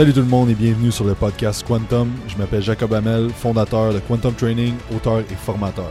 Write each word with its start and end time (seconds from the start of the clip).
Salut 0.00 0.14
tout 0.14 0.20
le 0.20 0.26
monde 0.26 0.48
et 0.48 0.54
bienvenue 0.54 0.90
sur 0.90 1.04
le 1.04 1.14
podcast 1.14 1.62
Quantum. 1.62 2.10
Je 2.26 2.34
m'appelle 2.38 2.62
Jacob 2.62 2.94
Hamel, 2.94 3.28
fondateur 3.28 3.92
de 3.92 3.98
Quantum 3.98 4.32
Training, 4.32 4.72
auteur 4.96 5.18
et 5.18 5.34
formateur. 5.34 5.90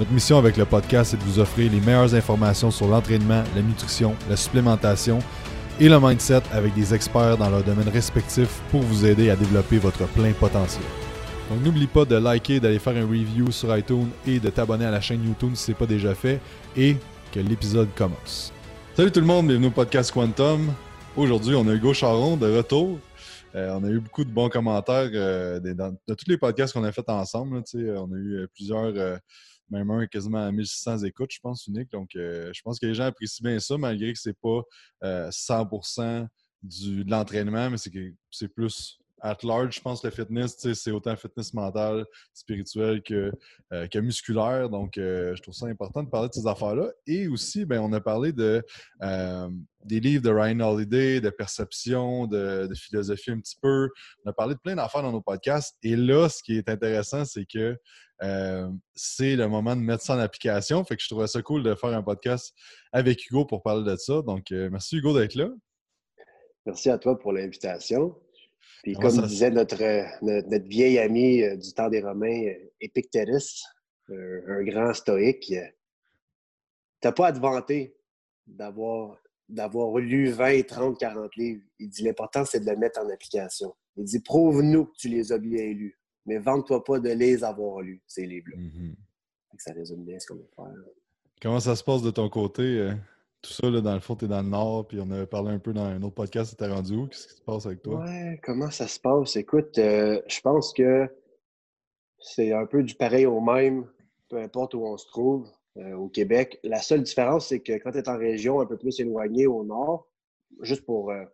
Notre 0.00 0.10
mission 0.10 0.38
avec 0.38 0.56
le 0.56 0.64
podcast 0.64 1.14
est 1.14 1.18
de 1.18 1.22
vous 1.22 1.38
offrir 1.38 1.70
les 1.70 1.78
meilleures 1.78 2.16
informations 2.16 2.72
sur 2.72 2.88
l'entraînement, 2.88 3.44
la 3.54 3.62
nutrition, 3.62 4.16
la 4.28 4.34
supplémentation 4.34 5.20
et 5.78 5.88
le 5.88 6.00
mindset 6.00 6.42
avec 6.50 6.74
des 6.74 6.92
experts 6.94 7.36
dans 7.36 7.48
leurs 7.48 7.62
domaines 7.62 7.90
respectifs 7.90 8.60
pour 8.72 8.80
vous 8.80 9.06
aider 9.06 9.30
à 9.30 9.36
développer 9.36 9.78
votre 9.78 10.04
plein 10.08 10.32
potentiel. 10.32 10.82
Donc 11.48 11.62
n'oublie 11.62 11.86
pas 11.86 12.04
de 12.04 12.16
liker, 12.16 12.58
d'aller 12.58 12.80
faire 12.80 12.96
un 12.96 13.06
review 13.06 13.52
sur 13.52 13.76
iTunes 13.76 14.08
et 14.26 14.40
de 14.40 14.50
t'abonner 14.50 14.86
à 14.86 14.90
la 14.90 15.00
chaîne 15.00 15.24
YouTube 15.24 15.52
si 15.54 15.66
ce 15.66 15.70
n'est 15.70 15.76
pas 15.76 15.86
déjà 15.86 16.12
fait 16.16 16.40
et 16.76 16.96
que 17.30 17.38
l'épisode 17.38 17.90
commence. 17.94 18.52
Salut 18.96 19.12
tout 19.12 19.20
le 19.20 19.26
monde, 19.26 19.46
bienvenue 19.46 19.68
au 19.68 19.70
podcast 19.70 20.10
Quantum. 20.10 20.72
Aujourd'hui, 21.16 21.54
on 21.54 21.68
a 21.68 21.72
Hugo 21.72 21.94
Charon 21.94 22.36
de 22.36 22.56
retour. 22.56 22.98
Euh, 23.54 23.72
on 23.74 23.84
a 23.84 23.88
eu 23.88 24.00
beaucoup 24.00 24.24
de 24.24 24.30
bons 24.30 24.48
commentaires 24.48 25.10
euh, 25.14 25.60
dans, 25.60 25.96
tous 26.08 26.28
les 26.28 26.38
podcasts 26.38 26.72
qu'on 26.72 26.84
a 26.84 26.92
fait 26.92 27.08
ensemble. 27.08 27.56
Là, 27.56 27.62
on 28.02 28.12
a 28.12 28.16
eu 28.16 28.38
euh, 28.38 28.46
plusieurs, 28.52 29.20
même 29.70 29.90
un 29.90 30.06
quasiment 30.06 30.44
à 30.44 30.50
1600 30.50 31.04
écoutes, 31.04 31.30
je 31.32 31.40
pense, 31.40 31.66
unique. 31.66 31.90
Donc, 31.92 32.10
je 32.14 32.60
pense 32.62 32.78
que 32.78 32.86
les 32.86 32.94
gens 32.94 33.04
apprécient 33.04 33.48
bien 33.48 33.60
ça, 33.60 33.78
malgré 33.78 34.12
que 34.12 34.18
c'est 34.18 34.36
pas 34.38 34.62
100% 35.02 36.26
du, 36.62 37.04
de 37.04 37.10
l'entraînement, 37.10 37.70
mais 37.70 37.76
c'est 37.78 38.48
plus 38.48 38.98
at 39.24 39.42
large, 39.42 39.76
je 39.76 39.80
pense 39.80 40.02
que 40.02 40.06
le 40.06 40.12
fitness, 40.12 40.56
c'est 40.74 40.90
autant 40.90 41.16
fitness 41.16 41.54
mental, 41.54 42.04
spirituel 42.34 43.02
que, 43.02 43.32
euh, 43.72 43.88
musculaire. 44.02 44.68
Donc, 44.68 44.98
euh, 44.98 45.34
je 45.34 45.42
trouve 45.42 45.54
ça 45.54 45.66
important 45.66 46.02
de 46.02 46.10
parler 46.10 46.28
de 46.28 46.34
ces 46.34 46.46
affaires-là. 46.46 46.92
Et 47.06 47.26
aussi, 47.26 47.64
ben, 47.64 47.80
on 47.80 47.92
a 47.94 48.00
parlé 48.00 48.32
de, 48.32 48.62
euh, 49.02 49.48
des 49.84 50.00
livres 50.00 50.22
de 50.22 50.30
Ryan 50.30 50.60
Holiday, 50.60 51.22
de 51.22 51.30
perception, 51.30 52.26
de, 52.26 52.68
philosophie 52.74 53.30
un 53.30 53.40
petit 53.40 53.56
peu. 53.60 53.88
On 54.24 54.30
a 54.30 54.34
parlé 54.34 54.54
de 54.54 54.60
plein 54.60 54.76
d'affaires 54.76 55.02
dans 55.02 55.12
nos 55.12 55.22
podcasts. 55.22 55.76
Et 55.82 55.96
là, 55.96 56.28
ce 56.28 56.42
qui 56.42 56.56
est 56.58 56.68
intéressant, 56.68 57.24
c'est 57.24 57.46
que 57.46 57.76
c'est 58.94 59.36
le 59.36 59.48
moment 59.48 59.74
de 59.74 59.80
mettre 59.80 60.02
ça 60.02 60.14
en 60.14 60.18
application. 60.18 60.84
Fait 60.84 60.96
que 60.96 61.02
je 61.02 61.08
trouvais 61.08 61.26
ça 61.26 61.40
cool 61.42 61.62
de 61.62 61.74
faire 61.74 61.90
un 61.90 62.02
podcast 62.02 62.54
avec 62.92 63.26
Hugo 63.26 63.44
pour 63.46 63.62
parler 63.62 63.90
de 63.90 63.96
ça. 63.96 64.22
Donc, 64.22 64.50
merci 64.50 64.98
Hugo 64.98 65.18
d'être 65.18 65.34
là. 65.34 65.48
Merci 66.66 66.90
à 66.90 66.98
toi 66.98 67.18
pour 67.18 67.32
l'invitation. 67.32 68.14
Puis 68.84 68.94
comme 68.96 69.26
disait 69.26 69.50
notre, 69.50 69.82
notre, 70.22 70.68
vieil 70.68 70.98
ami 70.98 71.42
euh, 71.42 71.56
du 71.56 71.72
temps 71.72 71.88
des 71.88 72.02
Romains, 72.02 72.48
euh, 72.48 72.70
Épictétus, 72.82 73.64
un 74.10 74.62
grand 74.62 74.92
stoïque, 74.92 75.52
euh, 75.52 75.66
t'as 77.00 77.12
pas 77.12 77.28
à 77.28 77.32
te 77.32 77.38
vanter 77.38 77.96
d'avoir 78.46 79.18
d'avoir 79.48 79.98
lu 79.98 80.30
20, 80.30 80.66
30, 80.66 80.98
40 80.98 81.36
livres. 81.36 81.62
Il 81.78 81.88
dit 81.88 82.02
l'important, 82.02 82.44
c'est 82.44 82.60
de 82.60 82.70
le 82.70 82.76
mettre 82.76 83.00
en 83.00 83.08
application. 83.08 83.74
Il 83.96 84.04
dit 84.04 84.20
prouve-nous 84.20 84.86
que 84.86 84.96
tu 84.98 85.08
les 85.08 85.32
as 85.32 85.38
bien 85.38 85.64
lus, 85.64 85.98
mais 86.26 86.38
vante-toi 86.38 86.84
pas 86.84 86.98
de 86.98 87.10
les 87.10 87.42
avoir 87.42 87.80
lus, 87.80 88.02
ces 88.06 88.26
livres-là. 88.26 88.58
Mm-hmm. 88.58 88.94
Ça 89.58 89.72
résume 89.72 90.04
bien 90.04 90.18
ce 90.18 90.26
qu'on 90.26 90.36
veut 90.36 90.50
faire. 90.56 90.72
Comment 91.40 91.60
ça 91.60 91.76
se 91.76 91.84
passe 91.84 92.02
de 92.02 92.10
ton 92.10 92.28
côté? 92.28 92.90
Tout 93.44 93.52
ça, 93.52 93.68
là, 93.68 93.80
dans 93.80 93.94
le 93.94 94.00
fond, 94.00 94.16
tu 94.16 94.24
es 94.24 94.28
dans 94.28 94.42
le 94.42 94.48
Nord, 94.48 94.88
puis 94.88 94.98
on 95.00 95.10
avait 95.10 95.26
parlé 95.26 95.50
un 95.50 95.58
peu 95.58 95.72
dans 95.74 95.84
un 95.84 96.02
autre 96.02 96.14
podcast, 96.14 96.56
tu 96.58 96.64
rendu 96.64 96.96
où? 96.96 97.06
Qu'est-ce 97.06 97.28
qui 97.28 97.34
se 97.34 97.42
passe 97.42 97.66
avec 97.66 97.82
toi? 97.82 98.02
Ouais, 98.02 98.40
comment 98.42 98.70
ça 98.70 98.88
se 98.88 98.98
passe? 98.98 99.36
Écoute, 99.36 99.78
euh, 99.78 100.20
je 100.26 100.40
pense 100.40 100.72
que 100.72 101.06
c'est 102.18 102.52
un 102.52 102.64
peu 102.64 102.82
du 102.82 102.94
pareil 102.94 103.26
au 103.26 103.40
même, 103.40 103.86
peu 104.30 104.38
importe 104.38 104.74
où 104.74 104.86
on 104.86 104.96
se 104.96 105.06
trouve 105.08 105.50
euh, 105.76 105.94
au 105.94 106.08
Québec. 106.08 106.58
La 106.64 106.80
seule 106.80 107.02
différence, 107.02 107.48
c'est 107.48 107.60
que 107.60 107.74
quand 107.74 107.92
tu 107.92 107.98
es 107.98 108.08
en 108.08 108.16
région 108.16 108.60
un 108.60 108.66
peu 108.66 108.78
plus 108.78 108.98
éloignée 108.98 109.46
au 109.46 109.62
Nord, 109.62 110.08
juste 110.62 110.86
pour 110.86 111.10
euh, 111.10 111.24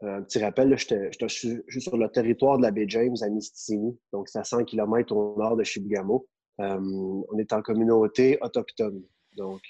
un 0.00 0.22
petit 0.22 0.38
rappel, 0.38 0.74
je 0.78 1.28
suis 1.28 1.62
sur 1.80 1.98
le 1.98 2.08
territoire 2.08 2.56
de 2.56 2.62
la 2.62 2.70
baie 2.70 2.86
James 2.88 3.16
à 3.20 3.28
Mistissini, 3.28 3.98
donc 4.12 4.28
c'est 4.28 4.38
à 4.38 4.44
100 4.44 4.64
km 4.64 5.14
au 5.14 5.36
nord 5.38 5.56
de 5.56 5.64
Chibougamau. 5.64 6.26
on 6.58 7.38
est 7.38 7.52
en 7.52 7.60
communauté 7.60 8.38
autochtone. 8.40 9.02
Donc, 9.36 9.60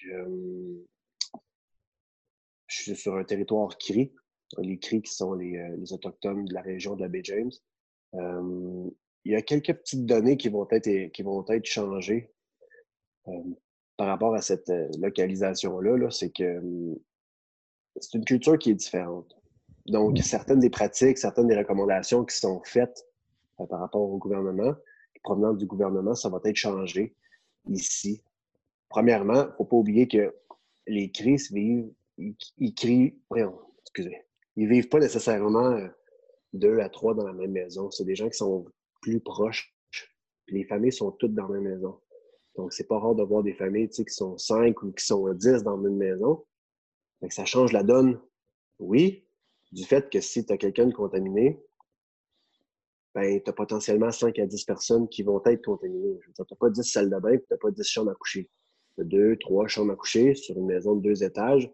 je 2.77 2.83
suis 2.83 2.97
sur 2.97 3.17
un 3.17 3.25
territoire 3.25 3.77
CRI, 3.79 4.13
les 4.59 4.79
CRI 4.79 5.03
qui 5.03 5.13
sont 5.13 5.35
les, 5.35 5.57
euh, 5.57 5.77
les 5.77 5.93
Autochtones 5.93 6.45
de 6.45 6.55
la 6.55 6.63
région 6.63 6.95
de 6.95 7.03
la 7.03 7.09
baie 7.09 7.23
James. 7.25 7.51
Euh, 8.15 8.91
il 9.25 9.33
y 9.33 9.35
a 9.35 9.43
quelques 9.43 9.75
petites 9.75 10.07
données 10.07 10.37
qui 10.37 10.49
vont 10.49 10.67
être, 10.71 11.13
qui 11.13 11.23
vont 11.23 11.45
être 11.49 11.65
changées 11.65 12.33
euh, 13.29 13.33
par 13.97 14.09
rapport 14.09 14.35
à 14.35 14.43
cette 14.43 14.71
localisation-là. 14.99 15.97
-là, 15.97 16.11
c'est 16.11 16.31
que 16.31 16.63
c'est 18.01 18.15
une 18.15 18.25
culture 18.25 18.59
qui 18.59 18.71
est 18.71 18.75
différente. 18.75 19.37
Donc, 19.87 20.19
certaines 20.19 20.61
des 20.61 20.71
pratiques, 20.71 21.19
certaines 21.19 21.49
des 21.49 21.57
recommandations 21.57 22.25
qui 22.25 22.37
sont 22.37 22.61
faites 22.65 23.07
par 23.57 23.81
rapport 23.81 24.03
au 24.03 24.19
gouvernement, 24.19 24.75
provenant 25.25 25.55
du 25.55 25.67
gouvernement, 25.67 26.15
ça 26.15 26.29
va 26.29 26.39
être 26.45 26.57
changé 26.57 27.17
ici. 27.69 28.23
Premièrement, 28.89 29.43
il 29.43 29.49
ne 29.49 29.53
faut 29.57 29.65
pas 29.65 29.77
oublier 29.77 30.07
que 30.07 30.35
les 30.87 31.11
crises 31.11 31.51
vivent 31.51 31.91
ils, 32.19 32.75
crient, 32.75 33.19
excusez, 33.83 34.23
ils 34.57 34.69
vivent 34.69 34.89
pas 34.89 34.99
nécessairement 34.99 35.73
euh, 35.73 35.89
deux 36.53 36.79
à 36.81 36.89
trois 36.89 37.15
dans 37.15 37.27
la 37.27 37.33
même 37.33 37.53
maison. 37.53 37.91
C'est 37.91 38.05
des 38.05 38.15
gens 38.15 38.29
qui 38.29 38.39
sont 38.39 38.67
plus 39.03 39.21
proches. 39.21 39.75
les 40.49 40.65
familles 40.65 40.93
sont 40.93 41.13
toutes 41.13 41.35
dans 41.35 41.49
la 41.49 41.61
même 41.61 41.75
maison. 41.75 42.01
Donc, 42.57 42.73
c'est 42.73 42.89
pas 42.89 42.99
rare 42.99 43.15
de 43.15 43.23
voir 43.23 43.43
des 43.43 43.53
familles 43.53 43.89
qui 43.91 44.05
sont 44.09 44.39
cinq 44.39 44.83
ou 44.83 44.93
qui 44.93 45.05
sont 45.05 45.33
dix 45.35 45.63
dans 45.63 45.79
une 45.85 45.97
maison. 45.97 46.45
ça 47.29 47.45
change 47.45 47.73
la 47.73 47.83
donne, 47.83 48.19
oui, 48.79 49.27
du 49.73 49.85
fait 49.85 50.11
que 50.11 50.21
si 50.21 50.47
tu 50.47 50.53
as 50.53 50.57
quelqu'un 50.57 50.87
de 50.87 50.95
contaminé, 50.95 51.61
ben, 53.15 53.43
tu 53.43 53.49
as 53.49 53.53
potentiellement 53.53 54.13
5 54.13 54.39
à 54.39 54.47
10 54.47 54.65
personnes 54.65 55.09
qui 55.09 55.23
vont 55.23 55.43
être 55.47 55.65
contaminées. 55.65 56.19
Tu 56.23 56.33
n'as 56.39 56.57
pas 56.59 56.69
10 56.69 56.83
salles 56.83 57.11
de 57.11 57.19
bain 57.19 57.37
tu 57.37 57.45
n'as 57.51 57.57
pas 57.57 57.71
10 57.71 57.83
chambres 57.83 58.11
à 58.11 58.15
coucher. 58.15 58.51
Tu 58.95 59.01
as 59.01 59.05
deux, 59.05 59.37
trois 59.39 59.67
chambres 59.67 59.93
à 59.93 59.97
coucher 59.97 60.35
sur 60.35 60.57
une 60.57 60.67
maison 60.67 60.97
de 60.97 61.01
deux 61.01 61.25
étages. 61.25 61.71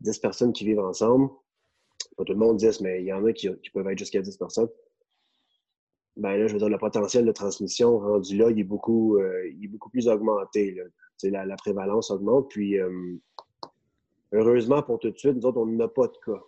10 0.00 0.18
personnes 0.18 0.52
qui 0.52 0.64
vivent 0.64 0.80
ensemble, 0.80 1.30
pas 2.16 2.24
tout 2.24 2.32
le 2.32 2.38
monde 2.38 2.56
10, 2.56 2.80
mais 2.80 3.00
il 3.00 3.06
y 3.06 3.12
en 3.12 3.24
a 3.24 3.32
qui, 3.32 3.48
peuvent 3.72 3.88
être 3.88 3.98
jusqu'à 3.98 4.20
10 4.20 4.36
personnes. 4.36 4.68
Ben 6.16 6.36
là, 6.36 6.48
je 6.48 6.52
veux 6.52 6.58
dire, 6.58 6.68
le 6.68 6.78
potentiel 6.78 7.24
de 7.24 7.32
transmission 7.32 7.98
rendu 7.98 8.36
là, 8.36 8.50
il 8.50 8.58
est 8.58 8.64
beaucoup, 8.64 9.18
euh, 9.18 9.48
il 9.50 9.64
est 9.64 9.68
beaucoup 9.68 9.88
plus 9.88 10.08
augmenté. 10.08 10.80
La, 11.22 11.46
la, 11.46 11.56
prévalence 11.56 12.10
augmente. 12.10 12.48
Puis, 12.50 12.78
euh, 12.78 12.90
heureusement 14.32 14.82
pour 14.82 14.98
tout 14.98 15.10
de 15.10 15.18
suite, 15.18 15.36
nous 15.36 15.46
autres, 15.46 15.58
on 15.58 15.66
n'a 15.66 15.88
pas 15.88 16.08
de 16.08 16.16
cas. 16.24 16.42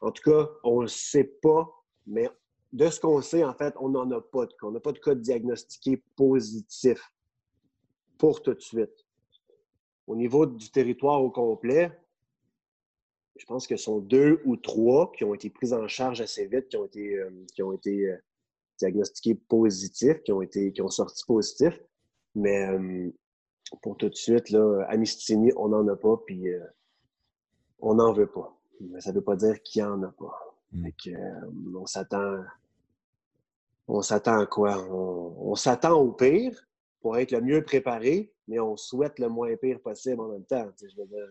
En 0.00 0.10
tout 0.10 0.22
cas, 0.22 0.48
on 0.64 0.78
ne 0.78 0.82
le 0.82 0.88
sait 0.88 1.24
pas, 1.24 1.70
mais 2.06 2.28
de 2.72 2.88
ce 2.88 3.00
qu'on 3.00 3.20
sait, 3.20 3.44
en 3.44 3.54
fait, 3.54 3.74
on 3.78 3.90
n'en 3.90 4.10
a 4.10 4.20
pas 4.20 4.46
de 4.46 4.52
cas. 4.52 4.66
On 4.66 4.70
n'a 4.70 4.80
pas 4.80 4.92
de 4.92 4.98
cas 4.98 5.14
diagnostiqués 5.14 6.02
positifs 6.16 7.12
pour 8.16 8.42
tout 8.42 8.54
de 8.54 8.60
suite. 8.60 9.06
Au 10.06 10.16
niveau 10.16 10.46
du 10.46 10.70
territoire 10.70 11.22
au 11.22 11.30
complet, 11.30 11.92
je 13.36 13.46
pense 13.46 13.66
que 13.66 13.76
ce 13.76 13.84
sont 13.84 13.98
deux 13.98 14.40
ou 14.44 14.56
trois 14.56 15.12
qui 15.12 15.24
ont 15.24 15.34
été 15.34 15.50
pris 15.50 15.72
en 15.72 15.88
charge 15.88 16.20
assez 16.20 16.46
vite, 16.46 16.68
qui 16.68 16.76
ont 16.76 16.84
été, 16.84 17.16
euh, 17.16 17.30
qui 17.54 17.62
ont 17.62 17.72
été 17.72 18.10
euh, 18.10 18.16
diagnostiqués 18.78 19.34
positifs, 19.34 20.22
qui 20.22 20.32
ont, 20.32 20.42
été, 20.42 20.72
qui 20.72 20.82
ont 20.82 20.88
sorti 20.88 21.24
positifs. 21.26 21.80
Mais 22.34 22.68
euh, 22.68 23.10
pour 23.82 23.96
tout 23.96 24.08
de 24.08 24.14
suite, 24.14 24.50
là, 24.50 24.84
Amistini, 24.88 25.52
on 25.56 25.68
n'en 25.68 25.86
a 25.88 25.96
pas, 25.96 26.16
puis 26.26 26.48
on 27.78 27.94
n'en 27.94 28.12
veut 28.12 28.30
pas. 28.30 28.56
Mais 28.80 29.00
ça 29.00 29.10
ne 29.10 29.16
veut 29.16 29.24
pas 29.24 29.36
dire 29.36 29.62
qu'il 29.62 29.82
n'y 29.82 29.88
en 29.88 30.02
a 30.02 30.12
pas. 30.12 30.36
Hmm. 30.72 30.86
on 31.76 31.86
s'attend. 31.86 32.44
On 33.88 34.02
s'attend 34.02 34.38
à 34.38 34.46
quoi? 34.46 34.86
On, 34.88 35.54
s'attend 35.56 36.00
au 36.00 36.12
pire 36.12 36.68
pour 37.00 37.16
être 37.18 37.32
le 37.32 37.40
mieux 37.40 37.64
préparé, 37.64 38.32
mais 38.46 38.60
on 38.60 38.76
souhaite 38.76 39.18
le 39.18 39.28
moins 39.28 39.56
pire 39.56 39.80
possible 39.80 40.20
en 40.20 40.28
même 40.28 40.44
temps. 40.44 40.70
Je 40.80 40.96
veux 40.96 41.06
dire, 41.06 41.28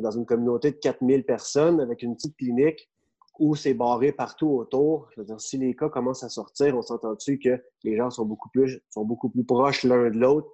dans 0.00 0.10
une 0.10 0.24
communauté 0.24 0.70
de 0.70 0.76
4000 0.76 1.24
personnes 1.24 1.80
avec 1.80 2.02
une 2.02 2.16
petite 2.16 2.36
clinique 2.36 2.90
où 3.38 3.54
c'est 3.54 3.74
barré 3.74 4.12
partout 4.12 4.48
autour. 4.48 5.08
Je 5.14 5.20
veux 5.20 5.26
dire, 5.26 5.40
si 5.40 5.58
les 5.58 5.74
cas 5.74 5.88
commencent 5.88 6.22
à 6.22 6.28
sortir, 6.28 6.76
on 6.76 6.82
s'entend 6.82 7.14
dessus 7.14 7.38
que 7.38 7.62
les 7.82 7.96
gens 7.96 8.10
sont 8.10 8.24
beaucoup 8.24 8.48
plus, 8.50 8.80
sont 8.90 9.04
beaucoup 9.04 9.28
plus 9.28 9.44
proches 9.44 9.84
l'un 9.84 10.10
de 10.10 10.18
l'autre? 10.18 10.48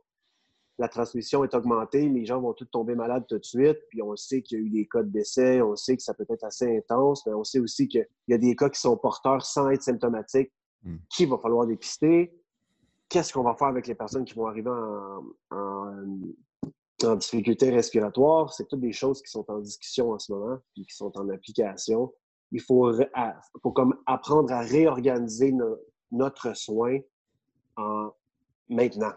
La 0.79 0.89
transmission 0.89 1.43
est 1.43 1.55
augmentée, 1.55 2.09
les 2.09 2.25
gens 2.25 2.41
vont 2.41 2.53
tous 2.53 2.67
tomber 2.67 2.95
malades 2.95 3.25
tout 3.29 3.39
de 3.39 3.45
suite, 3.45 3.79
puis 3.91 4.01
on 4.01 4.15
sait 4.15 4.43
qu'il 4.43 4.59
y 4.59 4.63
a 4.63 4.65
eu 4.65 4.71
des 4.71 4.87
cas 4.87 5.03
de 5.03 5.11
décès, 5.11 5.61
on 5.61 5.75
sait 5.75 5.97
que 5.97 6.03
ça 6.03 6.15
peut 6.15 6.27
être 6.31 6.45
assez 6.45 6.77
intense, 6.77 7.27
mais 7.27 7.35
on 7.35 7.43
sait 7.43 7.59
aussi 7.59 7.89
qu'il 7.89 8.07
y 8.29 8.35
a 8.35 8.39
des 8.39 8.55
cas 8.55 8.69
qui 8.69 8.81
sont 8.81 8.97
porteurs 8.97 9.45
sans 9.45 9.69
être 9.71 9.83
symptomatiques, 9.83 10.53
hmm. 10.85 10.99
qu'il 11.11 11.29
va 11.29 11.39
falloir 11.39 11.67
dépister? 11.67 12.33
Qu'est-ce 13.09 13.33
qu'on 13.33 13.43
va 13.43 13.55
faire 13.55 13.69
avec 13.69 13.89
les 13.89 13.97
personnes 13.97 14.25
qui 14.25 14.35
vont 14.35 14.47
arriver 14.47 14.71
en 14.71 15.25
en 15.51 16.05
difficulté 16.99 17.71
respiratoire, 17.71 18.53
c'est 18.53 18.67
toutes 18.67 18.81
des 18.81 18.93
choses 18.93 19.23
qui 19.23 19.31
sont 19.31 19.45
en 19.49 19.59
discussion 19.59 20.13
en 20.13 20.19
ce 20.19 20.33
moment, 20.33 20.59
puis 20.75 20.85
qui 20.87 20.95
sont 20.95 21.17
en 21.17 21.29
application. 21.29 22.13
Il 22.51 22.61
faut, 22.61 22.93
faut 23.63 23.73
comme 23.73 23.97
apprendre 24.07 24.53
à 24.53 24.61
réorganiser 24.61 25.55
notre 26.11 26.57
soin 26.57 26.99
en 27.77 28.11
maintenant. 28.69 29.13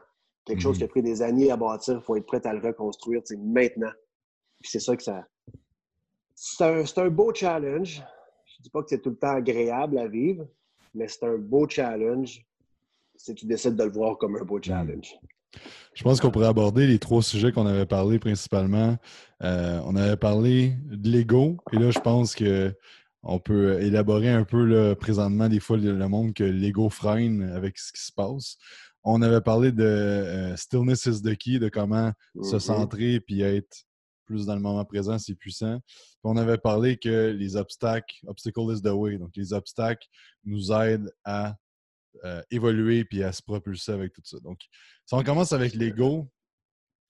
Quelque 0.45 0.61
chose 0.61 0.77
qui 0.77 0.83
a 0.83 0.87
mhm. 0.87 0.91
pris 0.91 1.01
des 1.01 1.21
années 1.21 1.51
à 1.51 1.57
bâtir, 1.57 1.95
il 1.95 2.01
faut 2.01 2.15
être 2.15 2.25
prêt 2.25 2.45
à 2.45 2.53
le 2.53 2.59
reconstruire 2.59 3.21
maintenant. 3.37 3.91
Puis 4.59 4.71
c'est 4.71 4.79
ça 4.79 4.95
que 4.95 5.03
ça. 5.03 5.25
C'est 6.35 6.63
un, 6.63 6.83
un, 6.83 7.09
beau 7.09 7.33
challenge. 7.33 8.03
dis 8.59 8.69
pas 8.69 8.81
que 8.81 8.89
c'est 8.89 9.01
tout 9.01 9.11
le 9.11 9.17
temps 9.17 9.35
agréable 9.35 9.97
à 9.97 10.07
vivre, 10.07 10.47
mais 10.93 11.07
c'est 11.07 11.25
un 11.25 11.37
beau 11.37 11.67
challenge 11.67 12.45
si 13.15 13.35
tu 13.35 13.45
décides 13.45 13.75
de 13.75 13.83
le 13.83 13.91
voir 13.91 14.17
comme 14.17 14.35
un 14.35 14.43
beau 14.43 14.57
hmm. 14.57 15.01
Je 15.93 16.03
pense 16.03 16.21
qu'on 16.21 16.31
pourrait 16.31 16.47
aborder 16.47 16.87
les 16.87 16.99
trois 16.99 17.21
sujets 17.21 17.51
qu'on 17.51 17.65
avait 17.65 17.85
parlé 17.85 18.19
principalement. 18.19 18.97
Euh, 19.43 19.81
on 19.85 19.95
avait 19.95 20.17
parlé 20.17 20.75
de 20.85 21.09
l'ego, 21.09 21.57
et 21.73 21.77
là, 21.77 21.91
je 21.91 21.99
pense 21.99 22.35
que 22.35 22.73
on 23.23 23.39
peut 23.39 23.79
élaborer 23.81 24.29
un 24.29 24.45
peu 24.45 24.63
là, 24.63 24.95
présentement 24.95 25.47
des 25.47 25.59
fois 25.59 25.77
le 25.77 26.07
monde 26.07 26.33
que 26.33 26.43
l'ego 26.43 26.89
freine 26.89 27.43
avec 27.43 27.77
ce 27.77 27.91
qui 27.91 28.01
se 28.01 28.11
passe. 28.11 28.57
On 29.03 29.21
avait 29.21 29.41
parlé 29.41 29.71
de 29.71 29.83
euh, 29.83 30.55
stillness 30.55 31.05
is 31.05 31.21
the 31.21 31.35
key, 31.35 31.59
de 31.59 31.69
comment 31.69 32.11
se 32.41 32.55
mm-hmm. 32.55 32.59
centrer 32.59 33.19
puis 33.19 33.41
être 33.41 33.85
plus 34.25 34.45
dans 34.45 34.55
le 34.55 34.61
moment 34.61 34.85
présent, 34.85 35.17
c'est 35.19 35.35
puissant. 35.35 35.79
on 36.23 36.37
avait 36.37 36.57
parlé 36.57 36.97
que 36.97 37.31
les 37.31 37.57
obstacles, 37.57 38.15
obstacle 38.27 38.71
is 38.71 38.81
the 38.81 38.93
way, 38.93 39.17
donc 39.17 39.31
les 39.35 39.51
obstacles 39.53 40.07
nous 40.45 40.71
aident 40.71 41.11
à 41.25 41.57
euh, 42.23 42.41
évoluer 42.51 43.05
puis 43.05 43.23
à 43.23 43.31
se 43.31 43.41
propulser 43.41 43.91
avec 43.91 44.13
tout 44.13 44.21
ça. 44.23 44.37
Donc, 44.39 44.59
si 45.05 45.13
on 45.13 45.23
commence 45.23 45.53
avec 45.53 45.73
l'ego, 45.73 46.29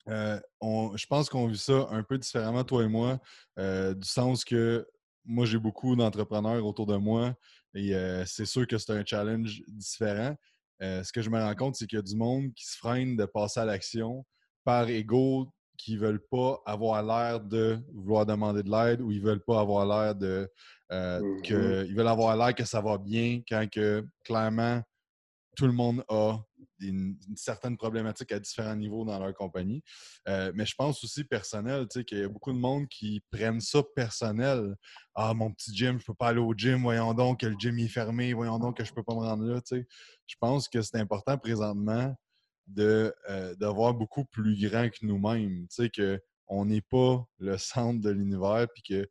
euh, 0.08 0.40
je 0.62 1.06
pense 1.06 1.28
qu'on 1.28 1.46
vit 1.46 1.58
ça 1.58 1.86
un 1.90 2.02
peu 2.02 2.18
différemment, 2.18 2.64
toi 2.64 2.84
et 2.84 2.88
moi, 2.88 3.20
du 3.56 4.08
sens 4.08 4.44
que 4.44 4.86
moi, 5.24 5.46
j'ai 5.46 5.58
beaucoup 5.58 5.94
d'entrepreneurs 5.94 6.64
autour 6.66 6.86
de 6.86 6.96
moi 6.96 7.34
et 7.74 7.92
c'est 8.26 8.46
sûr 8.46 8.66
que 8.66 8.78
c'est 8.78 8.92
un 8.92 9.04
challenge 9.04 9.62
différent. 9.68 10.36
ce 10.80 11.12
que 11.12 11.22
je 11.22 11.30
me 11.30 11.38
rends 11.38 11.54
compte, 11.54 11.76
c'est 11.76 11.86
qu'il 11.86 11.96
y 11.96 12.00
a 12.00 12.02
du 12.02 12.16
monde 12.16 12.52
qui 12.54 12.66
se 12.66 12.76
freine 12.76 13.16
de 13.16 13.24
passer 13.24 13.60
à 13.60 13.64
l'action 13.64 14.24
par 14.64 14.88
ego, 14.88 15.52
qui 15.76 15.94
ne 15.94 16.00
veulent 16.00 16.24
pas 16.30 16.60
avoir 16.66 17.02
l'air 17.02 17.40
de 17.40 17.78
vouloir 17.92 18.26
demander 18.26 18.62
de 18.62 18.70
l'aide 18.70 19.00
ou 19.00 19.10
ils 19.10 19.20
ne 19.20 19.26
veulent 19.26 19.44
pas 19.44 19.60
avoir 19.60 19.86
l'air 19.86 20.14
de. 20.14 20.48
Que, 20.90 21.86
ils 21.86 21.94
veulent 21.94 22.08
avoir 22.08 22.36
l'air 22.36 22.54
que 22.54 22.64
ça 22.64 22.80
va 22.80 22.98
bien 22.98 23.40
quand 23.48 23.66
que 23.70 24.06
clairement 24.24 24.82
tout 25.56 25.66
le 25.66 25.72
monde 25.72 26.04
a 26.08 26.38
une, 26.80 27.16
certaine 27.36 27.76
problématique 27.76 28.32
à 28.32 28.38
différents 28.38 28.74
niveaux 28.74 29.04
dans 29.04 29.18
leur 29.18 29.34
compagnie. 29.34 29.82
Euh, 30.28 30.52
mais 30.54 30.66
je 30.66 30.74
pense 30.74 31.02
aussi 31.04 31.24
personnel, 31.24 31.86
tu 31.88 32.00
sais, 32.00 32.04
qu'il 32.04 32.18
y 32.18 32.22
a 32.22 32.28
beaucoup 32.28 32.52
de 32.52 32.58
monde 32.58 32.88
qui 32.88 33.22
prennent 33.30 33.60
ça 33.60 33.82
personnel. 33.94 34.74
Ah, 35.14 35.34
mon 35.34 35.52
petit 35.52 35.74
gym, 35.74 35.98
je 36.00 36.04
peux 36.04 36.14
pas 36.14 36.28
aller 36.28 36.40
au 36.40 36.54
gym, 36.54 36.82
voyons 36.82 37.14
donc 37.14 37.40
que 37.40 37.46
le 37.46 37.56
gym 37.58 37.78
est 37.78 37.88
fermé, 37.88 38.32
voyons 38.32 38.58
donc 38.58 38.76
que 38.76 38.84
je 38.84 38.92
peux 38.92 39.02
pas 39.02 39.14
me 39.14 39.20
rendre 39.20 39.44
là, 39.44 39.60
tu 39.60 39.76
sais. 39.76 39.86
Je 40.26 40.36
pense 40.40 40.68
que 40.68 40.80
c'est 40.82 40.98
important 40.98 41.38
présentement 41.38 42.14
de, 42.66 43.14
euh, 43.28 43.54
d'avoir 43.56 43.94
beaucoup 43.94 44.24
plus 44.24 44.58
grand 44.68 44.88
que 44.88 45.04
nous-mêmes, 45.04 45.66
tu 45.68 45.88
sais, 45.90 45.90
qu'on 45.90 46.64
n'est 46.64 46.82
pas 46.82 47.24
le 47.38 47.58
centre 47.58 48.00
de 48.00 48.10
l'univers, 48.10 48.66
puis 48.72 48.82
qu'il 48.82 49.08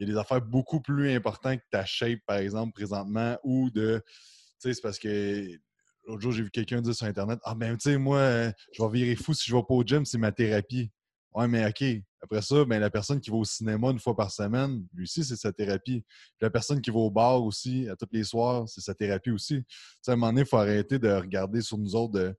y 0.00 0.04
a 0.04 0.06
des 0.06 0.16
affaires 0.16 0.42
beaucoup 0.42 0.80
plus 0.80 1.12
importantes 1.14 1.58
que 1.58 1.68
ta 1.70 1.84
shape, 1.84 2.20
par 2.26 2.36
exemple, 2.36 2.72
présentement, 2.72 3.38
ou 3.42 3.70
de 3.70 4.02
tu 4.06 4.68
sais, 4.68 4.74
c'est 4.74 4.82
parce 4.82 4.98
que 4.98 5.58
L'autre 6.06 6.22
jour, 6.22 6.32
j'ai 6.32 6.42
vu 6.42 6.50
quelqu'un 6.50 6.80
dire 6.80 6.94
sur 6.94 7.06
Internet 7.06 7.38
Ah, 7.44 7.54
ben, 7.54 7.76
tu 7.76 7.90
sais, 7.90 7.98
moi, 7.98 8.18
euh, 8.18 8.52
je 8.72 8.82
vais 8.82 8.90
virer 8.90 9.16
fou 9.16 9.34
si 9.34 9.48
je 9.50 9.54
vais 9.54 9.62
pas 9.62 9.74
au 9.74 9.84
gym, 9.84 10.04
c'est 10.04 10.18
ma 10.18 10.32
thérapie. 10.32 10.90
Ouais, 11.32 11.46
mais 11.46 11.66
OK. 11.66 11.84
Après 12.22 12.42
ça, 12.42 12.64
ben, 12.64 12.80
la 12.80 12.90
personne 12.90 13.20
qui 13.20 13.30
va 13.30 13.36
au 13.36 13.44
cinéma 13.44 13.90
une 13.90 13.98
fois 13.98 14.14
par 14.14 14.30
semaine, 14.30 14.84
lui 14.92 15.04
aussi, 15.04 15.24
c'est 15.24 15.36
sa 15.36 15.52
thérapie. 15.52 16.04
la 16.40 16.50
personne 16.50 16.80
qui 16.80 16.90
va 16.90 16.98
au 16.98 17.10
bar 17.10 17.42
aussi, 17.42 17.88
à 17.88 17.96
tous 17.96 18.08
les 18.12 18.24
soirs, 18.24 18.68
c'est 18.68 18.80
sa 18.80 18.94
thérapie 18.94 19.30
aussi. 19.30 19.62
Tu 19.62 19.66
sais, 20.02 20.10
à 20.10 20.14
un 20.14 20.16
moment 20.16 20.32
donné, 20.32 20.42
il 20.42 20.46
faut 20.46 20.58
arrêter 20.58 20.98
de 20.98 21.08
regarder 21.08 21.62
sur 21.62 21.78
nous 21.78 21.94
autres 21.94 22.12
de 22.12 22.34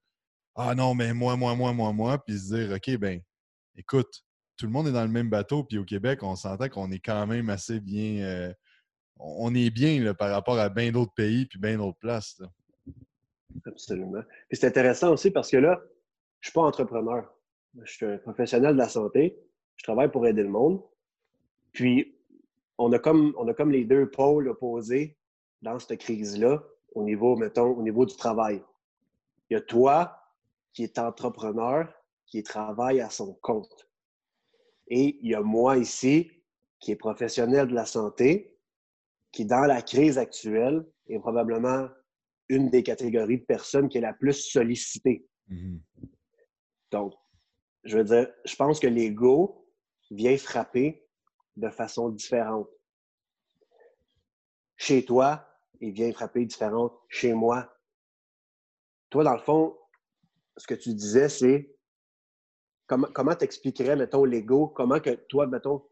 Ah 0.56 0.76
non, 0.76 0.94
mais 0.94 1.14
moi, 1.14 1.36
moi, 1.36 1.56
moi, 1.56 1.74
moi, 1.74 1.94
moi, 1.94 2.24
puis 2.24 2.38
se 2.38 2.56
dire 2.56 2.76
OK, 2.76 2.98
ben, 2.98 3.22
écoute, 3.76 4.24
tout 4.58 4.66
le 4.68 4.72
monde 4.72 4.88
est 4.88 4.92
dans 4.92 5.02
le 5.04 5.10
même 5.10 5.30
bateau, 5.30 5.64
puis 5.64 5.80
au 5.80 5.86
Québec, 5.86 6.22
on 6.22 6.36
s'entend 6.36 6.70
qu'on 6.70 6.92
est 6.92 7.00
quand 7.00 7.26
même 7.26 7.50
assez 7.50 7.80
bien. 7.80 8.24
Euh, 8.24 8.54
on 9.18 9.54
est 9.56 9.70
bien 9.70 10.04
là, 10.04 10.14
par 10.14 10.32
rapport 10.32 10.60
à 10.60 10.70
bien 10.70 10.92
d'autres 10.92 11.14
pays, 11.14 11.46
puis 11.46 11.60
bien 11.60 11.78
d'autres 11.78 11.98
places. 11.98 12.42
Absolument. 13.66 14.22
Puis 14.48 14.58
c'est 14.58 14.68
intéressant 14.68 15.12
aussi 15.14 15.32
parce 15.32 15.50
que 15.50 15.58
là, 15.58 15.82
je 16.40 16.48
ne 16.48 16.50
suis 16.50 16.54
pas 16.54 16.62
entrepreneur. 16.62 17.32
Je 17.84 17.92
suis 17.92 18.06
un 18.06 18.18
professionnel 18.18 18.74
de 18.74 18.78
la 18.78 18.90
santé. 18.90 19.38
Je 19.78 19.84
travaille 19.84 20.12
pour 20.12 20.28
aider 20.28 20.44
le 20.44 20.50
monde. 20.50 20.82
Puis, 21.72 22.18
on 22.78 22.92
a 22.92 23.00
comme, 23.00 23.34
on 23.38 23.46
les 23.46 23.86
deux 23.86 24.10
pôles 24.10 24.50
opposés 24.50 25.18
dans 25.62 25.80
cette 25.80 26.00
crise-là 26.00 26.64
au 26.94 27.04
niveau, 27.04 27.36
mettons, 27.36 27.76
au 27.78 27.82
niveau 27.82 28.06
du 28.06 28.16
travail. 28.16 28.62
Il 29.50 29.54
y 29.54 29.58
a 29.58 29.62
toi 29.62 30.18
qui 30.74 30.84
est 30.84 30.98
entrepreneur, 30.98 31.88
qui 32.26 32.44
travaille 32.44 33.02
à 33.02 33.10
son 33.10 33.34
compte. 33.42 33.90
Et 34.88 35.20
il 35.22 35.32
y 35.32 35.36
a 35.36 35.42
moi 35.42 35.78
ici, 35.78 36.32
qui 36.80 36.92
est 36.92 36.96
professionnel 36.96 37.68
de 37.68 37.76
la 37.76 37.86
santé, 37.86 38.58
qui, 39.32 39.46
dans 39.46 39.66
la 39.66 39.82
crise 39.82 40.18
actuelle, 40.18 40.86
est 41.08 41.20
probablement 41.20 41.88
une 42.52 42.70
des 42.70 42.84
catégories 42.84 43.40
de 43.40 43.46
personnes 43.46 43.88
qui 43.88 43.98
est 43.98 44.02
la 44.02 44.14
plus 44.14 44.34
sollicitée. 44.34 45.26
Mm-hmm. 45.50 45.80
Donc, 46.92 47.14
je 47.86 47.98
veux 47.98 48.04
dire, 48.04 48.28
je 48.46 48.56
pense 48.56 48.80
que 48.80 48.88
l'ego 48.88 49.66
vient 50.12 50.38
frapper 50.38 51.08
de 51.56 51.70
façon 51.70 52.10
différente. 52.10 52.68
Chez 54.76 55.06
toi, 55.06 55.48
il 55.80 55.94
vient 55.94 56.12
frapper 56.12 56.46
différente 56.46 56.94
chez 57.08 57.34
moi. 57.34 57.74
Toi, 59.10 59.24
dans 59.24 59.34
le 59.34 59.40
fond, 59.40 59.78
ce 60.58 60.68
que 60.68 60.76
tu 60.76 60.94
disais, 60.94 61.30
c'est 61.30 61.74
comment, 62.86 63.08
comment 63.14 63.36
t'expliquerais, 63.36 63.96
mettons, 63.96 64.26
l'ego, 64.26 64.68
comment 64.68 65.00
que 65.00 65.12
toi, 65.30 65.48
mettons, 65.48 65.84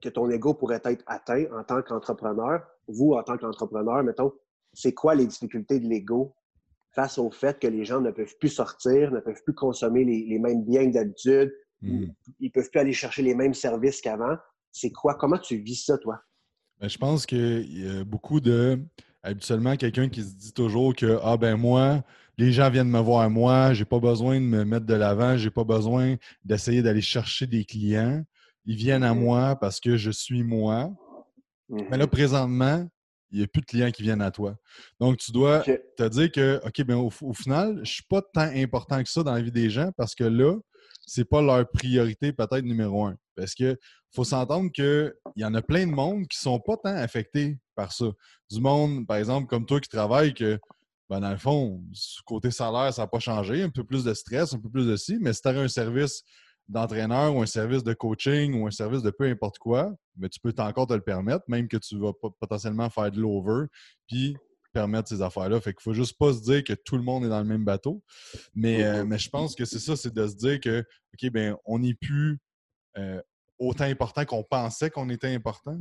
que 0.00 0.08
ton 0.08 0.30
ego 0.30 0.54
pourrait 0.54 0.80
être 0.84 1.04
atteint 1.06 1.44
en 1.52 1.64
tant 1.64 1.82
qu'entrepreneur, 1.82 2.66
vous, 2.88 3.12
en 3.12 3.22
tant 3.22 3.36
qu'entrepreneur, 3.36 4.02
mettons, 4.02 4.32
c'est 4.76 4.92
quoi 4.92 5.14
les 5.14 5.26
difficultés 5.26 5.80
de 5.80 5.88
l'ego 5.88 6.36
face 6.94 7.18
au 7.18 7.30
fait 7.30 7.58
que 7.58 7.66
les 7.66 7.84
gens 7.84 8.00
ne 8.00 8.10
peuvent 8.10 8.34
plus 8.38 8.48
sortir, 8.48 9.10
ne 9.10 9.20
peuvent 9.20 9.42
plus 9.42 9.54
consommer 9.54 10.04
les, 10.04 10.38
mêmes 10.38 10.64
biens 10.64 10.86
que 10.86 10.94
d'habitude, 10.94 11.52
hmm. 11.82 12.06
ils 12.40 12.46
ne 12.46 12.50
peuvent 12.50 12.70
plus 12.70 12.80
aller 12.80 12.92
chercher 12.92 13.22
les 13.22 13.34
mêmes 13.34 13.54
services 13.54 14.00
qu'avant? 14.00 14.36
C'est 14.72 14.92
quoi? 14.92 15.14
Comment 15.14 15.38
tu 15.38 15.56
vis 15.56 15.84
ça, 15.84 15.98
toi? 15.98 16.20
Ben, 16.78 16.88
je 16.88 16.98
pense 16.98 17.26
qu'il 17.26 17.80
y 17.80 17.88
a 17.88 18.04
beaucoup 18.04 18.40
de. 18.40 18.78
Habituellement, 19.22 19.76
quelqu'un 19.76 20.08
qui 20.08 20.22
se 20.22 20.34
dit 20.34 20.52
toujours 20.52 20.94
que 20.94 21.18
Ah 21.22 21.36
ben 21.36 21.56
moi, 21.56 22.02
les 22.38 22.52
gens 22.52 22.70
viennent 22.70 22.90
me 22.90 23.00
voir 23.00 23.28
moi, 23.28 23.72
j'ai 23.72 23.84
pas 23.84 23.98
besoin 23.98 24.36
de 24.36 24.44
me 24.44 24.64
mettre 24.64 24.86
de 24.86 24.94
l'avant, 24.94 25.36
j'ai 25.36 25.50
pas 25.50 25.64
besoin 25.64 26.16
d'essayer 26.44 26.82
d'aller 26.82 27.00
chercher 27.00 27.46
des 27.46 27.64
clients. 27.64 28.22
Ils 28.66 28.76
viennent 28.76 29.02
à 29.02 29.14
moi 29.14 29.56
parce 29.56 29.80
que 29.80 29.96
je 29.96 30.10
suis 30.10 30.44
moi. 30.44 30.92
Mais 31.68 31.96
là, 31.96 32.04
mm-hmm. 32.04 32.10
présentement, 32.10 32.88
il 33.30 33.38
n'y 33.38 33.44
a 33.44 33.46
plus 33.46 33.60
de 33.60 33.66
clients 33.66 33.90
qui 33.90 34.02
viennent 34.02 34.22
à 34.22 34.30
toi. 34.30 34.56
Donc, 35.00 35.18
tu 35.18 35.32
dois 35.32 35.60
te 35.60 36.08
dire 36.08 36.30
que, 36.30 36.60
OK, 36.64 36.80
bien, 36.82 36.96
au, 36.96 37.10
final, 37.10 37.74
je 37.76 37.80
ne 37.80 37.84
suis 37.84 38.04
pas 38.04 38.22
tant 38.22 38.50
important 38.54 39.02
que 39.02 39.08
ça 39.08 39.22
dans 39.22 39.34
la 39.34 39.42
vie 39.42 39.52
des 39.52 39.70
gens 39.70 39.90
parce 39.96 40.14
que 40.14 40.24
là, 40.24 40.56
ce 41.06 41.20
n'est 41.20 41.24
pas 41.24 41.42
leur 41.42 41.68
priorité 41.70 42.32
peut-être 42.32 42.64
numéro 42.64 43.06
un. 43.06 43.16
Parce 43.34 43.54
qu'il 43.54 43.76
faut 44.14 44.24
s'entendre 44.24 44.70
qu'il 44.72 45.12
y 45.36 45.44
en 45.44 45.54
a 45.54 45.62
plein 45.62 45.86
de 45.86 45.92
monde 45.92 46.26
qui 46.28 46.38
ne 46.38 46.50
sont 46.50 46.60
pas 46.60 46.76
tant 46.76 46.96
affectés 46.96 47.58
par 47.74 47.92
ça. 47.92 48.06
Du 48.50 48.60
monde, 48.60 49.06
par 49.06 49.16
exemple, 49.18 49.46
comme 49.46 49.66
toi 49.66 49.80
qui 49.80 49.88
travaille, 49.88 50.32
que 50.32 50.58
ben, 51.08 51.20
dans 51.20 51.30
le 51.30 51.36
fond, 51.36 51.82
côté 52.24 52.50
salaire, 52.50 52.92
ça 52.92 53.02
n'a 53.02 53.08
pas 53.08 53.20
changé. 53.20 53.62
Un 53.62 53.70
peu 53.70 53.84
plus 53.84 54.04
de 54.04 54.14
stress, 54.14 54.52
un 54.54 54.58
peu 54.58 54.70
plus 54.70 54.86
de 54.86 54.96
ci, 54.96 55.18
mais 55.20 55.32
si 55.32 55.42
tu 55.42 55.48
as 55.48 55.52
un 55.52 55.68
service 55.68 56.22
d'entraîneur 56.68 57.34
ou 57.34 57.42
un 57.42 57.46
service 57.46 57.84
de 57.84 57.94
coaching 57.94 58.60
ou 58.60 58.66
un 58.66 58.70
service 58.70 59.02
de 59.02 59.10
peu 59.10 59.24
importe 59.24 59.58
quoi, 59.58 59.94
mais 60.16 60.28
tu 60.28 60.40
peux 60.40 60.52
encore 60.58 60.86
te 60.86 60.94
le 60.94 61.00
permettre, 61.00 61.44
même 61.48 61.68
que 61.68 61.76
tu 61.76 61.98
vas 61.98 62.12
potentiellement 62.12 62.90
faire 62.90 63.10
de 63.10 63.20
l'over, 63.20 63.66
puis 64.08 64.36
permettre 64.72 65.08
ces 65.08 65.22
affaires-là. 65.22 65.60
Fait 65.60 65.72
qu'il 65.72 65.82
faut 65.82 65.94
juste 65.94 66.18
pas 66.18 66.32
se 66.34 66.42
dire 66.42 66.62
que 66.62 66.74
tout 66.74 66.96
le 66.96 67.02
monde 67.02 67.24
est 67.24 67.28
dans 67.28 67.38
le 67.38 67.46
même 67.46 67.64
bateau. 67.64 68.02
Mais, 68.54 68.84
euh, 68.84 69.04
mais 69.06 69.18
je 69.18 69.30
pense 69.30 69.54
que 69.54 69.64
c'est 69.64 69.78
ça, 69.78 69.96
c'est 69.96 70.12
de 70.12 70.26
se 70.26 70.34
dire 70.34 70.60
que, 70.60 70.80
OK, 71.14 71.30
ben 71.30 71.56
on 71.64 71.78
n'est 71.78 71.94
plus 71.94 72.38
euh, 72.98 73.22
autant 73.58 73.84
important 73.84 74.24
qu'on 74.24 74.42
pensait 74.42 74.90
qu'on 74.90 75.08
était 75.08 75.34
important. 75.34 75.76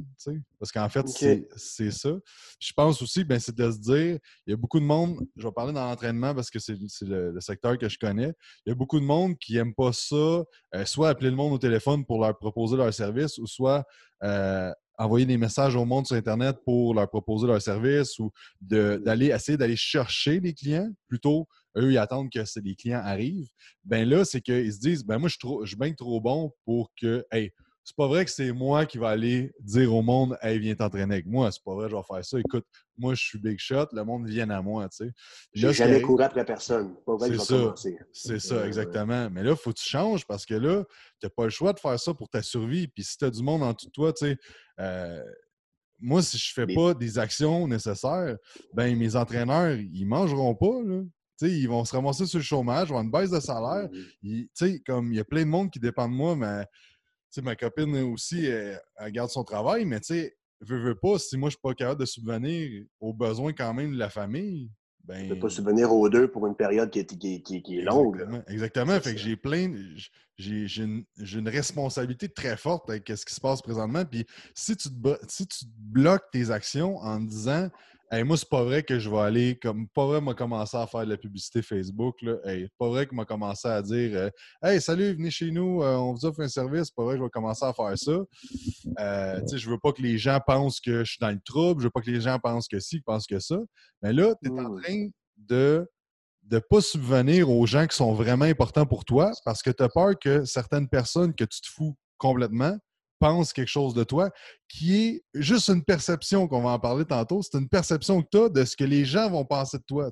Parce 0.59 0.71
qu'en 0.71 0.89
fait, 0.89 1.07
c'est 1.55 1.91
ça. 1.91 2.11
Je 2.59 2.73
pense 2.73 3.01
aussi, 3.01 3.23
ben, 3.23 3.39
c'est 3.39 3.55
de 3.55 3.71
se 3.71 3.77
dire, 3.77 4.19
il 4.45 4.51
y 4.51 4.53
a 4.53 4.57
beaucoup 4.57 4.79
de 4.79 4.85
monde, 4.85 5.19
je 5.35 5.45
vais 5.45 5.51
parler 5.51 5.73
dans 5.73 5.85
l'entraînement 5.85 6.33
parce 6.33 6.49
que 6.49 6.59
c'est 6.59 6.77
le, 7.01 7.39
secteur 7.39 7.77
que 7.77 7.89
je 7.89 7.99
connais, 7.99 8.33
il 8.65 8.69
y 8.69 8.71
a 8.71 8.75
beaucoup 8.75 8.99
de 8.99 9.05
monde 9.05 9.37
qui 9.37 9.53
n'aime 9.53 9.73
pas 9.73 9.91
ça, 9.93 10.15
euh, 10.15 10.85
soit 10.85 11.09
appeler 11.09 11.29
le 11.29 11.35
monde 11.35 11.53
au 11.53 11.57
téléphone 11.57 12.05
pour 12.05 12.21
leur 12.21 12.37
proposer 12.37 12.77
leur 12.77 12.93
service, 12.93 13.37
ou 13.37 13.45
soit 13.45 13.83
euh, 14.23 14.71
envoyer 14.97 15.25
des 15.25 15.37
messages 15.37 15.75
au 15.75 15.85
monde 15.85 16.07
sur 16.07 16.15
Internet 16.15 16.57
pour 16.63 16.93
leur 16.93 17.09
proposer 17.09 17.47
leur 17.47 17.61
service, 17.61 18.17
ou 18.19 18.31
d'aller 18.61 19.27
essayer 19.27 19.57
d'aller 19.57 19.75
chercher 19.75 20.39
les 20.39 20.53
clients 20.53 20.89
plutôt 21.07 21.47
eux, 21.77 21.91
ils 21.91 21.97
attendent 21.97 22.31
que 22.31 22.39
les 22.61 22.75
clients 22.75 23.01
arrivent. 23.03 23.49
Ben 23.83 24.07
là, 24.07 24.25
c'est 24.25 24.41
qu'ils 24.41 24.73
se 24.73 24.79
disent, 24.79 25.03
ben 25.05 25.17
moi, 25.17 25.29
je 25.29 25.35
suis, 25.37 25.57
je 25.63 25.67
suis 25.67 25.77
bien 25.77 25.93
trop 25.93 26.21
bon 26.21 26.51
pour 26.63 26.91
que, 26.99 27.25
hey, 27.31 27.51
c'est 27.85 27.95
pas 27.95 28.07
vrai 28.07 28.25
que 28.25 28.31
c'est 28.31 28.51
moi 28.51 28.87
qui 28.87 28.97
va 28.97 29.09
aller 29.09 29.53
dire 29.59 29.93
au 29.93 30.01
monde 30.01 30.35
Hey, 30.41 30.57
viens 30.57 30.73
t'entraîner 30.73 31.13
avec 31.13 31.27
moi. 31.27 31.51
C'est 31.51 31.63
pas 31.63 31.75
vrai, 31.75 31.87
je 31.87 31.95
vais 31.95 32.01
faire 32.01 32.25
ça. 32.25 32.39
Écoute, 32.39 32.65
moi, 32.97 33.13
je 33.13 33.23
suis 33.23 33.37
big 33.37 33.59
shot, 33.59 33.85
le 33.93 34.03
monde 34.03 34.27
vient 34.27 34.49
à 34.49 34.59
moi. 34.59 34.89
Tu 34.89 35.05
sais. 35.05 35.11
J'ai 35.53 35.71
jamais 35.71 36.01
couru 36.01 36.23
après 36.23 36.43
personne. 36.43 36.95
C'est 37.19 37.37
ça. 37.37 37.75
C'est 38.11 38.39
ça, 38.39 38.65
exactement. 38.65 39.29
Mais 39.29 39.43
là, 39.43 39.51
il 39.51 39.55
faut 39.55 39.71
que 39.71 39.77
tu 39.77 39.87
changes 39.87 40.25
parce 40.25 40.47
que 40.47 40.55
là, 40.55 40.83
tu 41.19 41.27
n'as 41.27 41.29
pas 41.29 41.43
le 41.43 41.51
choix 41.51 41.73
de 41.73 41.79
faire 41.79 41.99
ça 41.99 42.11
pour 42.15 42.27
ta 42.27 42.41
survie. 42.41 42.87
Puis 42.87 43.03
si 43.03 43.19
tu 43.19 43.25
as 43.25 43.29
du 43.29 43.43
monde 43.43 43.61
en 43.61 43.75
tout 43.75 43.89
toi, 43.91 44.11
tu 44.11 44.25
sais, 44.25 44.37
euh, 44.79 45.23
moi, 45.99 46.23
si 46.23 46.39
je 46.39 46.53
fais 46.53 46.65
pas 46.65 46.95
des 46.95 47.19
actions 47.19 47.67
nécessaires, 47.67 48.35
ben 48.73 48.97
mes 48.97 49.15
entraîneurs, 49.15 49.77
ils 49.77 50.05
mangeront 50.07 50.55
pas. 50.55 50.81
Là. 50.83 51.03
ils 51.41 51.69
vont 51.69 51.85
se 51.85 51.95
ramasser 51.95 52.25
sur 52.25 52.39
le 52.39 52.43
chômage, 52.43 52.89
vont 52.89 52.97
avoir 52.97 53.03
une 53.03 53.11
baisse 53.11 53.29
de 53.29 53.39
salaire. 53.39 53.87
Comme 54.87 55.13
il 55.13 55.17
y 55.17 55.19
a 55.19 55.23
plein 55.23 55.43
de 55.43 55.49
monde 55.49 55.69
qui 55.69 55.79
dépend 55.79 56.09
de 56.09 56.13
moi, 56.15 56.35
mais 56.35 56.65
ma 57.41 57.55
copine 57.55 57.95
aussi, 58.03 58.45
elle, 58.45 58.81
garde 59.11 59.29
son 59.29 59.43
travail, 59.43 59.85
mais 59.85 59.99
tu 59.99 60.13
sais, 60.13 60.37
veux, 60.61 60.81
veux 60.81 60.95
pas, 60.95 61.19
si 61.19 61.37
moi 61.37 61.49
je 61.49 61.55
suis 61.55 61.61
pas 61.61 61.73
capable 61.73 61.99
de 62.01 62.05
subvenir 62.05 62.85
aux 62.99 63.13
besoins 63.13 63.53
quand 63.53 63.73
même 63.73 63.91
de 63.91 63.97
la 63.97 64.09
famille, 64.09 64.69
ben... 65.05 65.23
Tu 65.23 65.29
peux 65.35 65.39
pas 65.39 65.49
subvenir 65.49 65.91
aux 65.93 66.09
deux 66.09 66.27
pour 66.27 66.47
une 66.47 66.55
période 66.55 66.89
qui 66.89 66.99
est, 66.99 67.41
qui, 67.43 67.77
est 67.77 67.81
longue. 67.81 68.15
Exactement. 68.15 68.43
Exactement. 68.47 68.99
Fait 68.99 69.13
que 69.13 69.19
j'ai 69.19 69.35
plein. 69.35 69.71
J'ai 70.37 70.65
une, 70.81 71.05
une, 71.17 71.47
responsabilité 71.47 72.27
très 72.27 72.57
forte 72.57 72.89
avec 72.89 73.07
ce 73.07 73.23
qui 73.23 73.33
se 73.33 73.39
passe 73.39 73.61
présentement. 73.61 74.03
Puis 74.03 74.25
si 74.55 74.75
tu, 74.75 74.89
te, 74.89 75.17
si 75.27 75.47
tu 75.47 75.65
bloques 75.77 76.25
tes 76.31 76.49
actions 76.49 76.97
en 76.97 77.19
disant 77.19 77.69
Hey, 78.11 78.23
moi, 78.23 78.37
c'est 78.37 78.49
pas 78.49 78.63
vrai 78.63 78.83
que 78.83 78.99
je 78.99 79.09
vais 79.09 79.17
aller 79.17 79.57
comme 79.59 79.87
pas 79.87 80.05
vrai 80.05 80.21
m'a 80.21 80.35
commencé 80.35 80.77
à 80.77 80.85
faire 80.85 81.05
de 81.05 81.09
la 81.09 81.17
publicité 81.17 81.63
Facebook. 81.63 82.21
Là. 82.21 82.35
Hey, 82.45 82.67
pas 82.77 82.87
vrai 82.87 83.07
que 83.07 83.15
m'a 83.15 83.25
commencé 83.25 83.67
à 83.67 83.81
dire 83.81 84.11
euh, 84.15 84.29
Hey, 84.61 84.79
salut, 84.79 85.15
venez 85.15 85.31
chez 85.31 85.49
nous, 85.49 85.81
euh, 85.81 85.95
on 85.95 86.13
vous 86.13 86.23
offre 86.23 86.41
un 86.41 86.47
service, 86.47 86.91
pas 86.91 87.03
vrai 87.03 87.15
que 87.15 87.19
je 87.19 87.23
vais 87.23 87.29
commencer 87.31 87.65
à 87.65 87.73
faire 87.73 87.97
ça. 87.97 88.11
Euh, 88.99 89.41
je 89.51 89.69
veux 89.69 89.79
pas 89.79 89.91
que 89.91 90.03
les 90.03 90.19
gens 90.19 90.39
pensent 90.45 90.79
que 90.79 91.03
je 91.03 91.11
suis 91.11 91.19
dans 91.19 91.31
le 91.31 91.39
trouble, 91.43 91.81
je 91.81 91.87
veux 91.87 91.91
pas 91.91 92.01
que 92.01 92.11
les 92.11 92.21
gens 92.21 92.37
pensent 92.37 92.67
que 92.67 92.79
si, 92.79 93.01
pensent 93.01 93.25
que 93.25 93.39
ça. 93.39 93.57
Mais 94.03 94.13
là, 94.13 94.35
tu 94.43 94.49
es 94.49 94.51
en 94.51 94.69
mmh. 94.69 94.81
train 94.81 95.07
de 95.37 95.87
ne 96.51 96.59
pas 96.59 96.81
subvenir 96.81 97.49
aux 97.49 97.65
gens 97.65 97.87
qui 97.87 97.97
sont 97.97 98.13
vraiment 98.13 98.45
importants 98.45 98.85
pour 98.85 99.03
toi 99.03 99.31
parce 99.45 99.63
que 99.63 99.71
tu 99.71 99.81
as 99.81 99.89
peur 99.89 100.13
que 100.19 100.45
certaines 100.45 100.87
personnes 100.87 101.33
que 101.33 101.43
tu 101.43 101.59
te 101.59 101.67
fous 101.67 101.97
complètement 102.19 102.77
pense 103.19 103.53
quelque 103.53 103.69
chose 103.69 103.93
de 103.93 104.03
toi, 104.03 104.29
qui 104.67 104.95
est 104.95 105.23
juste 105.33 105.69
une 105.69 105.83
perception 105.83 106.47
qu'on 106.47 106.61
va 106.61 106.71
en 106.71 106.79
parler 106.79 107.05
tantôt. 107.05 107.41
C'est 107.41 107.57
une 107.57 107.69
perception 107.69 108.21
que 108.21 108.27
tu 108.31 108.37
as 108.37 108.49
de 108.49 108.65
ce 108.65 108.75
que 108.75 108.83
les 108.83 109.05
gens 109.05 109.29
vont 109.29 109.45
penser 109.45 109.77
de 109.77 109.83
toi. 109.87 110.09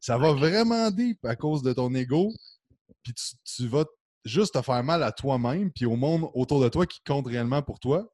Ça 0.00 0.18
va 0.18 0.32
vraiment 0.32 0.90
deep 0.90 1.24
à 1.24 1.36
cause 1.36 1.62
de 1.62 1.72
ton 1.72 1.94
ego. 1.94 2.30
Puis 3.02 3.14
tu, 3.44 3.66
vas 3.68 3.84
juste 4.24 4.54
te 4.54 4.62
faire 4.62 4.84
mal 4.84 5.02
à 5.02 5.12
toi-même, 5.12 5.72
puis 5.72 5.86
au 5.86 5.96
monde 5.96 6.30
autour 6.34 6.60
de 6.60 6.68
toi 6.68 6.86
qui 6.86 7.00
compte 7.04 7.26
réellement 7.26 7.62
pour 7.62 7.80
toi, 7.80 8.06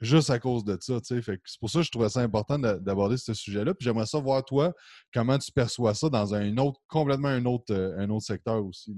juste 0.00 0.30
à 0.30 0.38
cause 0.38 0.64
de 0.64 0.76
ça. 0.80 0.98
C'est 1.02 1.20
pour 1.60 1.70
ça 1.70 1.78
que 1.80 1.84
je 1.84 1.90
trouvais 1.90 2.08
ça 2.08 2.20
important 2.20 2.58
d'aborder 2.58 3.16
ce 3.16 3.34
sujet-là. 3.34 3.74
Puis 3.74 3.84
j'aimerais 3.84 4.06
savoir, 4.06 4.44
toi, 4.44 4.72
comment 5.12 5.38
tu 5.38 5.52
perçois 5.52 5.94
ça 5.94 6.08
dans 6.08 6.34
un 6.34 6.56
autre, 6.58 6.80
complètement 6.88 7.28
un 7.28 7.44
autre, 7.44 7.72
euh, 7.72 7.96
un 7.98 8.10
autre 8.10 8.26
secteur 8.26 8.64
aussi. 8.64 8.96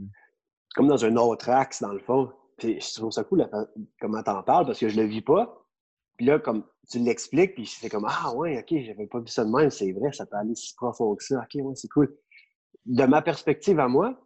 Comme 0.75 0.89
dans 0.89 1.05
un 1.05 1.17
autre 1.17 1.49
axe, 1.49 1.83
dans 1.83 1.93
le 1.93 2.01
fond. 2.01 2.31
Puis 2.59 2.81
je 2.81 2.95
trouve 2.95 3.12
ça 3.12 3.25
cool 3.25 3.49
comment 4.00 4.23
t'en 4.23 4.43
parles 4.43 4.67
parce 4.67 4.81
que 4.81 4.88
je 4.88 5.00
le 5.00 5.07
vis 5.07 5.23
pas. 5.23 5.65
Puis 6.17 6.27
là, 6.27 6.41
comme 6.41 6.65
tu 6.91 6.99
l'expliques, 6.99 7.55
puis 7.55 7.67
c'est 7.67 7.88
comme 7.88 8.07
Ah 8.09 8.35
ouais, 8.35 8.59
ok, 8.59 8.81
j'avais 8.83 9.07
pas 9.07 9.21
vu 9.21 9.29
ça 9.29 9.45
de 9.45 9.50
même, 9.50 9.71
c'est 9.71 9.93
vrai, 9.93 10.12
ça 10.12 10.27
peut 10.27 10.37
aller 10.37 10.55
si 10.55 10.75
profond 10.75 11.15
que 11.15 11.23
ça. 11.23 11.41
Ok, 11.41 11.55
ouais, 11.55 11.75
c'est 11.77 11.88
cool. 11.88 12.15
De 12.87 13.05
ma 13.05 13.23
perspective 13.23 13.79
à 13.79 13.87
moi, 13.87 14.21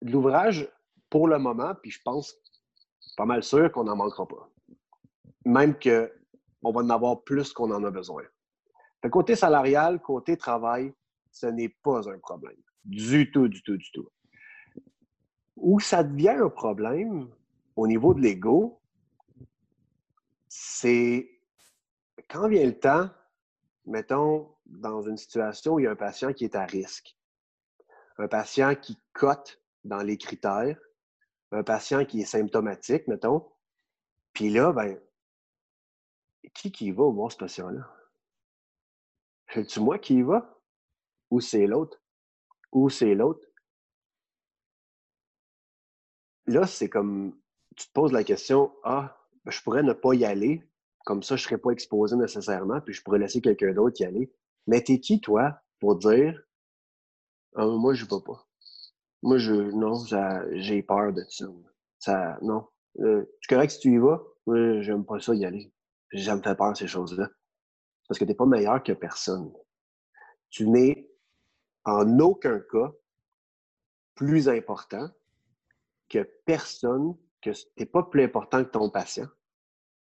l'ouvrage, 0.00 0.70
pour 1.10 1.28
le 1.28 1.38
moment, 1.38 1.74
puis 1.82 1.90
je 1.90 2.00
pense 2.02 2.34
pas 3.16 3.26
mal 3.26 3.42
sûr 3.42 3.70
qu'on 3.70 3.84
n'en 3.84 3.96
manquera 3.96 4.26
pas. 4.26 4.50
Même 5.44 5.78
qu'on 5.78 6.72
va 6.72 6.80
en 6.80 6.90
avoir 6.90 7.22
plus 7.22 7.52
qu'on 7.52 7.70
en 7.70 7.84
a 7.84 7.90
besoin. 7.90 8.22
Le 9.02 9.10
côté 9.10 9.36
salarial, 9.36 10.00
côté 10.00 10.36
travail, 10.36 10.94
ce 11.30 11.46
n'est 11.46 11.68
pas 11.82 12.08
un 12.08 12.18
problème. 12.18 12.56
Du 12.84 13.30
tout, 13.30 13.48
du 13.48 13.62
tout, 13.62 13.76
du 13.76 13.90
tout. 13.92 14.08
Où 15.56 15.80
ça 15.80 16.02
devient 16.02 16.30
un 16.40 16.48
problème 16.48 17.30
au 17.76 17.86
niveau 17.86 18.14
de 18.14 18.20
l'ego, 18.20 18.80
c'est 20.48 21.30
quand 22.28 22.48
vient 22.48 22.66
le 22.66 22.78
temps, 22.78 23.10
mettons, 23.86 24.54
dans 24.66 25.02
une 25.02 25.16
situation 25.16 25.74
où 25.74 25.80
il 25.80 25.84
y 25.84 25.86
a 25.86 25.90
un 25.90 25.96
patient 25.96 26.32
qui 26.32 26.44
est 26.44 26.56
à 26.56 26.64
risque, 26.64 27.16
un 28.18 28.28
patient 28.28 28.74
qui 28.74 28.98
cote 29.12 29.60
dans 29.84 30.02
les 30.02 30.16
critères, 30.16 30.78
un 31.52 31.62
patient 31.62 32.04
qui 32.04 32.22
est 32.22 32.26
symptomatique, 32.26 33.06
mettons, 33.08 33.48
puis 34.32 34.50
là, 34.50 34.72
ben, 34.72 34.98
qui 36.54 36.72
qui 36.72 36.90
va 36.90 37.04
voir 37.04 37.30
ce 37.30 37.36
patient-là? 37.36 37.88
C'est-tu 39.52 39.80
moi 39.80 39.98
qui 39.98 40.16
y 40.16 40.22
va? 40.22 40.60
Ou 41.30 41.40
c'est 41.40 41.66
l'autre? 41.66 42.00
Ou 42.72 42.90
c'est 42.90 43.14
l'autre? 43.14 43.46
Là, 46.46 46.66
c'est 46.66 46.88
comme, 46.88 47.36
tu 47.76 47.86
te 47.86 47.92
poses 47.92 48.12
la 48.12 48.24
question, 48.24 48.72
ah, 48.84 49.16
ben, 49.44 49.50
je 49.50 49.62
pourrais 49.62 49.82
ne 49.82 49.92
pas 49.92 50.14
y 50.14 50.24
aller, 50.24 50.62
comme 51.04 51.22
ça, 51.22 51.36
je 51.36 51.42
ne 51.42 51.48
serais 51.48 51.58
pas 51.58 51.70
exposé 51.70 52.16
nécessairement, 52.16 52.80
puis 52.80 52.94
je 52.94 53.02
pourrais 53.02 53.18
laisser 53.18 53.40
quelqu'un 53.40 53.72
d'autre 53.72 54.00
y 54.00 54.04
aller. 54.04 54.32
Mais 54.66 54.82
t'es 54.82 55.00
qui, 55.00 55.20
toi, 55.20 55.60
pour 55.80 55.96
dire, 55.96 56.42
ah, 57.56 57.66
moi, 57.66 57.94
je 57.94 58.04
ne 58.04 58.10
vais 58.10 58.22
pas. 58.24 58.46
Moi, 59.22 59.38
je, 59.38 59.52
non, 59.54 59.94
j'ai 60.52 60.82
peur 60.82 61.12
de 61.12 61.24
ça. 61.28 61.46
ça 61.98 62.38
non. 62.42 62.66
Euh, 63.00 63.24
tu 63.40 63.48
correct 63.48 63.70
si 63.70 63.80
tu 63.80 63.94
y 63.94 63.98
vas? 63.98 64.22
Moi, 64.46 64.82
j'aime 64.82 65.04
pas 65.04 65.20
ça 65.20 65.34
y 65.34 65.44
aller. 65.44 65.72
J'aime 66.12 66.42
faire 66.42 66.56
peur, 66.56 66.76
ces 66.76 66.86
choses-là. 66.86 67.28
Parce 68.06 68.18
que 68.18 68.24
tu 68.24 68.30
n'es 68.30 68.36
pas 68.36 68.46
meilleur 68.46 68.82
que 68.82 68.92
personne. 68.92 69.52
Tu 70.50 70.68
n'es 70.68 71.10
en 71.84 72.18
aucun 72.18 72.60
cas 72.60 72.92
plus 74.14 74.48
important 74.48 75.10
que 76.14 76.30
personne, 76.44 77.16
que 77.42 77.50
tu 77.50 77.66
n'es 77.76 77.86
pas 77.86 78.04
plus 78.04 78.22
important 78.22 78.64
que 78.64 78.70
ton 78.70 78.88
patient, 78.88 79.26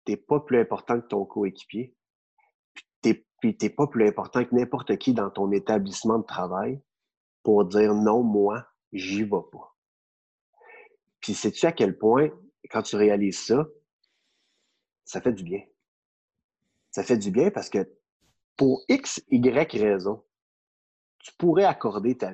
tu 0.05 0.11
n'es 0.11 0.17
pas 0.17 0.39
plus 0.39 0.59
important 0.59 1.01
que 1.01 1.07
ton 1.07 1.25
coéquipier, 1.25 1.95
puis 3.01 3.57
tu 3.57 3.65
n'es 3.65 3.69
pas 3.71 3.87
plus 3.87 4.07
important 4.07 4.45
que 4.45 4.53
n'importe 4.53 4.97
qui 4.97 5.13
dans 5.13 5.31
ton 5.31 5.51
établissement 5.51 6.19
de 6.19 6.25
travail 6.25 6.79
pour 7.41 7.65
dire 7.65 7.95
non, 7.95 8.21
moi, 8.21 8.67
j'y 8.93 9.23
vais 9.23 9.29
pas. 9.51 9.75
Puis 11.19 11.33
sais-tu 11.33 11.65
à 11.65 11.71
quel 11.71 11.97
point, 11.97 12.29
quand 12.69 12.83
tu 12.83 12.95
réalises 12.95 13.39
ça, 13.39 13.65
ça 15.05 15.21
fait 15.21 15.33
du 15.33 15.43
bien? 15.43 15.63
Ça 16.91 17.03
fait 17.03 17.17
du 17.17 17.31
bien 17.31 17.49
parce 17.49 17.69
que 17.69 17.91
pour 18.55 18.83
X, 18.89 19.23
Y 19.29 19.81
raison, 19.81 20.23
tu 21.19 21.33
pourrais 21.33 21.65
accorder 21.65 22.15
ta, 22.15 22.33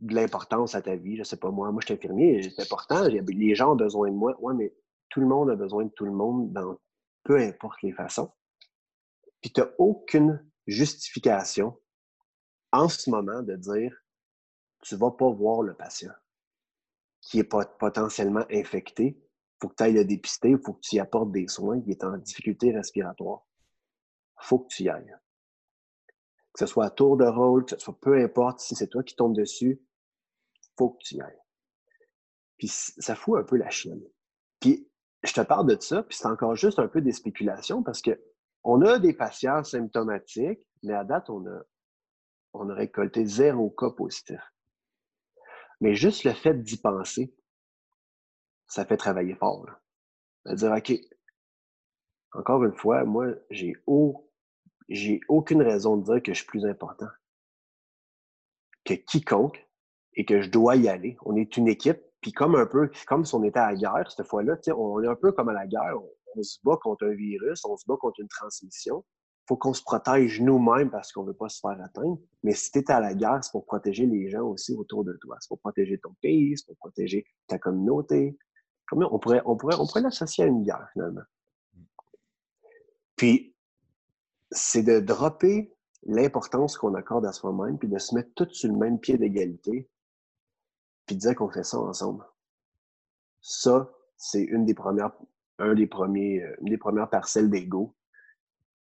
de 0.00 0.14
l'importance 0.14 0.74
à 0.74 0.82
ta 0.82 0.96
vie. 0.96 1.16
Je 1.16 1.22
sais 1.22 1.36
pas 1.36 1.50
moi, 1.50 1.70
moi 1.72 1.80
je 1.80 1.86
suis 1.86 1.94
infirmier, 1.94 2.42
c'est 2.42 2.62
important, 2.62 3.04
les 3.06 3.54
gens 3.54 3.72
ont 3.72 3.76
besoin 3.76 4.10
de 4.10 4.16
moi. 4.16 4.36
Oui, 4.40 4.54
mais 4.56 4.74
tout 5.08 5.20
le 5.20 5.26
monde 5.26 5.50
a 5.50 5.56
besoin 5.56 5.84
de 5.84 5.90
tout 5.90 6.04
le 6.04 6.12
monde 6.12 6.52
dans 6.52 6.78
peu 7.24 7.38
importe 7.38 7.82
les 7.82 7.92
façons. 7.92 8.32
Puis 9.40 9.52
tu 9.52 9.60
n'as 9.60 9.68
aucune 9.78 10.44
justification 10.66 11.78
en 12.72 12.88
ce 12.88 13.10
moment 13.10 13.42
de 13.42 13.56
dire 13.56 13.94
tu 14.82 14.96
vas 14.96 15.10
pas 15.10 15.30
voir 15.30 15.62
le 15.62 15.74
patient 15.74 16.12
qui 17.20 17.38
est 17.38 17.44
potentiellement 17.44 18.44
infecté. 18.50 19.18
Il 19.18 19.56
faut 19.60 19.68
que 19.68 19.74
tu 19.74 19.82
ailles 19.82 19.92
le 19.92 20.04
dépister, 20.04 20.50
il 20.50 20.58
faut 20.58 20.72
que 20.72 20.80
tu 20.80 20.96
y 20.96 21.00
apportes 21.00 21.32
des 21.32 21.48
soins, 21.48 21.80
qui 21.80 21.90
est 21.90 22.02
en 22.02 22.16
difficulté 22.16 22.72
respiratoire. 22.72 23.46
Il 24.42 24.46
faut 24.46 24.60
que 24.60 24.68
tu 24.68 24.84
y 24.84 24.88
ailles. 24.88 25.14
Que 26.52 26.60
ce 26.60 26.66
soit 26.66 26.86
à 26.86 26.90
tour 26.90 27.16
de 27.16 27.26
rôle, 27.26 27.64
que 27.64 27.72
ce 27.72 27.78
soit 27.78 27.98
peu 28.00 28.16
importe 28.22 28.60
si 28.60 28.74
c'est 28.74 28.88
toi 28.88 29.02
qui 29.02 29.14
tombes 29.14 29.36
dessus, 29.36 29.80
que 30.88 30.98
tu 31.00 31.16
y 31.16 31.20
ailles. 31.20 31.42
Puis 32.58 32.68
ça 32.68 33.14
fout 33.14 33.38
un 33.38 33.44
peu 33.44 33.56
la 33.56 33.70
chienne. 33.70 34.02
Puis 34.60 34.88
je 35.22 35.32
te 35.32 35.40
parle 35.40 35.66
de 35.66 35.80
ça, 35.80 36.02
puis 36.02 36.16
c'est 36.16 36.26
encore 36.26 36.56
juste 36.56 36.78
un 36.78 36.88
peu 36.88 37.00
des 37.00 37.12
spéculations 37.12 37.82
parce 37.82 38.02
que 38.02 38.18
on 38.62 38.82
a 38.82 38.98
des 38.98 39.14
patients 39.14 39.64
symptomatiques, 39.64 40.60
mais 40.82 40.94
à 40.94 41.04
date, 41.04 41.30
on 41.30 41.46
a, 41.46 41.62
on 42.52 42.68
a 42.68 42.74
récolté 42.74 43.24
zéro 43.24 43.70
cas 43.70 43.90
positif. 43.90 44.40
Mais 45.80 45.94
juste 45.94 46.24
le 46.24 46.32
fait 46.32 46.54
d'y 46.62 46.76
penser, 46.76 47.34
ça 48.66 48.84
fait 48.84 48.98
travailler 48.98 49.34
fort. 49.34 49.66
À 50.44 50.54
dire, 50.54 50.72
OK, 50.72 50.92
encore 52.32 52.64
une 52.64 52.76
fois, 52.76 53.04
moi, 53.04 53.28
j'ai 53.50 53.74
aucune 55.28 55.62
raison 55.62 55.96
de 55.96 56.04
dire 56.04 56.22
que 56.22 56.32
je 56.32 56.38
suis 56.38 56.46
plus 56.46 56.66
important 56.66 57.08
que 58.84 58.94
quiconque 58.94 59.66
et 60.14 60.24
que 60.24 60.40
je 60.42 60.50
dois 60.50 60.76
y 60.76 60.88
aller. 60.88 61.16
On 61.24 61.36
est 61.36 61.56
une 61.56 61.68
équipe, 61.68 62.00
puis 62.20 62.32
comme 62.32 62.54
un 62.54 62.66
peu, 62.66 62.90
comme 63.06 63.24
si 63.24 63.34
on 63.34 63.42
était 63.42 63.58
à 63.58 63.72
la 63.72 63.76
guerre 63.76 64.10
cette 64.10 64.26
fois-là, 64.26 64.56
on 64.76 65.02
est 65.02 65.08
un 65.08 65.14
peu 65.14 65.32
comme 65.32 65.48
à 65.48 65.52
la 65.52 65.66
guerre, 65.66 65.96
on, 66.36 66.42
se 66.42 66.58
bat 66.64 66.76
contre 66.82 67.06
un 67.06 67.14
virus, 67.14 67.64
on 67.64 67.76
se 67.76 67.84
bat 67.86 67.96
contre 68.00 68.20
une 68.20 68.28
transmission. 68.28 69.04
Il 69.42 69.54
faut 69.54 69.56
qu'on 69.56 69.72
se 69.72 69.82
protège 69.82 70.40
nous-mêmes 70.40 70.90
parce 70.90 71.12
qu'on 71.12 71.22
ne 71.22 71.28
veut 71.28 71.36
pas 71.36 71.48
se 71.48 71.58
faire 71.60 71.80
atteindre. 71.82 72.18
Mais 72.44 72.52
si 72.52 72.70
tu 72.70 72.78
es 72.78 72.90
à 72.90 73.00
la 73.00 73.14
guerre, 73.14 73.42
c'est 73.42 73.50
pour 73.50 73.64
protéger 73.64 74.06
les 74.06 74.30
gens 74.30 74.42
aussi 74.42 74.74
autour 74.74 75.04
de 75.04 75.16
toi. 75.20 75.36
C'est 75.40 75.48
pour 75.48 75.58
protéger 75.58 75.98
ton 75.98 76.14
pays, 76.22 76.56
c'est 76.56 76.66
pour 76.66 76.76
protéger 76.76 77.24
ta 77.48 77.58
communauté. 77.58 78.38
On 78.92 79.18
pourrait, 79.18 79.42
on 79.44 79.56
pourrait, 79.56 79.76
on 79.78 79.86
pourrait 79.86 80.02
l'associer 80.02 80.44
à 80.44 80.46
une 80.46 80.62
guerre, 80.62 80.88
finalement. 80.92 81.22
Puis, 83.16 83.54
c'est 84.50 84.82
de 84.82 84.98
dropper 85.00 85.72
l'importance 86.04 86.76
qu'on 86.76 86.94
accorde 86.94 87.26
à 87.26 87.32
soi-même, 87.32 87.78
puis 87.78 87.88
de 87.88 87.98
se 87.98 88.14
mettre 88.14 88.30
tous 88.34 88.52
sur 88.52 88.72
le 88.72 88.78
même 88.78 88.98
pied 88.98 89.18
d'égalité, 89.18 89.88
puis 91.18 91.34
qu'on 91.34 91.50
fait 91.50 91.64
ça 91.64 91.78
ensemble. 91.78 92.24
Ça, 93.40 93.90
c'est 94.16 94.42
une 94.42 94.64
des 94.64 94.74
premières, 94.74 95.12
un 95.58 95.74
des 95.74 95.86
premiers, 95.86 96.42
euh, 96.42 96.56
une 96.60 96.68
des 96.68 96.78
premières 96.78 97.10
parcelles 97.10 97.50
d'ego 97.50 97.96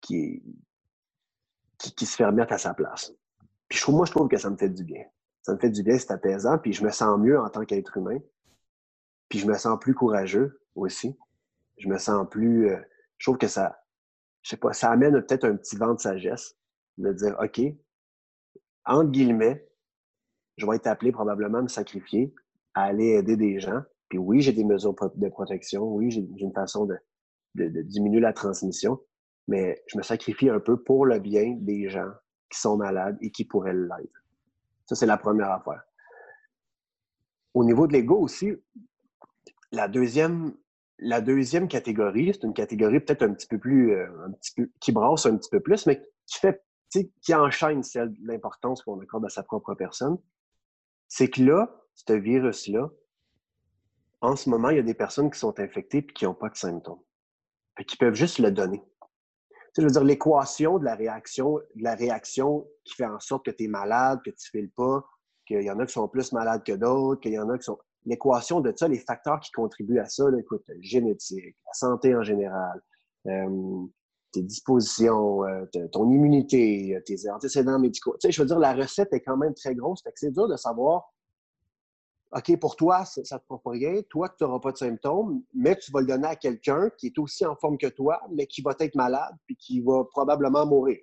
qui, 0.02 0.44
qui, 1.78 2.06
se 2.06 2.16
fait 2.16 2.24
à 2.24 2.58
sa 2.58 2.74
place. 2.74 3.14
Puis 3.68 3.80
moi, 3.90 4.06
je 4.06 4.12
trouve 4.12 4.28
que 4.28 4.38
ça 4.38 4.50
me 4.50 4.58
fait 4.58 4.70
du 4.70 4.84
bien. 4.84 5.04
Ça 5.44 5.54
me 5.54 5.60
fait 5.60 5.70
du 5.70 5.84
bien, 5.84 5.98
c'est 5.98 6.12
apaisant, 6.12 6.58
puis 6.58 6.74
je 6.74 6.84
me 6.84 6.90
sens 6.90 7.20
mieux 7.20 7.40
en 7.40 7.50
tant 7.50 7.66
qu'être 7.66 7.98
humain. 7.98 8.20
Puis 9.30 9.40
je 9.40 9.48
me 9.48 9.56
sens 9.56 9.78
plus 9.80 9.94
courageux 9.94 10.62
aussi. 10.76 11.18
Je 11.78 11.88
me 11.88 11.98
sens 11.98 12.28
plus. 12.30 12.70
Euh, 12.70 12.82
je 13.18 13.26
trouve 13.26 13.38
que 13.38 13.48
ça, 13.48 13.84
je 14.42 14.52
sais 14.52 14.58
pas, 14.58 14.74
ça 14.74 14.92
amène 14.92 15.14
peut-être 15.22 15.46
un 15.46 15.56
petit 15.56 15.76
vent 15.76 15.94
de 15.94 16.00
sagesse 16.00 16.58
de 16.98 17.12
dire 17.14 17.38
OK, 17.40 17.62
entre 18.86 19.12
guillemets, 19.12 19.67
je 20.58 20.66
vais 20.66 20.76
être 20.76 20.88
appelé 20.88 21.12
probablement 21.12 21.60
à 21.60 21.62
me 21.62 21.68
sacrifier, 21.68 22.34
à 22.74 22.84
aller 22.84 23.10
aider 23.10 23.38
des 23.38 23.60
gens. 23.60 23.82
Puis 24.10 24.18
oui, 24.18 24.42
j'ai 24.42 24.54
des 24.54 24.64
mesures 24.64 24.96
de 25.16 25.30
protection, 25.30 25.84
oui, 25.84 26.12
j'ai 26.12 26.26
une 26.38 26.54
façon 26.54 26.86
de, 26.86 26.98
de, 27.56 27.82
diminuer 27.82 28.20
la 28.20 28.34
transmission, 28.34 29.00
mais 29.48 29.84
je 29.88 29.98
me 29.98 30.04
sacrifie 30.04 30.50
un 30.50 30.60
peu 30.60 30.82
pour 30.82 31.06
le 31.06 31.20
bien 31.20 31.56
des 31.60 31.90
gens 31.90 32.12
qui 32.50 32.60
sont 32.60 32.78
malades 32.78 33.18
et 33.22 33.32
qui 33.32 33.46
pourraient 33.46 33.74
l'être. 33.74 34.24
Ça, 34.86 34.96
c'est 34.96 35.06
la 35.06 35.18
première 35.18 35.52
affaire. 35.52 35.82
Au 37.54 37.64
niveau 37.64 37.88
de 37.88 37.94
l'ego 37.94 38.18
aussi, 38.20 38.54
la 39.72 39.88
deuxième, 39.88 40.54
la 41.00 41.20
deuxième 41.20 41.68
catégorie, 41.68 42.32
c'est 42.34 42.44
une 42.44 42.54
catégorie 42.54 43.02
peut-être 43.02 43.24
un 43.24 43.34
petit 43.34 43.48
peu 43.48 43.58
plus, 43.58 43.92
euh, 43.92 44.08
un 44.26 44.32
petit 44.32 44.54
peu, 44.56 44.70
qui 44.80 44.92
brasse 44.94 45.26
un 45.26 45.36
petit 45.36 45.50
peu 45.50 45.60
plus, 45.60 45.86
mais 45.86 46.02
qui 46.26 46.40
fait, 46.40 46.64
qui 47.22 47.36
enchaîne 47.36 47.84
celle 47.84 48.14
l'importance 48.22 48.82
qu'on 48.82 49.00
accorde 49.02 49.26
à 49.26 49.30
sa 49.30 49.44
propre 49.44 49.76
personne. 49.76 50.18
C'est 51.08 51.30
que 51.30 51.42
là, 51.42 51.70
ce 51.94 52.14
virus-là, 52.14 52.90
en 54.22 54.36
ce 54.36 54.50
moment, 54.50 54.70
il 54.70 54.78
y 54.78 54.80
a 54.80 54.84
des 54.84 54.94
personnes 54.94 55.30
qui 55.30 55.40
sont 55.40 55.60
infectées 55.60 56.00
et 56.00 56.06
qui 56.06 56.26
n'ont 56.26 56.34
pas 56.34 56.50
de 56.50 56.58
symptômes. 56.58 57.02
et 57.80 57.86
qui 57.86 57.96
peuvent 57.98 58.16
juste 58.16 58.40
le 58.40 58.52
donner. 58.52 58.82
je 59.78 59.84
veux 59.84 59.90
dire, 59.90 60.04
l'équation 60.04 60.80
de 60.80 60.86
la 60.86 60.96
réaction, 60.96 61.58
de 61.76 61.84
la 61.84 61.94
réaction 61.94 62.68
qui 62.84 62.96
fait 62.96 63.06
en 63.06 63.20
sorte 63.20 63.46
que 63.46 63.52
tu 63.52 63.66
es 63.66 63.68
malade, 63.68 64.20
que 64.26 64.32
tu 64.32 64.50
ne 64.56 64.60
files 64.60 64.72
pas, 64.72 65.06
qu'il 65.46 65.62
y 65.62 65.70
en 65.70 65.80
a 65.80 65.86
qui 65.86 65.94
sont 65.94 66.08
plus 66.08 66.32
malades 66.32 66.64
que 66.64 66.72
d'autres, 66.72 67.22
qu'il 67.22 67.34
y 67.34 67.40
en 67.40 67.50
a 67.50 67.58
qui 67.58 67.66
sont 67.66 67.78
l'équation 68.06 68.62
de 68.62 68.74
ça, 68.76 68.88
les 68.88 69.00
facteurs 69.00 69.40
qui 69.40 69.52
contribuent 69.52 70.00
à 70.00 70.06
ça, 70.06 70.30
là, 70.30 70.40
écoute, 70.40 70.64
génétique, 70.80 71.56
la 71.66 71.74
santé 71.74 72.16
en 72.16 72.24
général, 72.24 72.82
euh, 73.28 73.86
tes 74.38 74.44
dispositions, 74.44 75.44
euh, 75.46 75.65
ton 75.91 76.10
immunité, 76.12 76.96
euh, 76.96 77.01
tes 77.01 77.29
antécédents 77.29 77.79
médicaux. 77.79 78.15
Tu 78.20 78.27
sais, 78.27 78.32
je 78.32 78.41
veux 78.41 78.48
dire, 78.48 78.60
la 78.60 78.74
recette 78.74 79.12
est 79.13 79.22
quand 79.22 79.38
même 79.38 79.53
très 79.53 79.74
grosse. 79.74 80.01
Que 80.01 80.12
c'est 80.15 80.32
dur 80.32 80.48
de 80.48 80.56
savoir, 80.56 81.12
OK, 82.32 82.60
pour 82.60 82.75
toi, 82.75 83.03
ça 83.06 83.22
ne 83.22 83.39
te 83.39 83.46
prend 83.46 83.58
pas 83.58 83.72
rien. 83.72 84.01
Toi, 84.10 84.29
tu 84.29 84.44
n'auras 84.44 84.60
pas 84.60 84.72
de 84.72 84.77
symptômes, 84.77 85.44
mais 85.53 85.75
tu 85.77 85.91
vas 85.91 86.01
le 86.01 86.08
donner 86.08 86.27
à 86.27 86.36
quelqu'un 86.36 86.89
qui 86.98 87.08
est 87.08 87.17
aussi 87.17 87.46
en 87.46 87.56
forme 87.56 87.77
que 87.77 87.88
toi, 87.88 88.22
mais 88.32 88.46
qui 88.46 88.62
va 88.62 88.75
être 88.79 88.96
malade 88.96 89.36
puis 89.46 89.56
qui 89.56 89.82
va 89.82 90.03
probablement 90.03 90.65
mourir. 90.65 91.00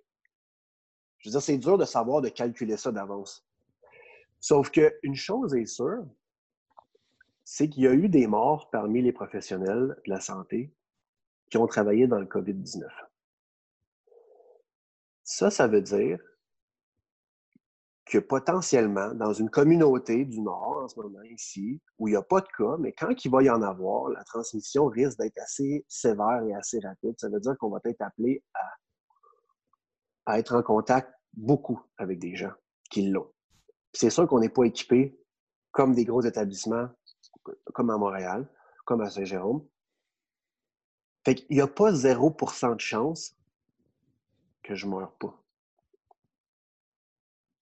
Je 1.18 1.28
veux 1.28 1.32
dire, 1.32 1.42
c'est 1.42 1.58
dur 1.58 1.78
de 1.78 1.84
savoir, 1.84 2.20
de 2.20 2.28
calculer 2.28 2.76
ça 2.76 2.92
d'avance. 2.92 3.44
Sauf 4.38 4.70
qu'une 4.70 5.14
chose 5.14 5.54
est 5.54 5.66
sûre, 5.66 6.04
c'est 7.44 7.68
qu'il 7.68 7.82
y 7.82 7.88
a 7.88 7.94
eu 7.94 8.08
des 8.08 8.26
morts 8.26 8.70
parmi 8.70 9.02
les 9.02 9.12
professionnels 9.12 9.96
de 10.06 10.10
la 10.10 10.20
santé 10.20 10.72
qui 11.50 11.56
ont 11.56 11.66
travaillé 11.66 12.06
dans 12.06 12.18
le 12.18 12.26
COVID-19. 12.26 12.84
Ça, 15.24 15.50
ça 15.50 15.66
veut 15.66 15.80
dire 15.80 16.18
que 18.04 18.18
potentiellement, 18.18 19.14
dans 19.14 19.32
une 19.32 19.48
communauté 19.48 20.26
du 20.26 20.40
Nord, 20.40 20.82
en 20.84 20.88
ce 20.88 21.00
moment 21.00 21.22
ici, 21.22 21.80
où 21.98 22.06
il 22.06 22.12
n'y 22.12 22.16
a 22.16 22.22
pas 22.22 22.42
de 22.42 22.46
cas, 22.56 22.76
mais 22.78 22.92
quand 22.92 23.24
il 23.24 23.30
va 23.30 23.42
y 23.42 23.48
en 23.48 23.62
avoir, 23.62 24.10
la 24.10 24.22
transmission 24.24 24.86
risque 24.86 25.18
d'être 25.18 25.38
assez 25.38 25.86
sévère 25.88 26.42
et 26.46 26.54
assez 26.54 26.78
rapide. 26.80 27.14
Ça 27.18 27.30
veut 27.30 27.40
dire 27.40 27.56
qu'on 27.58 27.70
va 27.70 27.80
être 27.84 28.02
appelé 28.02 28.44
à, 28.52 30.32
à 30.32 30.38
être 30.38 30.54
en 30.54 30.62
contact 30.62 31.12
beaucoup 31.32 31.80
avec 31.96 32.18
des 32.18 32.36
gens 32.36 32.52
qui 32.90 33.08
l'ont. 33.08 33.32
C'est 33.94 34.10
sûr 34.10 34.28
qu'on 34.28 34.40
n'est 34.40 34.50
pas 34.50 34.64
équipé 34.64 35.18
comme 35.72 35.94
des 35.94 36.04
gros 36.04 36.22
établissements 36.22 36.88
comme 37.72 37.90
à 37.90 37.96
Montréal, 37.96 38.46
comme 38.84 39.00
à 39.00 39.10
Saint-Jérôme. 39.10 39.66
Fait 41.24 41.34
qu'il 41.34 41.56
n'y 41.56 41.62
a 41.62 41.66
pas 41.66 41.90
0% 41.92 42.76
de 42.76 42.80
chance 42.80 43.34
que 44.64 44.74
je 44.74 44.86
ne 44.86 44.92
meure 44.92 45.12
pas. 45.12 45.38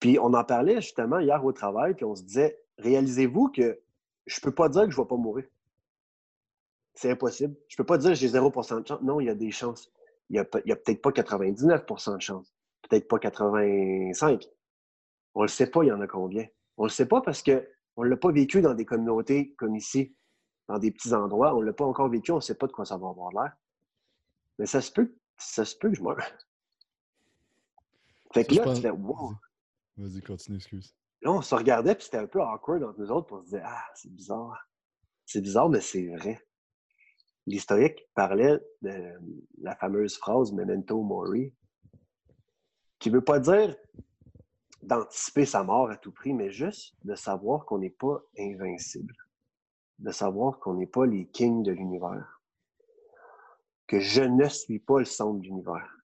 Puis 0.00 0.18
on 0.18 0.32
en 0.32 0.44
parlait 0.44 0.80
justement 0.80 1.18
hier 1.18 1.44
au 1.44 1.52
travail, 1.52 1.94
puis 1.94 2.04
on 2.04 2.14
se 2.14 2.22
disait, 2.22 2.60
réalisez-vous 2.78 3.50
que 3.50 3.80
je 4.26 4.38
ne 4.38 4.42
peux 4.42 4.54
pas 4.54 4.68
dire 4.68 4.84
que 4.84 4.90
je 4.90 4.98
ne 4.98 5.02
vais 5.02 5.08
pas 5.08 5.16
mourir? 5.16 5.44
C'est 6.94 7.10
impossible. 7.10 7.54
Je 7.68 7.74
ne 7.74 7.76
peux 7.78 7.86
pas 7.86 7.98
dire 7.98 8.10
que 8.10 8.16
j'ai 8.16 8.28
0% 8.28 8.82
de 8.82 8.86
chance. 8.86 9.00
Non, 9.02 9.20
il 9.20 9.26
y 9.26 9.30
a 9.30 9.34
des 9.34 9.50
chances. 9.50 9.92
Il 10.30 10.34
n'y 10.34 10.38
a, 10.40 10.44
peut-être 10.44 11.02
pas 11.02 11.10
99% 11.10 12.16
de 12.16 12.20
chance. 12.20 12.54
Peut-être 12.88 13.08
pas 13.08 13.18
85. 13.18 14.48
On 15.34 15.40
ne 15.40 15.44
le 15.44 15.48
sait 15.48 15.70
pas, 15.70 15.82
il 15.82 15.88
y 15.88 15.92
en 15.92 16.00
a 16.00 16.06
combien. 16.06 16.46
On 16.76 16.84
ne 16.84 16.88
le 16.88 16.92
sait 16.92 17.06
pas 17.06 17.20
parce 17.20 17.42
que 17.42 17.68
on 17.96 18.04
ne 18.04 18.08
l'a 18.08 18.16
pas 18.16 18.32
vécu 18.32 18.60
dans 18.60 18.74
des 18.74 18.84
communautés 18.84 19.54
comme 19.54 19.76
ici, 19.76 20.14
dans 20.68 20.78
des 20.78 20.90
petits 20.90 21.12
endroits. 21.12 21.54
On 21.54 21.60
ne 21.60 21.66
l'a 21.66 21.72
pas 21.72 21.84
encore 21.84 22.08
vécu, 22.08 22.32
on 22.32 22.36
ne 22.36 22.40
sait 22.40 22.54
pas 22.54 22.66
de 22.66 22.72
quoi 22.72 22.84
ça 22.84 22.96
va 22.96 23.08
avoir 23.08 23.30
l'air. 23.32 23.52
Mais 24.58 24.66
ça 24.66 24.80
se 24.80 24.90
peut, 24.90 25.14
ça 25.36 25.64
se 25.64 25.76
peut 25.76 25.90
que 25.90 25.96
je 25.96 26.02
meure. 26.02 26.18
Fait 28.32 28.44
que 28.44 28.54
là, 28.54 28.74
tu 28.74 28.80
fais 28.80 28.90
wow. 28.90 29.34
Vas-y, 29.96 30.22
continue, 30.22 30.56
excuse. 30.56 30.94
Là, 31.22 31.32
on 31.32 31.42
se 31.42 31.54
regardait, 31.54 31.94
puis 31.94 32.04
c'était 32.04 32.18
un 32.18 32.26
peu 32.26 32.40
awkward 32.40 32.82
entre 32.82 32.98
nous 32.98 33.10
autres, 33.10 33.26
puis 33.26 33.36
on 33.36 33.40
se 33.40 33.44
disait 33.44 33.62
Ah, 33.64 33.84
c'est 33.94 34.12
bizarre. 34.12 34.68
C'est 35.26 35.40
bizarre, 35.40 35.68
mais 35.68 35.80
c'est 35.80 36.08
vrai. 36.16 36.40
L'historique 37.46 38.08
parlait 38.14 38.58
de 38.82 39.12
la 39.58 39.74
fameuse 39.76 40.16
phrase 40.16 40.52
Memento 40.52 41.02
Mori, 41.02 41.52
qui 42.98 43.10
ne 43.10 43.16
veut 43.16 43.24
pas 43.24 43.40
dire 43.40 43.76
d'anticiper 44.82 45.44
sa 45.44 45.62
mort 45.62 45.90
à 45.90 45.96
tout 45.96 46.12
prix, 46.12 46.34
mais 46.34 46.50
juste 46.50 46.94
de 47.04 47.14
savoir 47.14 47.64
qu'on 47.66 47.78
n'est 47.78 47.90
pas 47.90 48.22
invincible, 48.38 49.14
de 49.98 50.10
savoir 50.10 50.58
qu'on 50.58 50.74
n'est 50.74 50.86
pas 50.86 51.06
les 51.06 51.26
kings 51.28 51.62
de 51.62 51.72
l'univers, 51.72 52.40
que 53.86 54.00
je 54.00 54.22
ne 54.22 54.48
suis 54.48 54.78
pas 54.78 54.98
le 54.98 55.04
centre 55.04 55.38
de 55.38 55.44
l'univers. 55.44 55.96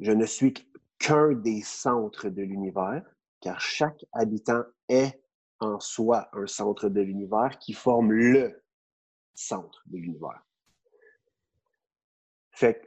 Je 0.00 0.12
ne 0.12 0.26
suis 0.26 0.54
qu'un 0.98 1.32
des 1.32 1.62
centres 1.62 2.28
de 2.28 2.42
l'univers, 2.42 3.02
car 3.40 3.60
chaque 3.60 4.04
habitant 4.12 4.64
est 4.88 5.20
en 5.60 5.80
soi 5.80 6.28
un 6.32 6.46
centre 6.46 6.88
de 6.88 7.00
l'univers 7.00 7.58
qui 7.58 7.72
forme 7.72 8.12
le 8.12 8.62
centre 9.34 9.82
de 9.86 9.98
l'univers. 9.98 10.42
Fait 12.52 12.80
que 12.80 12.86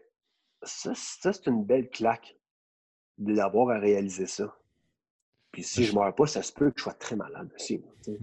ça, 0.64 0.94
ça 0.96 1.34
c'est 1.34 1.48
une 1.48 1.64
belle 1.64 1.90
claque 1.90 2.36
d'avoir 3.18 3.70
à 3.76 3.80
réaliser 3.80 4.26
ça. 4.26 4.56
Puis 5.52 5.64
si 5.64 5.84
je 5.84 5.94
ne 5.94 6.00
meurs 6.00 6.16
pas, 6.16 6.28
ça 6.28 6.44
se 6.44 6.54
peut 6.54 6.72
que 6.72 6.80
je 6.80 6.84
sois 6.84 6.94
très 6.94 7.16
malade 7.16 7.52
aussi. 7.56 7.84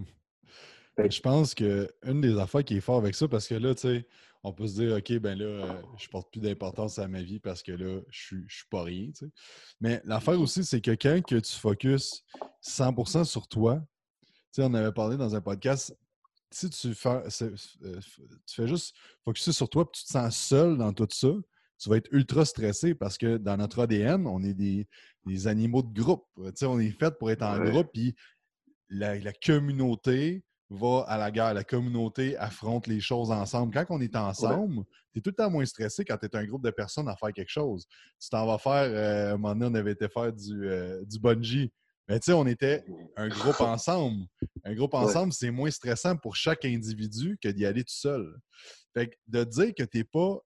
Je 0.98 1.20
pense 1.20 1.54
qu'une 1.54 2.20
des 2.22 2.38
affaires 2.38 2.64
qui 2.64 2.78
est 2.78 2.80
fort 2.80 2.96
avec 2.96 3.14
ça, 3.14 3.28
parce 3.28 3.46
que 3.46 3.54
là, 3.54 3.74
tu 3.74 3.82
sais, 3.82 4.06
on 4.46 4.52
peut 4.52 4.68
se 4.68 4.74
dire, 4.74 4.96
OK, 4.96 5.12
ben 5.18 5.36
là, 5.36 5.44
euh, 5.44 5.82
je 5.98 6.08
porte 6.08 6.30
plus 6.30 6.40
d'importance 6.40 7.00
à 7.00 7.08
ma 7.08 7.20
vie 7.20 7.40
parce 7.40 7.64
que 7.64 7.72
là, 7.72 8.00
je 8.10 8.36
ne 8.36 8.48
suis 8.48 8.66
pas 8.70 8.84
rien. 8.84 9.06
Tu 9.06 9.26
sais. 9.26 9.32
Mais 9.80 10.00
l'affaire 10.04 10.34
mm-hmm. 10.34 10.42
aussi, 10.42 10.64
c'est 10.64 10.80
que 10.80 10.92
quand 10.92 11.20
que 11.26 11.36
tu 11.36 11.52
focuses 11.56 12.22
100% 12.62 13.24
sur 13.24 13.48
toi, 13.48 13.82
tu 14.22 14.28
sais, 14.52 14.62
on 14.62 14.72
avait 14.74 14.92
parlé 14.92 15.16
dans 15.16 15.34
un 15.34 15.40
podcast, 15.40 15.96
si 16.52 16.70
tu 16.70 16.94
fais, 16.94 17.08
euh, 17.42 18.00
tu 18.46 18.54
fais 18.54 18.68
juste 18.68 18.94
focuser 19.24 19.50
sur 19.50 19.68
toi 19.68 19.82
et 19.82 19.90
tu 19.92 20.04
te 20.04 20.10
sens 20.10 20.36
seul 20.36 20.78
dans 20.78 20.92
tout 20.92 21.08
ça, 21.10 21.32
tu 21.78 21.90
vas 21.90 21.96
être 21.96 22.08
ultra 22.12 22.44
stressé 22.44 22.94
parce 22.94 23.18
que 23.18 23.38
dans 23.38 23.56
notre 23.56 23.80
ADN, 23.80 24.28
on 24.28 24.44
est 24.44 24.54
des, 24.54 24.86
animaux 25.48 25.82
de 25.82 25.92
groupe. 25.92 26.24
on 26.36 26.78
est 26.78 26.90
fait 26.90 27.18
pour 27.18 27.32
être 27.32 27.42
en 27.42 27.58
groupe, 27.58 27.88
puis 27.92 28.14
la, 28.90 29.32
communauté 29.44 30.44
va 30.70 31.04
à 31.06 31.18
la 31.18 31.30
guerre. 31.30 31.54
La 31.54 31.64
communauté 31.64 32.36
affronte 32.36 32.86
les 32.86 33.00
choses 33.00 33.30
ensemble. 33.30 33.72
Quand 33.72 33.84
on 33.90 34.00
est 34.00 34.16
ensemble, 34.16 34.84
tu 35.12 35.18
es 35.18 35.22
tout 35.22 35.30
le 35.30 35.36
temps 35.36 35.50
moins 35.50 35.64
stressé 35.64 36.04
quand 36.04 36.16
tu 36.16 36.26
es 36.26 36.36
un 36.36 36.44
groupe 36.44 36.64
de 36.64 36.70
personnes 36.70 37.08
à 37.08 37.16
faire 37.16 37.32
quelque 37.32 37.50
chose. 37.50 37.86
Tu 38.20 38.28
t'en 38.28 38.46
vas 38.46 38.58
faire, 38.58 38.90
euh, 38.90 39.34
un 39.34 39.36
moment 39.36 39.54
donné, 39.54 39.66
on 39.66 39.74
avait 39.80 39.92
été 39.92 40.08
faire 40.08 40.32
du, 40.32 40.68
euh, 40.68 41.04
du 41.04 41.18
bungee. 41.18 41.72
Mais 42.08 42.20
tu 42.20 42.26
sais, 42.26 42.32
on 42.32 42.46
était 42.46 42.84
un 43.16 43.28
groupe 43.28 43.60
ensemble. 43.60 44.26
Un 44.64 44.74
groupe 44.74 44.94
ensemble, 44.94 45.32
c'est 45.32 45.50
moins 45.50 45.70
stressant 45.70 46.16
pour 46.16 46.36
chaque 46.36 46.64
individu 46.64 47.36
que 47.42 47.48
d'y 47.48 47.66
aller 47.66 47.82
tout 47.82 47.94
seul. 47.94 48.36
Fait 48.94 49.08
que 49.08 49.16
de 49.26 49.44
dire 49.44 49.74
que 49.74 49.82
tu 49.82 49.98
n'es 49.98 50.04
pas 50.04 50.38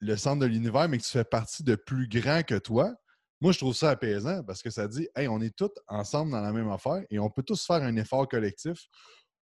le 0.00 0.16
centre 0.16 0.40
de 0.40 0.46
l'univers, 0.46 0.88
mais 0.88 0.98
que 0.98 1.04
tu 1.04 1.10
fais 1.10 1.24
partie 1.24 1.62
de 1.62 1.74
plus 1.76 2.08
grand 2.08 2.42
que 2.42 2.58
toi, 2.58 2.94
moi, 3.40 3.52
je 3.52 3.58
trouve 3.58 3.74
ça 3.74 3.90
apaisant 3.90 4.42
parce 4.44 4.62
que 4.62 4.68
ça 4.68 4.86
dit, 4.86 5.08
hey, 5.16 5.26
on 5.26 5.40
est 5.40 5.56
tous 5.56 5.70
ensemble 5.88 6.32
dans 6.32 6.42
la 6.42 6.52
même 6.52 6.70
affaire 6.70 7.02
et 7.08 7.18
on 7.18 7.30
peut 7.30 7.42
tous 7.42 7.64
faire 7.64 7.82
un 7.82 7.96
effort 7.96 8.28
collectif 8.28 8.86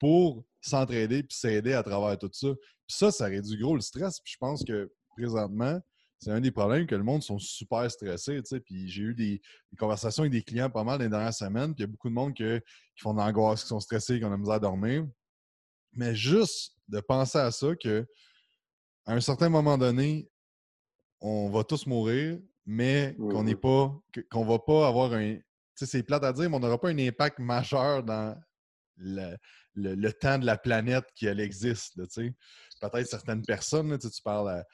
pour 0.04 0.44
s'entraider 0.60 1.24
puis 1.24 1.38
s'aider 1.38 1.72
à 1.72 1.82
travers 1.82 2.18
tout 2.18 2.30
ça. 2.34 2.50
Puis 2.86 2.98
ça, 2.98 3.10
ça 3.10 3.24
réduit 3.28 3.58
gros 3.58 3.74
le 3.74 3.80
stress. 3.80 4.20
Puis 4.20 4.34
je 4.34 4.38
pense 4.38 4.62
que 4.66 4.92
présentement, 5.16 5.80
c'est 6.20 6.30
un 6.30 6.42
des 6.42 6.52
problèmes 6.52 6.86
que 6.86 6.96
le 6.96 7.06
monde 7.06 7.24
sont 7.24 7.40
super 7.40 7.90
stressés. 7.90 8.42
Puis 8.66 8.90
j'ai 8.90 9.02
eu 9.02 9.16
des, 9.16 9.42
conversations 9.80 10.24
avec 10.24 10.34
des 10.34 10.42
clients 10.44 10.70
pas 10.70 10.84
mal 10.84 11.00
les 11.00 11.08
dernières 11.08 11.34
semaines. 11.34 11.74
Puis 11.74 11.84
il 11.84 11.88
y 11.88 11.90
a 11.90 11.92
beaucoup 11.92 12.10
de 12.10 12.14
monde 12.14 12.34
qui 12.34 12.44
font 13.00 13.14
de 13.14 13.20
l'angoisse, 13.20 13.62
qui 13.62 13.70
sont 13.70 13.80
stressés, 13.80 14.20
qui 14.20 14.26
ont 14.26 14.30
la 14.30 14.38
misère 14.38 14.56
à 14.56 14.60
dormir. 14.60 15.08
Mais 15.94 16.14
juste 16.14 16.76
de 16.90 17.00
penser 17.00 17.38
à 17.38 17.52
ça, 17.52 17.74
que 17.74 18.06
à 19.06 19.14
un 19.14 19.22
certain 19.22 19.48
moment 19.48 19.78
donné, 19.78 20.30
on 21.22 21.50
va 21.50 21.64
tous 21.64 21.88
mourir. 21.88 22.40
mais 22.66 23.16
qu'on 23.18 23.44
n'est 23.44 23.56
pas, 23.56 23.98
qu'on 24.30 24.44
va 24.44 24.60
pas 24.60 24.86
avoir 24.86 25.14
un. 25.14 25.36
Tu 25.36 25.44
sais, 25.76 25.86
c'est 25.86 26.04
plate 26.04 26.26
à 26.26 26.34
dire, 26.34 26.50
mais 26.50 26.58
on 26.58 26.60
n'aura 26.60 26.78
pas 26.78 26.90
un 26.90 27.00
impact 27.00 27.40
majeur 27.40 28.04
dans 28.04 28.38
le, 28.98 29.38
temps 30.12 30.38
de 30.38 30.46
la 30.46 30.58
planète 30.58 31.06
qui 31.16 31.26
elle 31.26 31.40
existe. 31.40 31.96
Peut-être 31.96 33.08
certaines 33.08 33.44
personnes, 33.44 33.98
tu 33.98 34.22
parles 34.24 34.50
à 34.50 34.66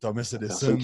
Thomas 0.00 0.30
Edison, 0.34 0.78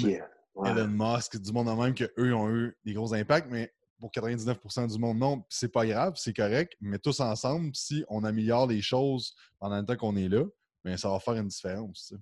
Elon 0.64 0.88
Musk, 0.88 1.38
du 1.38 1.52
monde 1.52 1.68
en 1.68 1.76
même 1.76 1.94
qu'eux 1.94 2.34
ont 2.34 2.50
eu 2.50 2.76
des 2.84 2.94
gros 2.94 3.12
impacts, 3.12 3.50
mais 3.50 3.72
pour 3.98 4.10
99% 4.10 4.92
du 4.92 4.98
monde, 4.98 5.18
non. 5.18 5.44
C'est 5.48 5.72
pas 5.72 5.86
grave, 5.86 6.14
c'est 6.16 6.34
correct, 6.34 6.74
mais 6.80 6.98
tous 6.98 7.20
ensemble, 7.20 7.74
si 7.74 8.04
on 8.08 8.24
améliore 8.24 8.66
les 8.66 8.82
choses 8.82 9.34
pendant 9.58 9.78
le 9.78 9.84
temps 9.84 9.96
qu'on 9.96 10.16
est 10.16 10.28
là, 10.28 10.44
bien, 10.84 10.96
ça 10.96 11.08
va 11.10 11.18
faire 11.18 11.34
une 11.34 11.48
différence. 11.48 12.14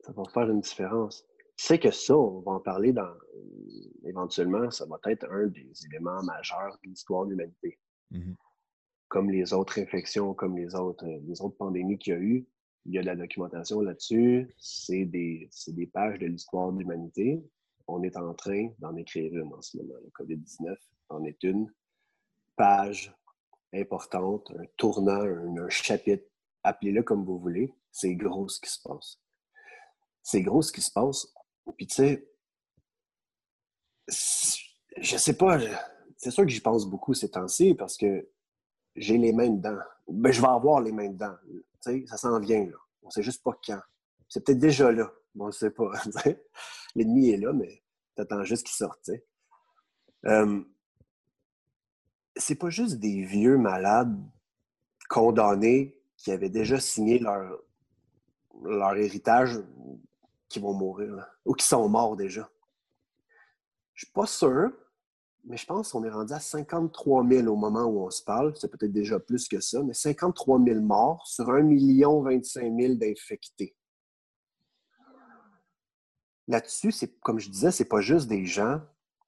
Ça 0.00 0.12
va 0.12 0.22
faire 0.32 0.50
une 0.50 0.60
différence. 0.60 1.24
Tu 1.56 1.66
sais 1.66 1.78
que 1.78 1.90
ça, 1.90 2.16
on 2.16 2.40
va 2.40 2.52
en 2.52 2.60
parler 2.60 2.92
dans. 2.92 3.12
Éventuellement, 4.04 4.70
ça 4.70 4.86
va 4.86 4.98
être 5.06 5.26
un 5.30 5.46
des 5.46 5.72
éléments 5.86 6.22
majeurs 6.22 6.76
de 6.82 6.88
l'histoire 6.88 7.24
de 7.26 7.30
l'humanité. 7.30 7.78
Mmh 8.10 8.32
comme 9.14 9.30
les 9.30 9.52
autres 9.52 9.78
infections, 9.78 10.34
comme 10.34 10.56
les 10.56 10.74
autres, 10.74 11.06
les 11.06 11.40
autres 11.40 11.56
pandémies 11.56 11.98
qu'il 11.98 12.14
y 12.14 12.16
a 12.16 12.18
eu, 12.18 12.48
il 12.84 12.94
y 12.94 12.98
a 12.98 13.00
de 13.00 13.06
la 13.06 13.14
documentation 13.14 13.80
là-dessus. 13.80 14.52
C'est 14.58 15.04
des, 15.04 15.48
des 15.68 15.86
pages 15.86 16.18
de 16.18 16.26
l'histoire 16.26 16.72
de 16.72 16.80
l'humanité. 16.80 17.40
On 17.86 18.02
est 18.02 18.16
en 18.16 18.34
train 18.34 18.70
d'en 18.80 18.96
écrire 18.96 19.32
une 19.32 19.54
en 19.54 19.62
ce 19.62 19.76
moment. 19.76 19.94
Le 20.02 20.10
COVID-19 20.10 20.76
en 21.10 21.22
est 21.22 21.40
une 21.44 21.72
page 22.56 23.14
importante, 23.72 24.50
un 24.58 24.64
tournant, 24.76 25.22
un, 25.22 25.68
chapitre. 25.68 26.24
Appelez-le 26.64 27.04
comme 27.04 27.24
vous 27.24 27.38
voulez. 27.38 27.72
C'est 27.92 28.16
gros 28.16 28.48
ce 28.48 28.58
qui 28.58 28.70
se 28.70 28.82
passe. 28.82 29.20
C'est 30.24 30.42
gros 30.42 30.62
ce 30.62 30.72
qui 30.72 30.82
se 30.82 30.90
passe. 30.90 31.32
Puis 31.76 31.86
tu 31.86 31.94
sais, 31.94 32.28
je 34.96 35.16
sais 35.16 35.36
pas, 35.36 35.60
c'est 36.16 36.32
sûr 36.32 36.42
que 36.42 36.50
j'y 36.50 36.60
pense 36.60 36.84
beaucoup 36.84 37.14
ces 37.14 37.30
temps-ci 37.30 37.74
parce 37.74 37.96
que 37.96 38.28
j'ai 38.96 39.18
les 39.18 39.32
mains 39.32 39.50
dedans. 39.50 39.78
Ben, 40.08 40.32
je 40.32 40.40
vais 40.40 40.48
avoir 40.48 40.80
les 40.80 40.92
mains 40.92 41.08
dedans. 41.08 41.34
ça 41.80 42.16
s'en 42.16 42.38
vient, 42.40 42.64
là. 42.64 42.76
On 43.02 43.10
sait 43.10 43.22
juste 43.22 43.42
pas 43.42 43.58
quand. 43.64 43.80
C'est 44.28 44.44
peut-être 44.44 44.58
déjà 44.58 44.90
là. 44.90 45.10
On 45.38 45.46
ne 45.46 45.52
sait 45.52 45.70
pas. 45.70 45.92
L'ennemi 46.94 47.30
est 47.30 47.36
là, 47.36 47.52
mais 47.52 47.82
t'attends 48.14 48.44
juste 48.44 48.66
qu'il 48.66 48.76
sorte. 48.76 49.10
Euh, 50.26 50.62
c'est 52.36 52.54
pas 52.54 52.70
juste 52.70 52.98
des 52.98 53.24
vieux 53.24 53.58
malades 53.58 54.16
condamnés 55.08 56.00
qui 56.16 56.30
avaient 56.30 56.50
déjà 56.50 56.80
signé 56.80 57.18
leur, 57.18 57.60
leur 58.62 58.96
héritage 58.96 59.60
qui 60.48 60.60
vont 60.60 60.72
mourir, 60.72 61.26
ou 61.44 61.54
qui 61.54 61.66
sont 61.66 61.88
morts 61.88 62.16
déjà. 62.16 62.48
Je 63.94 64.06
suis 64.06 64.12
pas 64.12 64.26
sûr, 64.26 64.72
mais 65.46 65.56
je 65.56 65.66
pense 65.66 65.92
qu'on 65.92 66.04
est 66.04 66.10
rendu 66.10 66.32
à 66.32 66.40
53 66.40 67.26
000 67.28 67.48
au 67.48 67.56
moment 67.56 67.84
où 67.84 68.06
on 68.06 68.10
se 68.10 68.22
parle. 68.22 68.54
C'est 68.56 68.70
peut-être 68.70 68.92
déjà 68.92 69.20
plus 69.20 69.46
que 69.46 69.60
ça, 69.60 69.82
mais 69.82 69.92
53 69.92 70.62
000 70.64 70.80
morts 70.80 71.26
sur 71.26 71.50
1 71.50 71.62
25 71.62 72.74
000 72.80 72.94
d'infectés. 72.94 73.76
Là-dessus, 76.48 76.92
c'est 76.92 77.18
comme 77.20 77.38
je 77.38 77.50
disais, 77.50 77.70
c'est 77.70 77.84
pas 77.86 78.00
juste 78.00 78.28
des 78.28 78.44
gens 78.44 78.80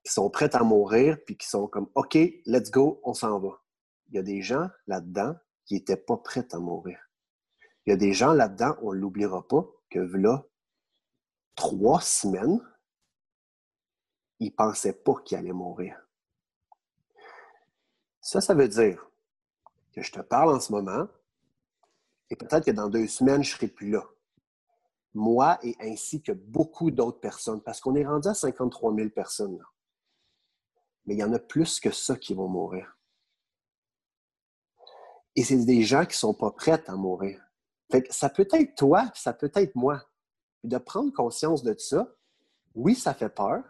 qui 0.05 0.13
sont 0.13 0.31
prêts 0.31 0.55
à 0.55 0.63
mourir 0.63 1.19
puis 1.25 1.37
qui 1.37 1.49
sont 1.49 1.67
comme 1.67 1.89
OK, 1.95 2.15
let's 2.47 2.71
go, 2.71 3.01
on 3.05 3.15
s'en 3.15 3.39
va. 3.39 3.63
Il 4.09 4.15
y 4.15 4.19
a 4.19 4.23
des 4.23 4.43
gens 4.43 4.69
là-dedans 4.87 5.35
qui 5.65 5.75
n'étaient 5.75 5.97
pas 5.97 6.17
prêts 6.17 6.47
à 6.53 6.59
mourir. 6.59 6.99
Il 7.85 7.91
y 7.91 7.93
a 7.93 7.97
des 7.97 8.13
gens 8.13 8.33
là-dedans, 8.33 8.77
on 8.83 8.93
ne 8.93 8.99
l'oubliera 8.99 9.47
pas, 9.47 9.67
que 9.91 9.99
là, 9.99 10.45
trois 11.55 12.01
semaines, 12.01 12.61
ils 14.39 14.51
ne 14.51 14.55
pensaient 14.55 14.93
pas 14.93 15.15
qu'ils 15.25 15.39
allaient 15.39 15.53
mourir. 15.53 16.06
Ça, 18.27 18.41
ça 18.41 18.55
veut 18.55 18.67
dire 18.67 19.09
que 19.93 20.03
je 20.03 20.11
te 20.11 20.19
parle 20.19 20.53
en 20.53 20.59
ce 20.59 20.73
moment, 20.73 21.07
et 22.29 22.35
peut-être 22.35 22.65
que 22.65 22.73
dans 22.73 22.89
deux 22.89 23.07
semaines, 23.07 23.45
je 23.45 23.53
ne 23.53 23.55
serai 23.55 23.69
plus 23.69 23.89
là. 23.89 24.05
Moi 25.15 25.61
et 25.63 25.77
ainsi 25.79 26.21
que 26.21 26.33
beaucoup 26.33 26.91
d'autres 26.91 27.21
personnes, 27.21 27.63
parce 27.63 27.79
qu'on 27.79 27.95
est 27.95 28.05
rendu 28.05 28.27
à 28.27 28.35
53 28.35 28.97
000 28.97 29.11
personnes. 29.11 29.57
Là. 29.57 29.65
Mais 31.05 31.15
il 31.15 31.21
y 31.21 31.23
en 31.23 31.33
a 31.35 31.39
plus 31.39 31.79
que 31.79 31.93
ça 31.93 32.17
qui 32.17 32.35
vont 32.35 32.49
mourir. 32.49 32.99
Et 35.37 35.45
c'est 35.45 35.65
des 35.65 35.85
gens 35.85 36.03
qui 36.03 36.15
ne 36.15 36.15
sont 36.15 36.35
pas 36.35 36.51
prêts 36.51 36.83
à 36.89 36.97
mourir. 36.97 37.41
Fait 37.93 38.13
ça 38.13 38.29
peut 38.29 38.49
être 38.53 38.75
toi, 38.75 39.09
ça 39.15 39.35
peut 39.35 39.53
être 39.55 39.77
moi. 39.77 40.03
de 40.65 40.79
prendre 40.79 41.13
conscience 41.13 41.63
de 41.63 41.79
ça, 41.79 42.13
oui, 42.75 42.97
ça 42.97 43.15
fait 43.15 43.29
peur, 43.29 43.63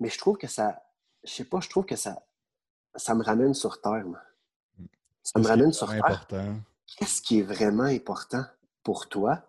mais 0.00 0.08
je 0.08 0.18
trouve 0.18 0.36
que 0.36 0.48
ça, 0.48 0.82
je 1.22 1.30
sais 1.32 1.44
pas, 1.44 1.60
je 1.60 1.70
trouve 1.70 1.86
que 1.86 1.94
ça, 1.94 2.26
ça 2.96 3.14
me 3.14 3.22
ramène 3.22 3.54
sur 3.54 3.80
terre. 3.80 4.04
Ça 5.22 5.38
me 5.38 5.46
ramène 5.46 5.72
sur 5.72 5.88
terre. 5.88 6.26
Qu'est-ce 6.86 7.22
qui 7.22 7.40
est 7.40 7.42
vraiment 7.42 7.84
important 7.84 8.44
pour 8.82 9.08
toi? 9.08 9.42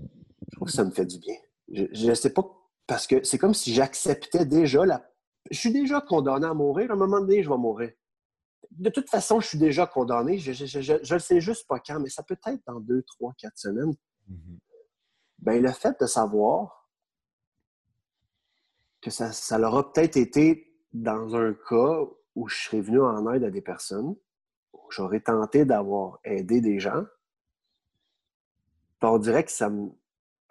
Je 0.00 0.56
trouve 0.56 0.68
que 0.68 0.74
ça 0.74 0.84
me 0.84 0.90
fait 0.90 1.06
du 1.06 1.18
bien. 1.18 1.36
Je 1.68 2.08
ne 2.08 2.14
sais 2.14 2.32
pas, 2.32 2.42
parce 2.86 3.06
que 3.06 3.22
c'est 3.24 3.38
comme 3.38 3.54
si 3.54 3.74
j'acceptais 3.74 4.46
déjà 4.46 4.86
la. 4.86 5.10
Je 5.50 5.58
suis 5.58 5.72
déjà 5.72 6.00
condamné 6.00 6.46
à 6.46 6.54
mourir. 6.54 6.90
À 6.90 6.94
un 6.94 6.96
moment 6.96 7.20
donné, 7.20 7.42
je 7.42 7.48
vais 7.48 7.56
mourir. 7.56 7.92
De 8.70 8.90
toute 8.90 9.08
façon, 9.08 9.40
je 9.40 9.48
suis 9.48 9.58
déjà 9.58 9.86
condamné. 9.86 10.38
Je 10.38 11.14
ne 11.14 11.18
sais 11.18 11.40
juste 11.40 11.66
pas 11.66 11.80
quand, 11.80 12.00
mais 12.00 12.08
ça 12.08 12.22
peut 12.22 12.38
être 12.46 12.62
dans 12.66 12.80
deux, 12.80 13.02
trois, 13.02 13.32
quatre 13.36 13.58
semaines. 13.58 13.94
Mm-hmm. 14.30 14.58
Ben, 15.40 15.62
le 15.62 15.72
fait 15.72 16.00
de 16.00 16.06
savoir 16.06 16.88
que 19.00 19.10
ça, 19.10 19.32
ça 19.32 19.58
leur 19.58 19.76
a 19.76 19.92
peut-être 19.92 20.16
été 20.16 20.80
dans 20.92 21.36
un 21.36 21.54
cas 21.68 22.00
où 22.36 22.46
je 22.48 22.56
serais 22.56 22.80
venu 22.80 23.00
en 23.00 23.32
aide 23.32 23.42
à 23.42 23.50
des 23.50 23.62
personnes, 23.62 24.14
où 24.72 24.80
j'aurais 24.90 25.20
tenté 25.20 25.64
d'avoir 25.64 26.20
aidé 26.22 26.60
des 26.60 26.78
gens, 26.78 27.04
on 29.02 29.18
dirait 29.18 29.44
que 29.44 29.50
ça 29.50 29.68
me. 29.70 29.90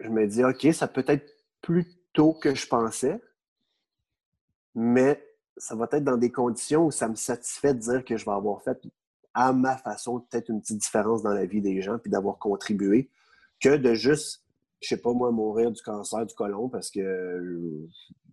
Je 0.00 0.08
me 0.10 0.26
dis, 0.26 0.44
OK, 0.44 0.66
ça 0.74 0.88
peut 0.88 1.04
être 1.06 1.26
plus 1.62 1.86
tôt 2.12 2.34
que 2.34 2.54
je 2.54 2.66
pensais, 2.66 3.20
mais 4.74 5.22
ça 5.56 5.74
va 5.74 5.88
être 5.92 6.04
dans 6.04 6.18
des 6.18 6.30
conditions 6.30 6.86
où 6.86 6.90
ça 6.90 7.08
me 7.08 7.14
satisfait 7.14 7.72
de 7.72 7.78
dire 7.78 8.04
que 8.04 8.16
je 8.18 8.24
vais 8.26 8.32
avoir 8.32 8.62
fait 8.62 8.78
à 9.32 9.54
ma 9.54 9.76
façon 9.78 10.20
peut-être 10.20 10.50
une 10.50 10.60
petite 10.60 10.78
différence 10.78 11.22
dans 11.22 11.32
la 11.32 11.46
vie 11.46 11.62
des 11.62 11.80
gens, 11.80 11.98
puis 11.98 12.10
d'avoir 12.10 12.38
contribué, 12.38 13.10
que 13.58 13.76
de 13.76 13.94
juste 13.94 14.44
je 14.82 14.88
sais 14.88 15.00
pas, 15.00 15.12
moi, 15.12 15.30
mourir 15.30 15.72
du 15.72 15.80
cancer 15.82 16.26
du 16.26 16.34
côlon 16.34 16.68
parce 16.68 16.90
que 16.90 17.88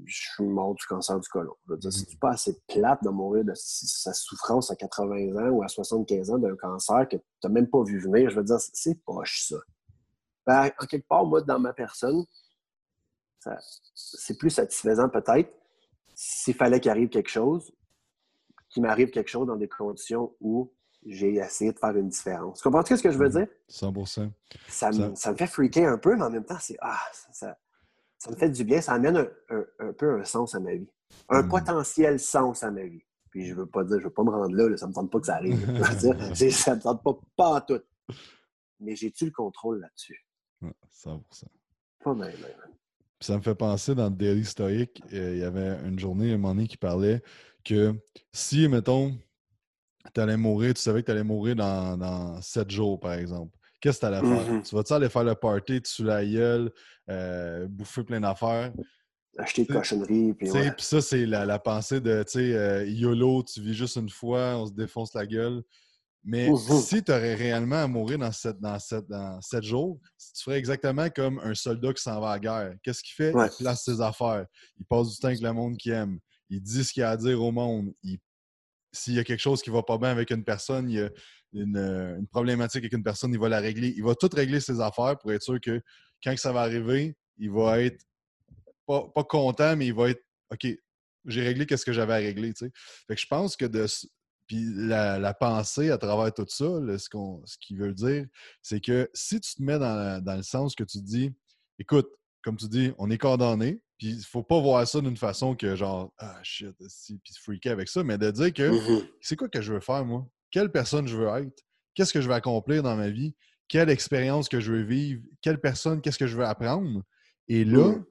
je 0.05 0.21
suis 0.33 0.43
mort 0.43 0.75
du 0.75 0.85
cancer 0.85 1.19
du 1.19 1.29
côlon. 1.29 1.53
Je 1.65 1.71
veux 1.71 1.77
dire, 1.77 1.93
c'est 1.93 2.19
pas 2.19 2.31
assez 2.31 2.59
plate 2.67 3.03
de 3.03 3.09
mourir 3.09 3.45
de 3.45 3.53
sa 3.55 4.13
souffrance 4.13 4.69
à 4.69 4.75
80 4.75 5.35
ans 5.37 5.49
ou 5.49 5.63
à 5.63 5.67
75 5.67 6.31
ans 6.31 6.37
d'un 6.37 6.55
cancer 6.55 7.07
que 7.07 7.15
tu 7.15 7.23
n'as 7.43 7.49
même 7.49 7.69
pas 7.69 7.83
vu 7.83 7.99
venir. 7.99 8.29
Je 8.29 8.35
veux 8.35 8.43
dire, 8.43 8.59
c'est 8.59 8.95
poche, 9.05 9.47
ça. 9.47 9.55
Ben, 10.45 10.69
en 10.79 10.85
quelque 10.85 11.07
part, 11.07 11.25
moi, 11.25 11.41
dans 11.41 11.59
ma 11.59 11.73
personne, 11.73 12.25
c'est 13.95 14.37
plus 14.37 14.49
satisfaisant 14.49 15.09
peut-être 15.09 15.51
s'il 16.15 16.53
fallait 16.53 16.79
qu'il 16.79 16.91
arrive 16.91 17.09
quelque 17.09 17.29
chose, 17.29 17.71
qu'il 18.69 18.83
m'arrive 18.83 19.09
quelque 19.09 19.29
chose 19.29 19.47
dans 19.47 19.55
des 19.55 19.67
conditions 19.67 20.35
où 20.39 20.71
j'ai 21.05 21.35
essayé 21.35 21.71
de 21.71 21.79
faire 21.79 21.95
une 21.95 22.09
différence. 22.09 22.59
Tu 22.59 22.63
comprends 22.63 22.85
ce 22.85 23.01
que 23.01 23.11
je 23.11 23.17
veux 23.17 23.29
dire? 23.29 23.47
100 23.67 24.05
ça 24.67 24.91
me, 24.91 25.15
ça... 25.15 25.31
me 25.31 25.37
fait 25.37 25.47
freaker 25.47 25.87
un 25.87 25.97
peu, 25.97 26.15
mais 26.15 26.23
en 26.23 26.29
même 26.29 26.45
temps, 26.45 26.57
c'est 26.59 26.77
ah, 26.81 26.99
ça, 27.31 27.57
ça, 28.17 28.31
me 28.31 28.35
fait 28.35 28.49
du 28.49 28.63
bien. 28.63 28.81
Ça 28.81 28.93
amène 28.93 29.17
un, 29.17 29.65
un, 29.79 29.93
peu 29.93 30.19
un 30.19 30.23
sens 30.23 30.55
à 30.55 30.59
ma 30.59 30.75
vie. 30.75 30.89
Un 31.29 31.43
hmm. 31.43 31.49
potentiel 31.49 32.19
sens 32.19 32.63
à 32.63 32.71
ma 32.71 32.83
vie. 32.83 33.03
Puis 33.29 33.47
je 33.47 33.55
veux 33.55 33.65
pas 33.65 33.83
dire, 33.83 33.99
je 33.99 34.05
veux 34.05 34.13
pas 34.13 34.23
me 34.23 34.29
rendre 34.29 34.55
là, 34.55 34.77
ça 34.77 34.87
me 34.87 34.93
tente 34.93 35.11
pas 35.11 35.19
que 35.19 35.25
ça 35.25 35.35
arrive. 35.35 35.59
ça 36.51 36.75
me 36.75 36.81
tente 36.81 37.03
pas, 37.03 37.19
pas 37.35 37.49
en 37.55 37.61
tout. 37.61 37.81
Mais 38.79 38.95
j'ai-tu 38.95 39.25
le 39.25 39.31
contrôle 39.31 39.79
là-dessus? 39.79 40.23
100% 40.61 41.21
Pas 42.03 42.13
même, 42.13 42.31
Ça 43.19 43.37
me 43.37 43.41
fait 43.41 43.55
penser 43.55 43.95
dans 43.95 44.05
le 44.05 44.15
Daily 44.15 44.45
Stoic, 44.45 45.01
euh, 45.13 45.33
il 45.33 45.39
y 45.39 45.43
avait 45.43 45.79
une 45.85 45.99
journée, 45.99 46.33
un 46.33 46.37
moment 46.37 46.53
donné, 46.53 46.67
qui 46.67 46.77
parlait 46.77 47.21
que 47.63 47.95
si, 48.31 48.67
mettons, 48.67 49.17
tu 50.13 50.21
allais 50.21 50.37
mourir, 50.37 50.73
tu 50.73 50.81
savais 50.81 51.01
que 51.01 51.07
tu 51.07 51.11
allais 51.11 51.23
mourir 51.23 51.55
dans, 51.55 51.97
dans 51.97 52.41
7 52.41 52.69
jours, 52.69 52.99
par 52.99 53.13
exemple. 53.13 53.55
Qu'est-ce 53.79 53.99
que 53.99 54.05
tu 54.07 54.13
allais 54.13 54.27
faire? 54.27 54.53
Mm-hmm. 54.53 54.69
Tu 54.69 54.75
vas-tu 54.75 54.93
aller 54.93 55.09
faire 55.09 55.23
le 55.23 55.35
party, 55.35 55.81
tu 55.81 56.03
la 56.03 56.25
gueule, 56.25 56.71
euh, 57.09 57.67
bouffer 57.67 58.03
plein 58.03 58.21
d'affaires? 58.21 58.71
Acheter 59.37 59.65
de 59.65 59.73
cochonneries. 59.73 60.33
Puis 60.33 60.51
ouais. 60.51 60.71
ça, 60.77 61.01
c'est 61.01 61.25
la, 61.25 61.45
la, 61.45 61.59
pensée 61.59 61.99
de, 61.99 62.23
tu 62.23 62.31
sais, 62.31 62.55
euh, 62.55 62.85
YOLO, 62.85 63.43
tu 63.43 63.61
vis 63.61 63.73
juste 63.73 63.97
une 63.97 64.09
fois, 64.09 64.57
on 64.57 64.67
se 64.67 64.73
défonce 64.73 65.13
la 65.13 65.25
gueule. 65.25 65.63
Mais 66.23 66.47
mm-hmm. 66.49 66.81
si 66.81 67.03
tu 67.03 67.11
aurais 67.11 67.35
réellement 67.35 67.83
à 67.83 67.87
mourir 67.87 68.19
dans 68.19 68.31
7 68.31 68.57
dans 68.61 68.79
sept, 68.79 69.05
dans 69.09 69.41
sept 69.41 69.63
jours, 69.63 69.99
tu 70.17 70.43
ferais 70.43 70.57
exactement 70.57 71.09
comme 71.09 71.39
un 71.39 71.53
soldat 71.53 71.91
qui 71.91 72.01
s'en 72.01 72.21
va 72.21 72.29
à 72.29 72.33
la 72.35 72.39
guerre. 72.39 72.75
Qu'est-ce 72.81 73.03
qu'il 73.03 73.15
fait? 73.15 73.31
Il 73.31 73.49
place 73.59 73.83
ses 73.83 73.99
affaires. 73.99 74.45
Il 74.79 74.85
passe 74.85 75.09
du 75.09 75.17
temps 75.17 75.27
avec 75.27 75.41
le 75.41 75.51
monde 75.51 75.75
qu'il 75.75 75.91
aime. 75.91 76.19
Il 76.49 76.61
dit 76.61 76.85
ce 76.85 76.93
qu'il 76.93 77.03
a 77.03 77.09
à 77.09 77.17
dire 77.17 77.41
au 77.41 77.51
monde. 77.51 77.91
Il 78.03 78.19
s'il 78.93 79.15
y 79.15 79.19
a 79.19 79.23
quelque 79.23 79.39
chose 79.39 79.61
qui 79.61 79.71
ne 79.71 79.75
va 79.75 79.83
pas 79.83 79.97
bien 79.97 80.09
avec 80.09 80.29
une 80.29 80.43
personne, 80.43 80.89
il 80.89 80.97
y 80.97 81.01
a 81.01 81.09
euh, 81.55 82.17
une, 82.17 82.27
problématique 82.27 82.83
avec 82.83 82.93
une 82.93 83.03
personne, 83.03 83.33
il 83.33 83.39
va 83.39 83.49
la 83.49 83.59
régler. 83.59 83.93
Il 83.97 84.03
va 84.03 84.15
tout 84.15 84.29
régler 84.31 84.59
ses 84.59 84.79
affaires 84.79 85.17
pour 85.17 85.31
être 85.33 85.41
sûr 85.41 85.59
que 85.59 85.81
quand 86.23 86.37
ça 86.37 86.51
va 86.53 86.61
arriver, 86.61 87.15
il 87.37 87.51
va 87.51 87.81
être 87.81 88.05
pas, 88.85 89.23
content, 89.27 89.75
mais 89.75 89.87
il 89.87 89.93
va 89.93 90.09
être 90.11 90.23
OK, 90.51 90.67
j'ai 91.25 91.41
réglé 91.41 91.65
qu'est-ce 91.65 91.85
que 91.85 91.93
j'avais 91.93 92.13
à 92.13 92.17
régler. 92.17 92.53
Fait 92.53 93.15
que 93.15 93.21
je 93.21 93.27
pense 93.27 93.55
que 93.55 93.65
de. 93.65 93.85
Puis 94.45 94.65
la, 94.75 95.33
pensée 95.33 95.89
à 95.89 95.97
travers 95.97 96.33
tout 96.33 96.45
ça, 96.49 96.65
ce, 96.65 97.09
qu'on, 97.09 97.41
ce 97.45 97.57
qu'il 97.57 97.77
veut 97.77 97.93
dire, 97.93 98.27
c'est 98.61 98.81
que 98.81 99.09
si 99.13 99.39
tu 99.39 99.55
te 99.55 99.63
mets 99.63 99.79
dans, 99.79 100.21
dans, 100.21 100.35
le 100.35 100.43
sens 100.43 100.75
que 100.75 100.83
tu 100.83 101.01
dis, 101.01 101.33
écoute, 101.79 102.09
comme 102.43 102.57
tu 102.57 102.67
dis, 102.67 102.91
on 102.97 103.09
est 103.09 103.17
condamné, 103.17 103.81
puis 104.03 104.11
il 104.15 104.25
faut 104.25 104.43
pas 104.43 104.59
voir 104.59 104.85
ça 104.85 104.99
d'une 104.99 105.15
façon 105.15 105.55
que 105.55 105.77
genre, 105.77 106.11
ah 106.17 106.37
shit, 106.43 106.75
puis 106.77 107.33
se 107.33 107.39
freaker 107.39 107.71
avec 107.71 107.87
ça, 107.87 108.03
mais 108.03 108.17
de 108.17 108.29
dire 108.31 108.51
que 108.51 108.69
mm-hmm. 108.69 109.09
c'est 109.21 109.37
quoi 109.37 109.47
que 109.47 109.61
je 109.61 109.71
veux 109.71 109.79
faire, 109.79 110.03
moi? 110.03 110.27
Quelle 110.51 110.69
personne 110.69 111.07
je 111.07 111.15
veux 111.15 111.29
être? 111.29 111.63
Qu'est-ce 111.95 112.11
que 112.11 112.19
je 112.19 112.27
vais 112.27 112.33
accomplir 112.33 112.83
dans 112.83 112.97
ma 112.97 113.09
vie? 113.09 113.33
Quelle 113.69 113.89
expérience 113.89 114.49
que 114.49 114.59
je 114.59 114.73
veux 114.73 114.83
vivre? 114.83 115.23
Quelle 115.41 115.57
personne, 115.57 116.01
qu'est-ce 116.01 116.17
que 116.17 116.27
je 116.27 116.35
veux 116.35 116.43
apprendre? 116.43 117.01
Et 117.47 117.63
là, 117.63 117.93
mm. 117.93 118.05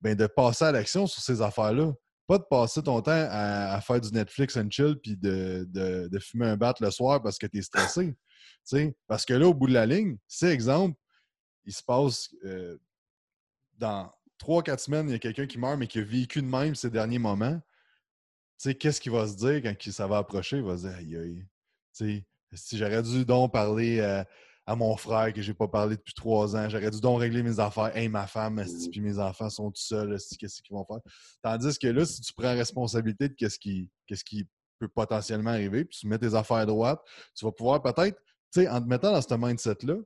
ben, 0.00 0.14
de 0.14 0.28
passer 0.28 0.66
à 0.66 0.70
l'action 0.70 1.08
sur 1.08 1.20
ces 1.20 1.42
affaires-là. 1.42 1.92
Pas 2.28 2.38
de 2.38 2.44
passer 2.48 2.80
ton 2.80 3.02
temps 3.02 3.10
à, 3.10 3.80
faire 3.80 4.00
du 4.00 4.12
Netflix 4.12 4.56
and 4.56 4.70
chill 4.70 4.94
puis 5.02 5.16
de, 5.16 5.66
de, 5.68 6.18
fumer 6.20 6.46
un 6.46 6.56
bat 6.56 6.74
le 6.80 6.92
soir 6.92 7.20
parce 7.20 7.36
que 7.36 7.46
tu 7.48 7.58
es 7.58 7.62
stressé. 7.62 8.14
parce 9.08 9.24
que 9.24 9.34
là, 9.34 9.48
au 9.48 9.54
bout 9.54 9.66
de 9.66 9.74
la 9.74 9.86
ligne, 9.86 10.18
c'est 10.28 10.52
exemple, 10.52 10.96
il 11.64 11.72
se 11.72 11.82
passe 11.82 12.32
euh, 12.44 12.78
dans 13.76 14.08
trois, 14.40 14.62
quatre 14.62 14.80
semaines, 14.80 15.08
il 15.08 15.12
y 15.12 15.14
a 15.14 15.18
quelqu'un 15.20 15.46
qui 15.46 15.58
meurt, 15.58 15.78
mais 15.78 15.86
qui 15.86 16.00
a 16.00 16.02
vécu 16.02 16.42
de 16.42 16.46
même 16.46 16.74
ces 16.74 16.90
derniers 16.90 17.20
moments. 17.20 17.60
Qu'est-ce 18.58 19.00
qu'il 19.00 19.12
va 19.12 19.26
se 19.28 19.36
dire 19.36 19.62
quand 19.62 19.74
ça 19.92 20.06
va 20.06 20.18
approcher? 20.18 20.56
Il 20.56 20.64
va 20.64 20.76
se 20.76 20.82
dire 20.82 20.96
aïe 20.96 21.16
aïe. 21.16 22.24
Si 22.52 22.76
j'aurais 22.76 23.02
dû 23.02 23.24
donc 23.24 23.52
parler 23.52 24.00
euh, 24.00 24.24
à 24.66 24.76
mon 24.76 24.96
frère 24.96 25.32
que 25.32 25.42
j'ai 25.42 25.54
pas 25.54 25.68
parlé 25.68 25.96
depuis 25.96 26.14
trois 26.14 26.56
ans. 26.56 26.68
J'aurais 26.68 26.90
dû 26.90 27.00
donc 27.00 27.20
régler 27.20 27.42
mes 27.42 27.58
affaires. 27.58 27.96
Hey, 27.96 28.08
ma 28.08 28.26
femme, 28.26 28.54
mmh. 28.54 28.90
puis 28.90 29.00
mes 29.00 29.18
enfants 29.18 29.50
sont 29.50 29.70
tout 29.70 29.80
seuls, 29.80 30.16
qu'est-ce 30.38 30.62
qu'ils 30.62 30.74
vont 30.74 30.84
faire? 30.84 31.00
Tandis 31.42 31.78
que 31.78 31.88
là, 31.88 32.04
si 32.04 32.20
tu 32.20 32.32
prends 32.32 32.54
responsabilité 32.54 33.28
de 33.28 33.34
qu'est-ce 33.34 33.58
qui, 33.58 33.90
qu'est-ce 34.06 34.24
qui 34.24 34.46
peut 34.78 34.88
potentiellement 34.88 35.50
arriver, 35.50 35.84
puis 35.84 35.98
tu 35.98 36.06
mets 36.06 36.18
tes 36.18 36.34
affaires 36.34 36.66
droites, 36.66 37.00
tu 37.34 37.44
vas 37.44 37.52
pouvoir 37.52 37.82
peut-être, 37.82 38.16
tu 38.52 38.62
sais, 38.62 38.68
en 38.68 38.80
te 38.80 38.86
mettant 38.86 39.12
dans 39.12 39.20
ce 39.20 39.34
mindset-là, 39.34 39.96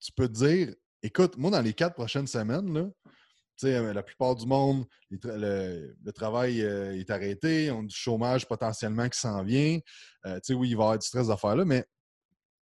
tu 0.00 0.12
peux 0.12 0.28
te 0.28 0.34
dire, 0.34 0.74
écoute, 1.02 1.36
moi, 1.36 1.50
dans 1.50 1.62
les 1.62 1.72
quatre 1.72 1.94
prochaines 1.94 2.26
semaines, 2.26 2.72
là, 2.72 2.88
euh, 3.64 3.92
la 3.92 4.02
plupart 4.02 4.34
du 4.34 4.46
monde, 4.46 4.84
le, 5.10 6.10
travail 6.12 6.62
euh, 6.62 6.98
est 6.98 7.10
arrêté, 7.10 7.70
on 7.70 7.80
a 7.80 7.86
du 7.86 7.94
chômage 7.94 8.46
potentiellement 8.46 9.08
qui 9.08 9.18
s'en 9.18 9.42
vient. 9.42 9.78
Euh, 10.26 10.38
oui, 10.50 10.70
il 10.70 10.76
va 10.76 10.82
y 10.82 10.84
avoir 10.84 10.98
du 10.98 11.06
stress 11.06 11.28
d'affaires 11.28 11.56
là, 11.56 11.64
mais 11.64 11.84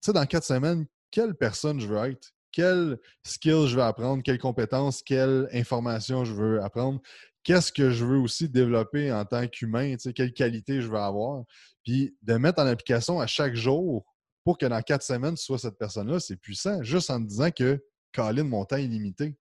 dans 0.05 0.25
quatre 0.25 0.45
semaines, 0.45 0.85
quelle 1.11 1.35
personne 1.35 1.79
je 1.79 1.87
veux 1.87 1.97
être? 2.09 2.31
Quelle 2.51 2.97
skill 3.23 3.67
je 3.67 3.75
veux 3.75 3.83
apprendre? 3.83 4.23
Quelles 4.23 4.39
compétences? 4.39 5.01
Quelle 5.03 5.49
information 5.51 6.23
je 6.23 6.33
veux 6.33 6.63
apprendre? 6.63 7.01
Qu'est-ce 7.43 7.71
que 7.71 7.91
je 7.91 8.05
veux 8.05 8.17
aussi 8.17 8.49
développer 8.49 9.11
en 9.11 9.25
tant 9.25 9.47
qu'humain? 9.47 9.95
Quelle 10.15 10.33
qualité 10.33 10.81
je 10.81 10.87
veux 10.87 10.97
avoir? 10.97 11.43
Puis 11.83 12.15
de 12.21 12.35
mettre 12.35 12.61
en 12.61 12.67
application 12.67 13.19
à 13.19 13.27
chaque 13.27 13.55
jour 13.55 14.05
pour 14.43 14.57
que 14.57 14.65
dans 14.65 14.81
quatre 14.81 15.03
semaines, 15.03 15.35
tu 15.35 15.43
sois 15.43 15.57
cette 15.57 15.77
personne-là, 15.77 16.19
c'est 16.19 16.37
puissant. 16.37 16.81
Juste 16.83 17.09
en 17.09 17.21
te 17.21 17.27
disant 17.27 17.51
que 17.51 17.83
Colin, 18.13 18.43
mon 18.43 18.65
temps 18.65 18.77
est 18.77 18.87
limité. 18.87 19.35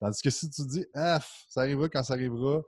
Tandis 0.00 0.22
que 0.22 0.30
si 0.30 0.48
tu 0.50 0.62
dis, 0.66 0.86
ah, 0.94 1.20
ça 1.48 1.62
arrivera 1.62 1.88
quand 1.88 2.02
ça 2.02 2.14
arrivera, 2.14 2.62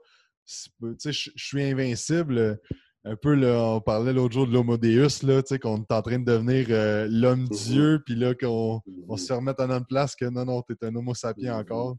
tu 0.45 0.95
sais, 0.97 1.11
je 1.11 1.31
suis 1.35 1.63
invincible 1.63 2.59
un 3.03 3.15
peu, 3.15 3.33
là, 3.33 3.75
on 3.75 3.81
parlait 3.81 4.13
l'autre 4.13 4.33
jour 4.33 4.47
de 4.47 4.53
l'homodéus, 4.53 5.23
là, 5.23 5.41
qu'on 5.59 5.81
est 5.81 5.91
en 5.91 6.01
train 6.01 6.19
de 6.19 6.25
devenir 6.25 6.67
euh, 6.69 7.07
l'homme-dieu, 7.09 7.97
mm-hmm. 7.97 8.03
puis 8.03 8.15
là, 8.15 8.35
qu'on 8.35 8.81
on 9.07 9.17
se 9.17 9.33
remette 9.33 9.59
en 9.59 9.71
une 9.71 9.85
place 9.85 10.15
que 10.15 10.25
non, 10.25 10.45
non, 10.45 10.61
t'es 10.61 10.75
un 10.85 10.95
homo 10.95 11.15
sapiens 11.15 11.57
mm-hmm. 11.57 11.61
encore. 11.61 11.97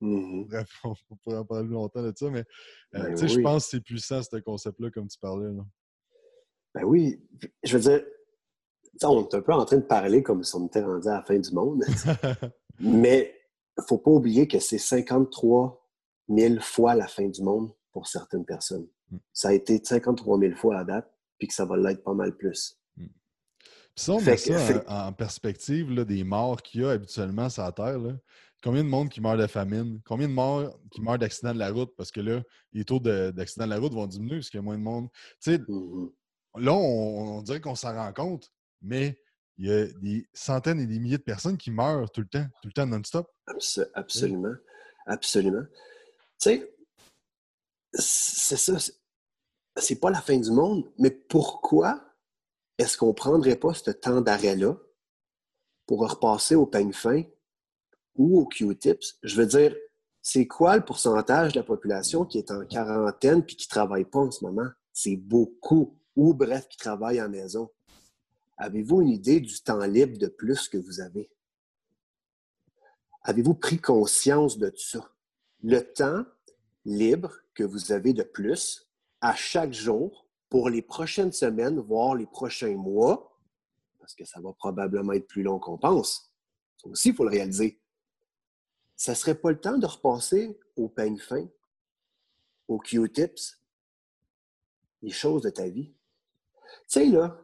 Bref, 0.00 0.68
on 0.84 0.94
pourrait 1.22 1.38
en 1.38 1.44
parler 1.44 1.68
longtemps 1.68 2.02
de 2.02 2.12
ça, 2.14 2.30
mais 2.30 2.44
euh, 2.94 3.02
ben 3.02 3.16
sais, 3.16 3.28
je 3.28 3.40
pense 3.40 3.64
que 3.64 3.70
c'est 3.70 3.80
puissant, 3.80 4.22
ce 4.22 4.36
concept-là, 4.36 4.90
comme 4.90 5.08
tu 5.08 5.18
parlais. 5.18 5.52
Là. 5.52 5.64
Ben 6.74 6.84
oui, 6.84 7.20
je 7.64 7.76
veux 7.76 7.90
dire, 7.90 8.04
on 9.02 9.24
est 9.24 9.34
un 9.34 9.40
peu 9.40 9.52
en 9.52 9.64
train 9.64 9.78
de 9.78 9.82
parler 9.82 10.22
comme 10.22 10.44
si 10.44 10.54
on 10.54 10.66
était 10.66 10.82
rendu 10.82 11.08
à 11.08 11.14
la 11.14 11.22
fin 11.22 11.38
du 11.38 11.50
monde, 11.52 11.82
mais 12.78 13.35
ne 13.78 13.82
faut 13.86 13.98
pas 13.98 14.10
oublier 14.10 14.48
que 14.48 14.58
c'est 14.58 14.78
53 14.78 15.86
000 16.28 16.60
fois 16.60 16.94
la 16.94 17.06
fin 17.06 17.28
du 17.28 17.42
monde 17.42 17.72
pour 17.92 18.06
certaines 18.06 18.44
personnes. 18.44 18.86
Mm. 19.10 19.16
Ça 19.32 19.48
a 19.48 19.52
été 19.52 19.80
53 19.82 20.38
000 20.38 20.54
fois 20.54 20.78
à 20.78 20.84
date, 20.84 21.10
puis 21.38 21.48
que 21.48 21.54
ça 21.54 21.64
va 21.64 21.76
l'être 21.76 22.02
pas 22.02 22.14
mal 22.14 22.36
plus. 22.36 22.78
Mm. 22.96 23.06
Puis 23.06 24.04
ça, 24.04 24.12
on 24.12 24.20
met 24.20 24.36
ça 24.36 24.84
en, 24.88 25.12
perspective 25.12 25.90
là, 25.90 26.04
des 26.04 26.24
morts 26.24 26.62
qu'il 26.62 26.82
y 26.82 26.84
a 26.84 26.90
habituellement 26.90 27.48
sur 27.48 27.62
la 27.62 27.72
Terre. 27.72 27.98
Là. 27.98 28.12
Combien 28.62 28.82
de 28.82 28.88
monde 28.88 29.10
qui 29.10 29.20
meurt 29.20 29.38
de 29.38 29.46
famine? 29.46 30.00
Combien 30.04 30.28
de 30.28 30.32
morts 30.32 30.78
qui 30.90 31.00
meurent 31.00 31.18
d'accidents 31.18 31.54
de 31.54 31.58
la 31.58 31.70
route? 31.70 31.94
Parce 31.96 32.10
que 32.10 32.20
là, 32.20 32.42
les 32.72 32.84
taux 32.84 32.98
d'accidents 32.98 33.64
de, 33.64 33.70
la 33.70 33.78
route 33.78 33.92
vont 33.92 34.06
diminuer 34.06 34.38
parce 34.38 34.50
qu'il 34.50 34.58
y 34.58 34.60
a 34.60 34.64
moins 34.64 34.78
de 34.78 34.82
monde. 34.82 35.08
Tu 35.40 35.52
sais, 35.52 35.58
mm-hmm. 35.58 36.10
là, 36.56 36.72
on, 36.72 37.42
dirait 37.42 37.60
qu'on 37.60 37.74
s'en 37.74 37.94
rend 37.94 38.12
compte, 38.12 38.50
mais 38.82 39.18
il 39.58 39.66
y 39.66 39.72
a 39.72 39.86
des 39.86 40.28
centaines 40.32 40.80
et 40.80 40.86
des 40.86 40.98
milliers 40.98 41.18
de 41.18 41.22
personnes 41.22 41.56
qui 41.56 41.70
meurent 41.70 42.10
tout 42.10 42.20
le 42.20 42.28
temps, 42.28 42.46
tout 42.60 42.68
le 42.68 42.72
temps 42.72 42.86
non-stop. 42.86 43.30
absolument. 43.94 44.54
Absolument. 45.06 45.64
Tu 46.38 46.50
sais, 46.50 46.76
c'est 47.92 48.56
ça. 48.56 48.92
C'est 49.78 50.00
pas 50.00 50.10
la 50.10 50.20
fin 50.20 50.38
du 50.38 50.50
monde, 50.50 50.90
mais 50.98 51.10
pourquoi 51.10 52.02
est-ce 52.78 52.96
qu'on 52.96 53.14
prendrait 53.14 53.56
pas 53.56 53.74
ce 53.74 53.90
temps 53.90 54.20
d'arrêt-là 54.20 54.74
pour 55.86 56.00
repasser 56.08 56.54
au 56.54 56.66
peigne 56.66 56.92
fin 56.92 57.22
ou 58.14 58.40
au 58.40 58.46
Q-tips? 58.46 59.18
Je 59.22 59.36
veux 59.36 59.46
dire, 59.46 59.74
c'est 60.22 60.46
quoi 60.46 60.76
le 60.76 60.84
pourcentage 60.84 61.52
de 61.52 61.60
la 61.60 61.64
population 61.64 62.24
qui 62.24 62.38
est 62.38 62.50
en 62.50 62.64
quarantaine 62.66 63.44
puis 63.44 63.56
qui 63.56 63.66
ne 63.68 63.70
travaille 63.70 64.04
pas 64.04 64.18
en 64.18 64.30
ce 64.30 64.44
moment? 64.44 64.68
C'est 64.92 65.16
beaucoup. 65.16 65.98
Ou 66.16 66.32
bref, 66.32 66.66
qui 66.68 66.78
travaille 66.78 67.20
en 67.20 67.28
maison. 67.28 67.70
Avez-vous 68.56 69.02
une 69.02 69.10
idée 69.10 69.40
du 69.40 69.60
temps 69.60 69.84
libre 69.84 70.18
de 70.18 70.28
plus 70.28 70.68
que 70.68 70.78
vous 70.78 71.00
avez? 71.00 71.30
Avez-vous 73.22 73.54
pris 73.54 73.78
conscience 73.78 74.56
de 74.56 74.72
ça? 74.76 75.12
Le 75.62 75.80
temps 75.80 76.24
libre 76.84 77.34
que 77.54 77.64
vous 77.64 77.92
avez 77.92 78.12
de 78.12 78.22
plus 78.22 78.88
à 79.20 79.34
chaque 79.34 79.72
jour 79.72 80.26
pour 80.48 80.70
les 80.70 80.82
prochaines 80.82 81.32
semaines, 81.32 81.80
voire 81.80 82.14
les 82.14 82.26
prochains 82.26 82.76
mois, 82.76 83.40
parce 83.98 84.14
que 84.14 84.24
ça 84.24 84.40
va 84.40 84.52
probablement 84.52 85.12
être 85.12 85.26
plus 85.26 85.42
long 85.42 85.58
qu'on 85.58 85.76
pense. 85.76 86.32
Ça 86.76 86.88
aussi, 86.88 87.08
il 87.08 87.14
faut 87.14 87.24
le 87.24 87.30
réaliser. 87.30 87.80
Ça 88.94 89.12
ne 89.12 89.16
serait 89.16 89.34
pas 89.34 89.50
le 89.50 89.60
temps 89.60 89.76
de 89.76 89.86
repasser 89.86 90.58
au 90.76 90.88
peigne 90.88 91.18
fin, 91.18 91.46
aux 92.68 92.78
Q-tips, 92.78 93.60
les 95.02 95.10
choses 95.10 95.42
de 95.42 95.50
ta 95.50 95.68
vie? 95.68 95.92
Tu 96.88 97.10
là, 97.10 97.38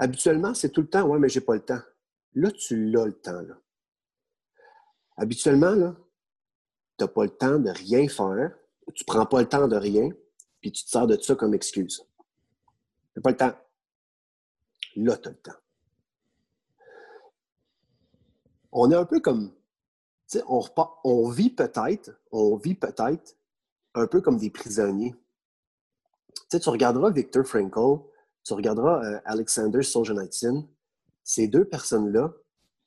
habituellement, 0.00 0.54
c'est 0.54 0.70
tout 0.70 0.80
le 0.80 0.88
temps, 0.88 1.06
ouais, 1.06 1.18
mais 1.18 1.28
j'ai 1.28 1.42
pas 1.42 1.54
le 1.54 1.60
temps. 1.60 1.80
Là, 2.34 2.50
tu 2.50 2.90
l'as 2.90 3.04
le 3.04 3.12
temps, 3.12 3.40
là. 3.42 3.54
Habituellement, 5.16 5.72
là, 5.72 5.94
tu 6.96 7.04
n'as 7.04 7.08
pas 7.08 7.24
le 7.24 7.30
temps 7.30 7.58
de 7.58 7.68
rien 7.68 8.08
faire, 8.08 8.56
tu 8.94 9.04
prends 9.04 9.26
pas 9.26 9.40
le 9.40 9.48
temps 9.48 9.68
de 9.68 9.76
rien, 9.76 10.08
puis 10.60 10.72
tu 10.72 10.84
te 10.84 10.90
sers 10.90 11.06
de 11.06 11.20
ça 11.20 11.34
comme 11.34 11.52
excuse. 11.52 12.02
Tu 13.14 13.20
pas 13.20 13.30
le 13.30 13.36
temps. 13.36 13.54
Là, 14.96 15.16
tu 15.18 15.28
as 15.28 15.32
le 15.32 15.36
temps. 15.36 15.60
On 18.72 18.90
est 18.90 18.96
un 18.96 19.04
peu 19.04 19.20
comme, 19.20 19.50
tu 19.50 20.38
sais, 20.38 20.44
on, 20.48 20.62
on 21.04 21.28
vit 21.28 21.50
peut-être, 21.50 22.18
on 22.32 22.56
vit 22.56 22.74
peut-être 22.74 23.36
un 23.94 24.06
peu 24.06 24.22
comme 24.22 24.38
des 24.38 24.50
prisonniers. 24.50 25.14
Tu 26.34 26.42
sais, 26.52 26.60
tu 26.60 26.70
regarderas 26.70 27.10
Viktor 27.10 27.44
Frankl, 27.44 28.09
tu 28.44 28.54
regarderas 28.54 29.04
euh, 29.04 29.20
Alexander 29.24 29.82
Solzhenitsyn, 29.82 30.66
ces 31.22 31.48
deux 31.48 31.64
personnes-là, 31.64 32.32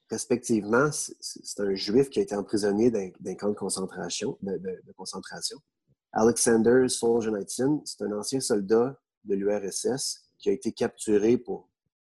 respectivement, 0.10 0.90
c'est 0.92 1.60
un 1.60 1.74
juif 1.74 2.10
qui 2.10 2.20
a 2.20 2.22
été 2.22 2.36
emprisonné 2.36 2.92
d'un 2.92 3.36
camp 3.36 3.50
de 3.50 3.54
concentration. 3.54 4.38
De, 4.42 4.60
concentration. 4.96 5.58
Alexander 6.12 6.88
Solzhenitsyn, 6.88 7.82
c'est 7.86 8.04
un 8.04 8.12
ancien 8.12 8.40
soldat 8.40 9.00
de 9.24 9.36
l'URSS 9.36 10.30
qui 10.38 10.50
a 10.50 10.52
été 10.52 10.72
capturé 10.72 11.38
pour 11.38 11.70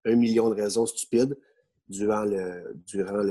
un 0.05 0.15
million 0.15 0.49
de 0.49 0.55
raisons 0.55 0.85
stupides 0.85 1.37
durant 1.87 2.25
le 2.25 2.75
durant 2.85 3.23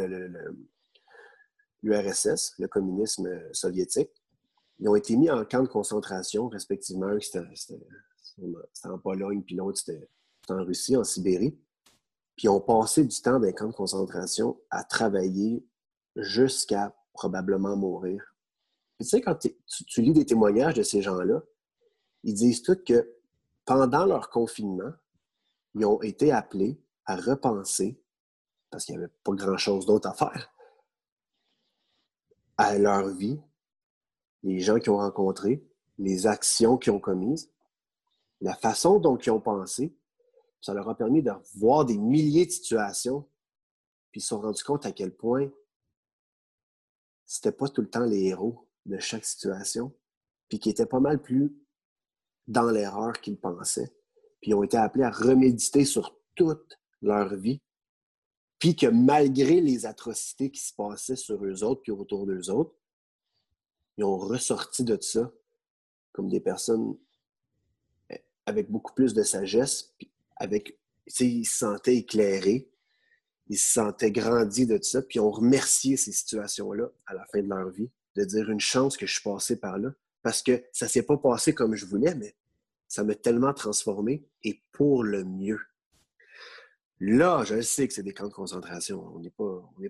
l'URSS, 1.82 2.54
le, 2.58 2.66
communisme 2.66 3.28
soviétique. 3.52 4.10
Ils 4.78 4.88
ont 4.88 4.96
été 4.96 5.16
mis 5.16 5.30
en 5.30 5.44
camp 5.44 5.62
de 5.62 5.68
concentration, 5.68 6.48
respectivement. 6.48 7.12
En 8.84 8.98
Pologne, 8.98 9.42
puis 9.42 9.56
l'autre, 9.56 9.78
c'était 9.78 10.08
en 10.48 10.64
Russie, 10.64 10.96
en 10.96 11.04
Sibérie. 11.04 11.58
Puis 12.36 12.48
ont 12.48 12.60
passé 12.60 13.04
du 13.04 13.20
temps 13.20 13.38
dans 13.38 13.46
les 13.46 13.54
camps 13.54 13.68
de 13.68 13.72
concentration 13.72 14.60
à 14.70 14.84
travailler 14.84 15.66
jusqu'à 16.16 16.94
probablement 17.12 17.76
mourir. 17.76 18.34
Puis 18.98 19.06
tu 19.06 19.10
sais, 19.10 19.20
quand 19.20 19.36
tu, 19.36 20.02
lis 20.02 20.12
des 20.12 20.26
témoignages 20.26 20.74
de 20.74 20.82
ces 20.82 21.02
gens-là, 21.02 21.42
ils 22.24 22.34
disent 22.34 22.62
tous 22.62 22.82
que 22.84 23.14
pendant 23.64 24.04
leur 24.04 24.30
confinement, 24.30 24.92
ils 25.74 25.84
ont 25.84 26.00
été 26.02 26.32
appelés 26.32 26.80
à 27.04 27.16
repenser, 27.16 28.02
parce 28.70 28.84
qu'il 28.84 28.96
n'y 28.96 29.04
avait 29.04 29.12
pas 29.22 29.32
grand-chose 29.32 29.86
d'autre 29.86 30.08
à 30.08 30.14
faire, 30.14 30.52
à 32.56 32.78
leur 32.78 33.08
vie, 33.08 33.40
les 34.42 34.60
gens 34.60 34.78
qu'ils 34.78 34.92
ont 34.92 34.98
rencontrés, 34.98 35.66
les 35.98 36.26
actions 36.26 36.78
qu'ils 36.78 36.92
ont 36.92 37.00
commises, 37.00 37.50
la 38.40 38.54
façon 38.54 38.98
dont 38.98 39.16
ils 39.16 39.30
ont 39.30 39.40
pensé. 39.40 39.96
Ça 40.60 40.74
leur 40.74 40.88
a 40.88 40.96
permis 40.96 41.22
de 41.22 41.32
voir 41.54 41.84
des 41.84 41.98
milliers 41.98 42.46
de 42.46 42.50
situations, 42.50 43.22
puis 44.10 44.20
ils 44.20 44.22
se 44.22 44.28
sont 44.28 44.40
rendus 44.40 44.64
compte 44.64 44.86
à 44.86 44.92
quel 44.92 45.14
point 45.14 45.50
c'était 47.24 47.52
pas 47.52 47.68
tout 47.68 47.82
le 47.82 47.90
temps 47.90 48.04
les 48.04 48.24
héros 48.26 48.68
de 48.86 48.98
chaque 48.98 49.24
situation, 49.24 49.92
puis 50.48 50.58
qu'ils 50.58 50.72
étaient 50.72 50.86
pas 50.86 51.00
mal 51.00 51.20
plus 51.20 51.56
dans 52.46 52.70
l'erreur 52.70 53.20
qu'ils 53.20 53.38
pensaient, 53.38 53.92
puis 54.40 54.52
ils 54.52 54.54
ont 54.54 54.62
été 54.62 54.76
appelés 54.76 55.04
à 55.04 55.10
reméditer 55.10 55.84
sur 55.84 56.16
toute 56.36 56.78
leur 57.02 57.34
vie, 57.34 57.60
puis 58.58 58.76
que 58.76 58.86
malgré 58.86 59.60
les 59.60 59.86
atrocités 59.86 60.50
qui 60.50 60.60
se 60.60 60.72
passaient 60.72 61.16
sur 61.16 61.44
eux 61.44 61.64
autres 61.64 61.82
puis 61.82 61.92
autour 61.92 62.26
d'eux 62.26 62.50
autres, 62.50 62.74
ils 63.96 64.04
ont 64.04 64.18
ressorti 64.18 64.84
de 64.84 64.98
ça 65.00 65.32
comme 66.12 66.28
des 66.28 66.40
personnes 66.40 66.96
avec 68.46 68.70
beaucoup 68.70 68.94
plus 68.94 69.14
de 69.14 69.22
sagesse, 69.22 69.94
puis 69.98 70.10
avec, 70.36 70.78
ils 71.20 71.44
se 71.44 71.58
sentaient 71.58 71.96
éclairés, 71.96 72.70
ils 73.48 73.58
se 73.58 73.72
sentaient 73.72 74.10
grandis 74.10 74.66
de 74.66 74.76
tout 74.76 74.84
ça, 74.84 75.02
puis 75.02 75.16
ils 75.16 75.20
ont 75.20 75.30
remercié 75.30 75.96
ces 75.96 76.12
situations-là 76.12 76.90
à 77.06 77.14
la 77.14 77.24
fin 77.26 77.42
de 77.42 77.48
leur 77.48 77.70
vie, 77.70 77.90
de 78.16 78.24
dire 78.24 78.50
une 78.50 78.60
chance 78.60 78.96
que 78.96 79.06
je 79.06 79.14
suis 79.14 79.22
passé 79.22 79.58
par 79.60 79.78
là, 79.78 79.90
parce 80.22 80.42
que 80.42 80.64
ça 80.72 80.88
s'est 80.88 81.02
pas 81.02 81.16
passé 81.16 81.54
comme 81.54 81.74
je 81.74 81.86
voulais, 81.86 82.14
mais 82.14 82.34
ça 82.88 83.04
m'a 83.04 83.14
tellement 83.14 83.52
transformé 83.52 84.24
et 84.42 84.62
pour 84.72 85.04
le 85.04 85.24
mieux. 85.24 85.60
Là, 86.98 87.44
je 87.44 87.60
sais 87.60 87.86
que 87.86 87.92
c'est 87.92 88.02
des 88.02 88.14
camps 88.14 88.28
de 88.28 88.32
concentration. 88.32 89.12
On 89.14 89.20
n'est 89.20 89.30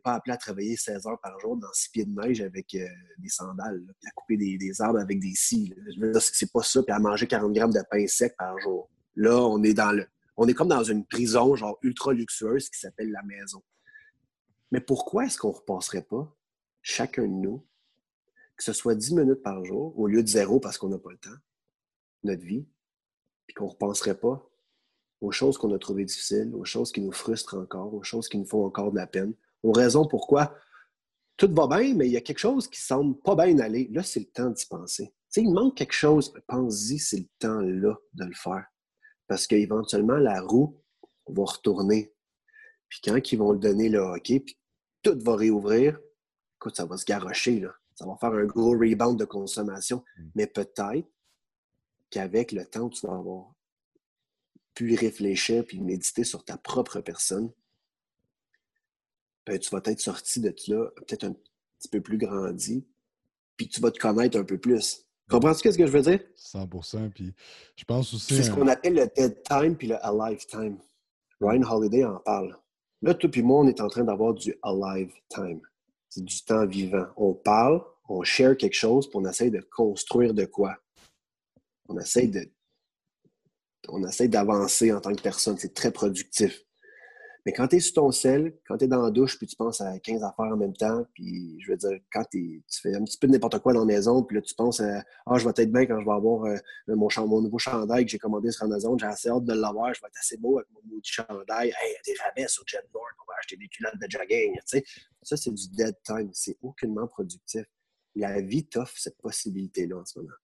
pas, 0.00 0.14
appelé 0.14 0.34
à 0.34 0.36
travailler 0.36 0.76
16 0.76 1.06
heures 1.06 1.20
par 1.20 1.38
jour 1.38 1.56
dans 1.56 1.72
six 1.72 1.88
pieds 1.88 2.04
de 2.04 2.10
neige 2.10 2.40
avec 2.40 2.74
euh, 2.74 2.86
des 3.18 3.28
sandales, 3.28 3.80
puis 4.00 4.08
à 4.08 4.10
couper 4.10 4.36
des, 4.36 4.80
arbres 4.80 4.98
avec 4.98 5.20
des 5.20 5.34
scies. 5.34 5.72
C'est 6.20 6.50
pas 6.50 6.62
ça, 6.62 6.82
puis 6.82 6.92
à 6.92 6.98
manger 6.98 7.28
40 7.28 7.52
grammes 7.52 7.72
de 7.72 7.82
pain 7.88 8.04
sec 8.08 8.34
par 8.36 8.58
jour. 8.58 8.90
Là, 9.14 9.40
on 9.40 9.62
est 9.62 9.74
dans 9.74 9.92
le. 9.92 10.06
On 10.36 10.48
est 10.48 10.54
comme 10.54 10.68
dans 10.68 10.82
une 10.82 11.06
prison, 11.06 11.54
genre 11.54 11.78
ultra 11.82 12.12
luxueuse, 12.12 12.68
qui 12.68 12.78
s'appelle 12.78 13.10
la 13.10 13.22
maison. 13.22 13.62
Mais 14.72 14.80
pourquoi 14.80 15.26
est-ce 15.26 15.38
qu'on 15.38 15.52
ne 15.52 15.54
repasserait 15.56 16.02
pas, 16.02 16.36
chacun 16.82 17.22
de 17.22 17.28
nous, 17.28 17.64
que 18.56 18.64
ce 18.64 18.72
soit 18.72 18.96
10 18.96 19.14
minutes 19.14 19.42
par 19.42 19.64
jour, 19.64 19.96
au 19.98 20.08
lieu 20.08 20.22
de 20.22 20.28
zéro 20.28 20.58
parce 20.58 20.76
qu'on 20.76 20.88
n'a 20.88 20.98
pas 20.98 21.12
le 21.12 21.18
temps, 21.18 21.38
notre 22.24 22.42
vie, 22.42 22.66
puis 23.46 23.54
qu'on 23.54 23.66
ne 23.66 23.70
repenserait 23.70 24.18
pas 24.18 24.50
aux 25.20 25.32
choses 25.32 25.58
qu'on 25.58 25.72
a 25.74 25.78
trouvées 25.78 26.04
difficiles, 26.04 26.52
aux 26.54 26.64
choses 26.64 26.92
qui 26.92 27.00
nous 27.00 27.12
frustrent 27.12 27.56
encore, 27.56 27.94
aux 27.94 28.02
choses 28.02 28.28
qui 28.28 28.38
nous 28.38 28.46
font 28.46 28.64
encore 28.64 28.90
de 28.90 28.96
la 28.96 29.06
peine, 29.06 29.34
aux 29.62 29.72
raisons 29.72 30.06
pourquoi 30.06 30.54
tout 31.36 31.52
va 31.52 31.66
bien, 31.66 31.94
mais 31.94 32.06
il 32.06 32.12
y 32.12 32.16
a 32.16 32.22
quelque 32.22 32.38
chose 32.38 32.68
qui 32.68 32.80
semble 32.80 33.18
pas 33.20 33.34
bien 33.34 33.58
aller. 33.58 33.88
Là, 33.92 34.02
c'est 34.02 34.20
le 34.20 34.26
temps 34.26 34.50
d'y 34.50 34.66
penser. 34.66 35.14
Tu 35.30 35.40
il 35.40 35.52
manque 35.52 35.76
quelque 35.76 35.92
chose, 35.92 36.32
pense-y, 36.46 36.98
c'est 36.98 37.18
le 37.18 37.28
temps 37.38 37.60
là 37.60 37.94
de 38.14 38.24
le 38.24 38.34
faire. 38.34 38.64
Parce 39.26 39.46
qu'éventuellement, 39.46 40.16
la 40.16 40.40
roue 40.40 40.80
va 41.26 41.44
retourner. 41.44 42.14
Puis 42.88 43.00
quand 43.04 43.32
ils 43.32 43.36
vont 43.36 43.52
le 43.52 43.58
donner 43.58 43.88
le 43.88 43.98
hockey, 43.98 44.40
puis 44.40 44.58
tout 45.02 45.18
va 45.20 45.36
réouvrir, 45.36 45.98
écoute, 46.56 46.76
ça 46.76 46.86
va 46.86 46.96
se 46.96 47.04
garrocher, 47.04 47.60
là. 47.60 47.74
Ça 47.96 48.06
va 48.06 48.16
faire 48.16 48.32
un 48.32 48.44
gros 48.44 48.72
rebound 48.72 49.18
de 49.18 49.24
consommation. 49.24 50.04
Mm. 50.18 50.28
Mais 50.34 50.46
peut-être 50.46 51.08
qu'avec 52.10 52.52
le 52.52 52.64
temps, 52.66 52.88
tu 52.88 53.06
vas 53.06 53.14
avoir 53.14 53.55
puis 54.76 54.94
réfléchir, 54.94 55.64
puis 55.64 55.80
méditer 55.80 56.22
sur 56.22 56.44
ta 56.44 56.58
propre 56.58 57.00
personne, 57.00 57.50
ben, 59.46 59.58
tu 59.58 59.70
vas 59.70 59.80
être 59.86 60.00
sorti 60.00 60.38
de 60.38 60.54
là, 60.68 60.90
peut-être 60.96 61.24
un 61.24 61.32
petit 61.32 61.88
peu 61.90 62.00
plus 62.02 62.18
grandi, 62.18 62.86
puis 63.56 63.68
tu 63.68 63.80
vas 63.80 63.90
te 63.90 63.98
connaître 63.98 64.38
un 64.38 64.44
peu 64.44 64.58
plus. 64.58 65.02
Comprends-tu 65.30 65.72
ce 65.72 65.78
que 65.78 65.86
je 65.86 65.90
veux 65.90 66.02
dire? 66.02 66.20
100 66.36 66.68
Puis 67.14 67.34
je 67.74 67.84
pense 67.84 68.12
aussi. 68.12 68.36
C'est 68.36 68.42
ce 68.44 68.50
qu'on 68.50 68.68
appelle 68.68 68.94
le 68.94 69.08
dead 69.16 69.42
time 69.42 69.76
puis 69.76 69.88
le 69.88 69.96
alive 70.04 70.44
time. 70.46 70.78
Ryan 71.40 71.62
Holiday 71.62 72.04
en 72.04 72.18
parle. 72.18 72.56
Là, 73.02 73.14
toi 73.14 73.30
puis 73.30 73.42
moi, 73.42 73.60
on 73.60 73.68
est 73.68 73.80
en 73.80 73.88
train 73.88 74.04
d'avoir 74.04 74.34
du 74.34 74.54
alive 74.62 75.12
time. 75.30 75.60
C'est 76.10 76.24
du 76.24 76.44
temps 76.44 76.66
vivant. 76.66 77.06
On 77.16 77.32
parle, 77.32 77.82
on 78.08 78.22
share 78.22 78.56
quelque 78.56 78.74
chose, 78.74 79.08
puis 79.08 79.18
on 79.18 79.28
essaie 79.28 79.50
de 79.50 79.60
construire 79.60 80.34
de 80.34 80.44
quoi? 80.44 80.76
On 81.88 81.98
essaie 81.98 82.26
de 82.26 82.48
on 83.88 84.06
essaie 84.06 84.28
d'avancer 84.28 84.92
en 84.92 85.00
tant 85.00 85.14
que 85.14 85.22
personne. 85.22 85.56
C'est 85.58 85.74
très 85.74 85.90
productif. 85.90 86.66
Mais 87.46 87.52
quand 87.52 87.68
tu 87.68 87.76
es 87.76 87.80
sur 87.80 87.94
ton 87.94 88.10
sel, 88.10 88.58
quand 88.66 88.76
tu 88.76 88.86
es 88.86 88.88
dans 88.88 89.02
la 89.02 89.12
douche, 89.12 89.38
puis 89.38 89.46
tu 89.46 89.54
penses 89.54 89.80
à 89.80 89.96
15 90.00 90.24
affaires 90.24 90.46
en 90.46 90.56
même 90.56 90.76
temps, 90.76 91.06
puis 91.14 91.56
je 91.60 91.70
veux 91.70 91.76
dire, 91.76 91.96
quand 92.12 92.24
tu 92.28 92.60
fais 92.82 92.96
un 92.96 93.04
petit 93.04 93.16
peu 93.16 93.28
de 93.28 93.32
n'importe 93.32 93.60
quoi 93.60 93.72
dans 93.72 93.80
la 93.80 93.86
maison, 93.86 94.24
puis 94.24 94.34
là, 94.34 94.42
tu 94.42 94.52
penses 94.56 94.80
à 94.80 95.04
Ah, 95.26 95.38
je 95.38 95.44
vais 95.44 95.50
être 95.56 95.70
bien 95.70 95.86
quand 95.86 96.00
je 96.00 96.04
vais 96.04 96.12
avoir 96.12 96.44
euh, 96.46 96.56
mon, 96.88 97.40
nouveau 97.40 97.58
chandail 97.58 98.04
que 98.04 98.10
j'ai 98.10 98.18
commandé 98.18 98.50
sur 98.50 98.64
Amazon, 98.64 98.98
j'ai 98.98 99.06
assez 99.06 99.28
hâte 99.28 99.44
de 99.44 99.52
l'avoir, 99.52 99.94
je 99.94 100.00
vais 100.00 100.08
être 100.08 100.18
assez 100.18 100.36
beau 100.38 100.58
avec 100.58 100.68
mon 100.72 100.80
maudit 100.92 101.08
chandail. 101.08 101.68
Hey, 101.68 101.94
des 102.04 102.14
rabais 102.20 102.48
sur 102.48 102.66
Jet 102.66 102.82
North, 102.92 103.14
on 103.22 103.30
va 103.30 103.38
acheter 103.38 103.56
des 103.56 103.68
culottes 103.68 104.00
de 104.00 104.10
jogging. 104.10 104.54
Tu 104.54 104.62
sais. 104.64 104.84
Ça, 105.22 105.36
c'est 105.36 105.52
du 105.52 105.68
dead 105.68 105.94
time. 106.02 106.30
C'est 106.32 106.56
aucunement 106.62 107.06
productif. 107.06 107.64
La 108.16 108.40
vie 108.40 108.66
t'offre 108.66 108.98
cette 108.98 109.18
possibilité-là 109.18 109.98
en 109.98 110.04
ce 110.04 110.18
moment. 110.18 110.34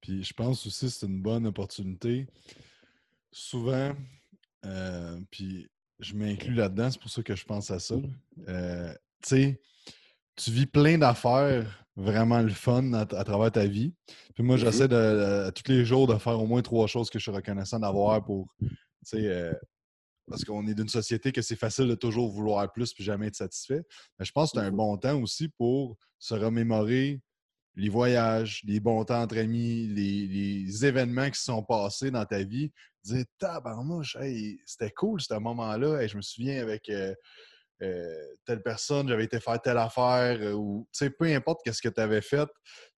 Puis 0.00 0.24
je 0.24 0.32
pense 0.32 0.66
aussi 0.66 0.86
que 0.86 0.92
c'est 0.92 1.06
une 1.06 1.22
bonne 1.22 1.46
opportunité. 1.46 2.26
Souvent, 3.32 3.94
euh, 4.64 5.20
puis 5.30 5.68
je 5.98 6.14
m'inclus 6.14 6.54
là-dedans, 6.54 6.90
c'est 6.90 7.00
pour 7.00 7.10
ça 7.10 7.22
que 7.22 7.34
je 7.34 7.44
pense 7.44 7.70
à 7.70 7.78
ça. 7.78 7.96
Euh, 8.48 8.92
tu 9.22 9.28
sais, 9.28 9.60
tu 10.36 10.50
vis 10.50 10.66
plein 10.66 10.98
d'affaires 10.98 11.86
vraiment 11.96 12.42
le 12.42 12.50
fun 12.50 12.92
à, 12.92 13.06
travers 13.06 13.50
ta 13.50 13.66
vie. 13.66 13.94
Puis 14.34 14.44
moi, 14.44 14.56
mm-hmm. 14.56 14.60
j'essaie 14.60 14.88
de, 14.88 15.50
tous 15.50 15.70
les 15.72 15.84
jours 15.84 16.06
de 16.06 16.16
faire 16.18 16.38
au 16.38 16.46
moins 16.46 16.62
trois 16.62 16.86
choses 16.86 17.08
que 17.08 17.18
je 17.18 17.24
suis 17.24 17.32
reconnaissant 17.32 17.78
d'avoir 17.78 18.22
pour, 18.22 18.54
tu 18.60 18.68
sais, 19.02 19.26
euh, 19.26 19.54
parce 20.28 20.44
qu'on 20.44 20.66
est 20.66 20.74
d'une 20.74 20.88
société 20.88 21.32
que 21.32 21.40
c'est 21.40 21.56
facile 21.56 21.88
de 21.88 21.94
toujours 21.94 22.30
vouloir 22.30 22.70
plus 22.70 22.92
puis 22.92 23.04
jamais 23.04 23.28
être 23.28 23.36
satisfait. 23.36 23.82
Mais 24.18 24.26
je 24.26 24.32
pense 24.32 24.52
que 24.52 24.58
c'est 24.58 24.66
un 24.66 24.70
mm-hmm. 24.70 24.76
bon 24.76 24.96
temps 24.98 25.20
aussi 25.22 25.48
pour 25.48 25.96
se 26.18 26.34
remémorer 26.34 27.20
les 27.76 27.90
voyages, 27.90 28.62
les 28.64 28.80
bons 28.80 29.04
temps 29.04 29.20
entre 29.20 29.38
amis, 29.38 29.86
les, 29.86 30.84
événements 30.84 31.30
qui 31.30 31.38
se 31.38 31.44
sont 31.44 31.62
passés 31.62 32.10
dans 32.10 32.24
ta 32.24 32.42
vie, 32.42 32.72
dire 33.04 33.24
tabarnouche, 33.38 34.16
hey, 34.16 34.58
c'était 34.64 34.90
cool 34.90 35.20
ce 35.20 35.34
moment-là. 35.34 36.02
et 36.02 36.08
je 36.08 36.16
me 36.16 36.22
souviens 36.22 36.60
avec 36.60 36.88
euh, 36.88 37.14
euh, 37.82 38.14
telle 38.46 38.62
personne, 38.62 39.08
j'avais 39.08 39.24
été 39.24 39.40
faire 39.40 39.60
telle 39.60 39.76
affaire, 39.76 40.38
euh, 40.40 40.52
ou 40.52 40.88
tu 40.92 41.04
sais, 41.04 41.10
peu 41.10 41.26
importe 41.26 41.60
qu'est-ce 41.64 41.82
que 41.82 41.88
tu 41.88 42.00
avais 42.00 42.22
fait. 42.22 42.48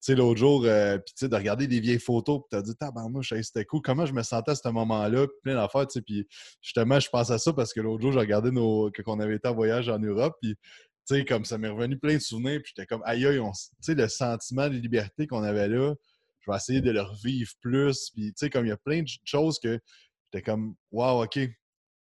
L'autre 0.09 0.39
jour, 0.39 0.63
puis 0.63 1.29
de 1.29 1.35
regarder 1.35 1.67
des 1.67 1.81
vieilles 1.81 1.99
photos, 1.99 2.41
puis 2.41 2.49
tu 2.51 2.57
as 2.57 2.63
dit 2.63 2.77
tabarnouche, 2.77 3.33
hey, 3.33 3.43
c'était 3.43 3.65
cool. 3.65 3.83
Comment 3.83 4.07
je 4.07 4.13
me 4.13 4.23
sentais 4.23 4.53
à 4.53 4.55
ce 4.55 4.69
moment-là, 4.69 5.27
plein 5.43 5.57
d'affaires. 5.57 5.87
Puis 6.07 6.27
justement, 6.63 7.01
je 7.01 7.09
pense 7.09 7.31
à 7.31 7.39
ça 7.39 7.53
parce 7.53 7.73
que 7.73 7.81
l'autre 7.81 8.03
jour, 8.03 8.13
j'ai 8.13 8.21
regardé 8.21 8.53
nos, 8.53 8.91
qu'on 9.05 9.19
avait 9.19 9.37
été 9.37 9.49
en 9.49 9.55
voyage 9.55 9.89
en 9.89 9.99
Europe, 9.99 10.37
puis 10.41 10.57
sais, 11.15 11.25
comme 11.25 11.45
ça 11.45 11.59
m'est 11.59 11.69
revenu 11.69 11.99
plein 11.99 12.15
de 12.15 12.21
souvenirs, 12.21 12.61
puis 12.63 12.73
j'étais 12.75 12.87
comme, 12.87 13.03
aïe, 13.05 13.27
aïe, 13.27 13.39
tu 13.39 13.61
sais, 13.81 13.95
le 13.95 14.09
sentiment 14.09 14.69
de 14.69 14.75
liberté 14.75 15.27
qu'on 15.27 15.43
avait 15.43 15.69
là, 15.69 15.95
je 16.41 16.51
vais 16.51 16.57
essayer 16.57 16.81
de 16.81 16.91
le 16.91 17.03
revivre 17.03 17.51
plus, 17.61 18.11
puis 18.11 18.27
tu 18.29 18.35
sais, 18.37 18.51
comme 18.51 18.67
il 18.67 18.71
y 18.71 18.73
a 18.73 18.77
plein 18.77 19.03
de 19.03 19.09
choses 19.25 19.59
que 19.59 19.79
j'étais 20.25 20.43
comme, 20.43 20.75
wow, 20.91 21.25
OK, 21.25 21.39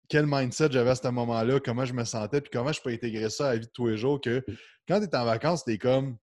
quel 0.08 0.26
mindset 0.26 0.68
j'avais 0.70 0.90
à 0.90 0.94
ce 0.94 1.08
moment-là, 1.08 1.60
comment 1.60 1.84
je 1.84 1.92
me 1.92 2.04
sentais, 2.04 2.40
puis 2.40 2.50
comment 2.52 2.72
je 2.72 2.80
peux 2.80 2.90
intégrer 2.90 3.30
ça 3.30 3.48
à 3.48 3.52
la 3.52 3.58
vie 3.58 3.66
de 3.66 3.72
tous 3.72 3.88
les 3.88 3.96
jours, 3.96 4.20
que 4.20 4.44
quand 4.86 5.00
tu 5.00 5.06
es 5.06 5.16
en 5.16 5.24
vacances, 5.24 5.64
tu 5.64 5.72
es 5.72 5.78
comme, 5.78 6.16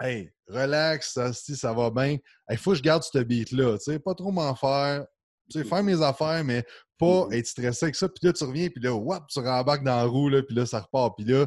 hey, 0.00 0.30
relax, 0.48 1.12
ça, 1.14 1.32
si 1.32 1.56
ça 1.56 1.72
va 1.72 1.90
bien, 1.90 2.16
il 2.50 2.58
faut 2.58 2.72
que 2.72 2.78
je 2.78 2.82
garde 2.82 3.02
ce 3.02 3.18
beat-là, 3.18 3.78
tu 3.78 3.92
sais, 3.92 3.98
pas 3.98 4.14
trop 4.14 4.32
m'en 4.32 4.54
faire, 4.54 5.06
tu 5.50 5.58
sais, 5.58 5.64
faire 5.64 5.82
mes 5.82 6.02
affaires, 6.02 6.42
mais 6.44 6.64
pas 6.98 7.28
être 7.32 7.46
stressé 7.46 7.86
avec 7.86 7.94
ça. 7.94 8.08
Puis 8.08 8.26
là, 8.26 8.32
tu 8.32 8.44
reviens, 8.44 8.68
puis 8.68 8.82
là, 8.82 8.94
whop, 8.94 9.26
tu 9.28 9.38
rembarques 9.38 9.84
dans 9.84 9.96
la 9.96 10.04
roue, 10.04 10.28
là, 10.28 10.42
puis 10.42 10.56
là, 10.56 10.66
ça 10.66 10.80
repart. 10.80 11.14
Puis 11.16 11.26
là, 11.26 11.46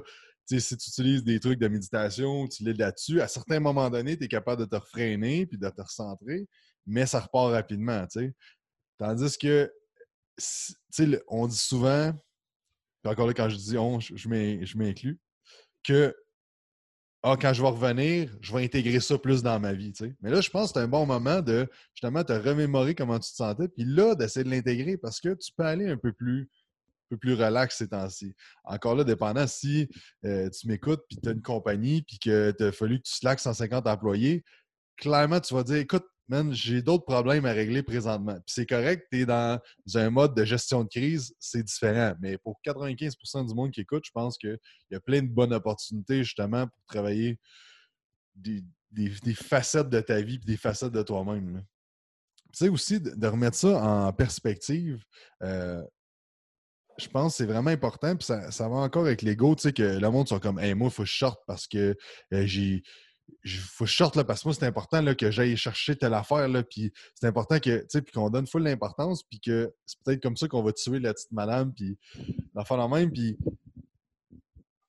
si 0.57 0.77
tu 0.77 0.89
utilises 0.89 1.23
des 1.23 1.39
trucs 1.39 1.59
de 1.59 1.67
méditation, 1.67 2.47
tu 2.47 2.63
lis 2.63 2.73
là-dessus, 2.73 3.21
à 3.21 3.27
certains 3.27 3.59
moments 3.59 3.89
donnés, 3.89 4.17
tu 4.17 4.23
es 4.23 4.27
capable 4.27 4.61
de 4.61 4.65
te 4.65 4.75
refréner 4.75 5.45
puis 5.45 5.57
de 5.57 5.69
te 5.69 5.81
recentrer, 5.81 6.47
mais 6.87 7.05
ça 7.05 7.19
repart 7.19 7.51
rapidement. 7.51 8.07
Tandis 8.97 9.37
que, 9.37 9.71
on 11.27 11.45
dit 11.45 11.57
souvent, 11.57 12.13
puis 13.03 13.11
encore 13.11 13.27
là, 13.27 13.33
quand 13.33 13.49
je 13.49 13.57
dis 13.57 13.77
on, 13.77 13.99
je 13.99 14.77
m'inclus, 14.77 15.19
que 15.83 16.15
ah, 17.21 17.35
quand 17.39 17.51
je 17.51 17.61
vais 17.61 17.67
revenir, 17.67 18.33
je 18.39 18.53
vais 18.53 18.63
intégrer 18.63 19.01
ça 19.01 19.17
plus 19.17 19.43
dans 19.43 19.59
ma 19.59 19.73
vie. 19.73 19.91
Mais 20.21 20.31
là, 20.31 20.39
je 20.39 20.49
pense 20.49 20.71
que 20.71 20.79
c'est 20.79 20.85
un 20.85 20.87
bon 20.87 21.05
moment 21.05 21.41
de 21.41 21.67
justement 21.93 22.23
te 22.23 22.31
remémorer 22.31 22.95
comment 22.95 23.19
tu 23.19 23.29
te 23.29 23.35
sentais, 23.35 23.67
puis 23.67 23.83
là, 23.83 24.15
d'essayer 24.15 24.45
de 24.45 24.49
l'intégrer 24.49 24.97
parce 24.97 25.19
que 25.19 25.33
tu 25.33 25.51
peux 25.55 25.65
aller 25.65 25.87
un 25.87 25.97
peu 25.97 26.13
plus 26.13 26.49
peu 27.09 27.17
plus 27.17 27.33
relax 27.33 27.77
ces 27.77 27.89
temps-ci. 27.89 28.33
Encore 28.63 28.95
là, 28.95 29.03
dépendant 29.03 29.47
si 29.47 29.89
euh, 30.25 30.49
tu 30.49 30.67
m'écoutes, 30.67 31.01
puis 31.09 31.17
tu 31.21 31.29
as 31.29 31.31
une 31.31 31.41
compagnie, 31.41 32.01
puis 32.03 32.19
que 32.19 32.51
tu 32.57 32.63
a 32.63 32.71
fallu 32.71 32.99
que 32.99 33.03
tu 33.03 33.13
slacks 33.13 33.39
150 33.39 33.87
employés, 33.87 34.43
clairement, 34.97 35.39
tu 35.39 35.53
vas 35.53 35.63
dire 35.63 35.77
écoute, 35.77 36.05
man, 36.29 36.53
j'ai 36.53 36.81
d'autres 36.81 37.05
problèmes 37.05 37.45
à 37.45 37.51
régler 37.51 37.81
présentement. 37.81 38.35
Puis 38.35 38.53
c'est 38.53 38.65
correct, 38.65 39.07
tu 39.11 39.21
es 39.21 39.25
dans 39.25 39.59
un 39.95 40.09
mode 40.11 40.35
de 40.35 40.45
gestion 40.45 40.83
de 40.83 40.89
crise, 40.89 41.35
c'est 41.39 41.63
différent. 41.63 42.13
Mais 42.21 42.37
pour 42.37 42.59
95% 42.63 43.47
du 43.47 43.55
monde 43.55 43.71
qui 43.71 43.81
écoute, 43.81 44.03
je 44.05 44.11
pense 44.11 44.37
qu'il 44.37 44.57
y 44.91 44.95
a 44.95 44.99
plein 44.99 45.21
de 45.21 45.27
bonnes 45.27 45.53
opportunités 45.53 46.23
justement 46.23 46.67
pour 46.67 46.85
travailler 46.85 47.39
des, 48.35 48.63
facettes 49.33 49.89
de 49.89 49.99
ta 49.99 50.21
vie 50.21 50.35
et 50.35 50.45
des 50.45 50.57
facettes 50.57 50.93
de 50.93 51.01
toi-même. 51.01 51.63
Tu 52.53 52.65
sais 52.65 52.69
aussi, 52.69 52.99
de, 52.99 53.27
remettre 53.27 53.57
ça 53.57 53.83
en 53.83 54.13
perspective, 54.13 55.03
euh, 55.43 55.83
je 56.99 57.09
pense 57.09 57.33
que 57.33 57.37
c'est 57.37 57.45
vraiment 57.45 57.71
important. 57.71 58.15
Puis 58.15 58.25
ça, 58.25 58.69
va 58.69 58.75
encore 58.75 59.05
avec 59.05 59.21
l'ego, 59.21 59.55
tu 59.55 59.63
sais, 59.63 59.73
que 59.73 59.83
le 59.83 60.09
monde 60.09 60.27
soit 60.27 60.39
comme, 60.39 60.59
hey, 60.59 60.73
moi, 60.73 60.89
il 60.89 60.93
faut 60.93 61.03
que 61.03 61.09
je 61.09 61.17
sorte 61.17 61.41
parce 61.47 61.67
que 61.67 61.95
euh, 62.33 62.45
j'ai. 62.45 62.83
faut 63.45 63.85
que 63.85 63.89
je 63.89 63.95
sorte 63.95 64.15
là, 64.15 64.23
parce 64.23 64.43
que 64.43 64.49
moi, 64.49 64.55
c'est 64.55 64.65
important 64.65 65.01
là, 65.01 65.15
que 65.15 65.31
j'aille 65.31 65.55
chercher 65.57 65.95
telle 65.95 66.13
affaire. 66.13 66.47
Puis 66.69 66.91
c'est 67.15 67.27
important 67.27 67.59
que, 67.59 67.85
puis 67.99 68.11
qu'on 68.13 68.29
donne 68.29 68.47
full 68.47 68.63
l'importance, 68.63 69.23
puis 69.23 69.39
que 69.39 69.73
c'est 69.85 69.99
peut-être 70.03 70.21
comme 70.21 70.37
ça 70.37 70.47
qu'on 70.47 70.63
va 70.63 70.73
tuer 70.73 70.99
la 70.99 71.13
petite 71.13 71.31
madame, 71.31 71.73
puis 71.73 71.97
l'affaire 72.53 72.77
la 72.77 72.87
même. 72.87 73.11
Puis, 73.11 73.37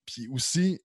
puis 0.04 0.28
aussi, 0.28 0.80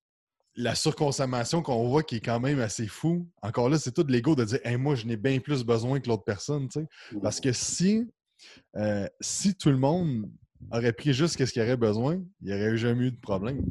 la 0.55 0.75
surconsommation 0.75 1.61
qu'on 1.61 1.87
voit 1.89 2.03
qui 2.03 2.17
est 2.17 2.25
quand 2.25 2.39
même 2.39 2.59
assez 2.59 2.87
fou. 2.87 3.27
Encore 3.41 3.69
là, 3.69 3.77
c'est 3.77 3.91
tout 3.91 4.03
de 4.03 4.11
l'ego 4.11 4.35
de 4.35 4.45
dire 4.45 4.59
hey, 4.63 4.77
moi, 4.77 4.95
je 4.95 5.05
n'ai 5.05 5.17
bien 5.17 5.39
plus 5.39 5.63
besoin 5.63 5.99
que 5.99 6.07
l'autre 6.07 6.23
personne. 6.23 6.69
Parce 7.21 7.41
que 7.41 7.51
si, 7.51 8.07
euh, 8.77 9.07
si 9.19 9.55
tout 9.55 9.69
le 9.69 9.77
monde 9.77 10.29
aurait 10.71 10.93
pris 10.93 11.13
juste 11.13 11.37
ce 11.43 11.51
qu'il 11.51 11.61
aurait 11.61 11.77
besoin, 11.77 12.23
il 12.41 12.47
n'y 12.47 12.53
aurait 12.53 12.77
jamais 12.77 13.07
eu 13.07 13.11
de 13.11 13.19
problème. 13.19 13.63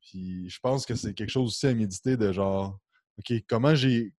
Puis 0.00 0.48
je 0.48 0.58
pense 0.60 0.86
que 0.86 0.94
c'est 0.94 1.14
quelque 1.14 1.30
chose 1.30 1.48
aussi 1.48 1.66
à 1.66 1.74
méditer 1.74 2.16
de 2.16 2.32
genre 2.32 2.78
OK, 3.18 3.32
comment 3.48 3.74
j'ai. 3.74 4.12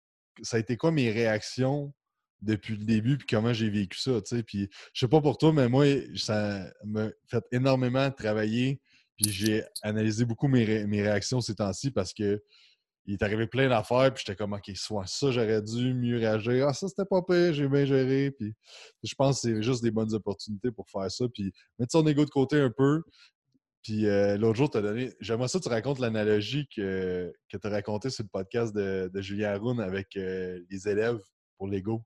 Ça 0.44 0.58
a 0.58 0.60
été 0.60 0.78
quoi 0.78 0.92
mes 0.92 1.12
réactions 1.12 1.94
depuis 2.42 2.76
le 2.76 2.86
début, 2.86 3.18
puis 3.18 3.28
comment 3.30 3.54
j'ai 3.54 3.70
vécu 3.70 4.00
ça, 4.00 4.20
tu 4.22 4.36
sais? 4.36 4.44
Puis 4.44 4.68
je 4.94 5.00
sais 5.00 5.08
pas 5.08 5.22
pour 5.22 5.38
toi, 5.38 5.54
mais 5.54 5.70
moi, 5.70 5.86
ça 6.16 6.66
m'a 6.84 7.10
fait 7.28 7.44
énormément 7.52 8.10
travailler 8.10 8.82
puis 9.22 9.32
j'ai 9.32 9.64
analysé 9.82 10.26
beaucoup 10.26 10.48
mes, 10.48 10.64
réactions 10.66 11.42
ces 11.42 11.56
temps-ci 11.56 11.92
parce 11.92 12.14
que 12.14 12.42
il 13.06 13.14
est 13.14 13.24
arrivé 13.24 13.48
plein 13.48 13.68
d'affaires, 13.68 14.14
puis 14.14 14.24
j'étais 14.26 14.36
comme, 14.36 14.54
OK, 14.54 14.72
soit 14.76 15.08
ça, 15.08 15.32
j'aurais 15.32 15.62
dû 15.62 15.94
mieux 15.94 16.18
réagir. 16.18 16.68
Ah, 16.68 16.74
ça, 16.74 16.88
c'était 16.88 17.06
pas 17.06 17.22
pire, 17.22 17.54
j'ai 17.54 17.68
bien 17.68 17.86
géré. 17.86 18.32
Puis 18.32 18.56
je 19.04 19.16
pense 19.16 19.42
que 19.42 19.50
c'est 19.50 19.64
juste 19.64 19.84
des 19.84 19.92
bonnes 19.92 20.14
opportunités 20.14 20.72
pour 20.72 20.90
faire 20.90 21.10
ça. 21.10 21.26
Puis 21.34 21.52
mettre 21.80 21.92
son 21.92 22.06
ego 22.06 22.26
de 22.26 22.30
côté 22.30 22.60
un 22.60 22.70
peu. 22.70 23.02
Puis 23.84 24.06
euh, 24.08 24.38
l'autre 24.38 24.58
jour, 24.58 24.70
tu 24.70 24.78
as 24.78 24.82
donné. 24.82 25.14
J'aimerais 25.20 25.48
ça, 25.48 25.60
tu 25.60 25.70
racontes 25.70 26.00
l'analogie 26.00 26.68
que, 26.76 27.34
que 27.50 27.58
tu 27.58 27.68
as 27.68 27.70
racontée 27.70 28.12
sur 28.12 28.24
le 28.24 28.30
podcast 28.30 28.76
de, 28.76 29.10
de 29.12 29.22
Julien 29.22 29.54
Haroun 29.54 29.80
avec 29.80 30.16
euh, 30.16 30.60
les 30.70 30.88
élèves 30.88 31.20
pour 31.58 31.68
l'ego. 31.68 32.04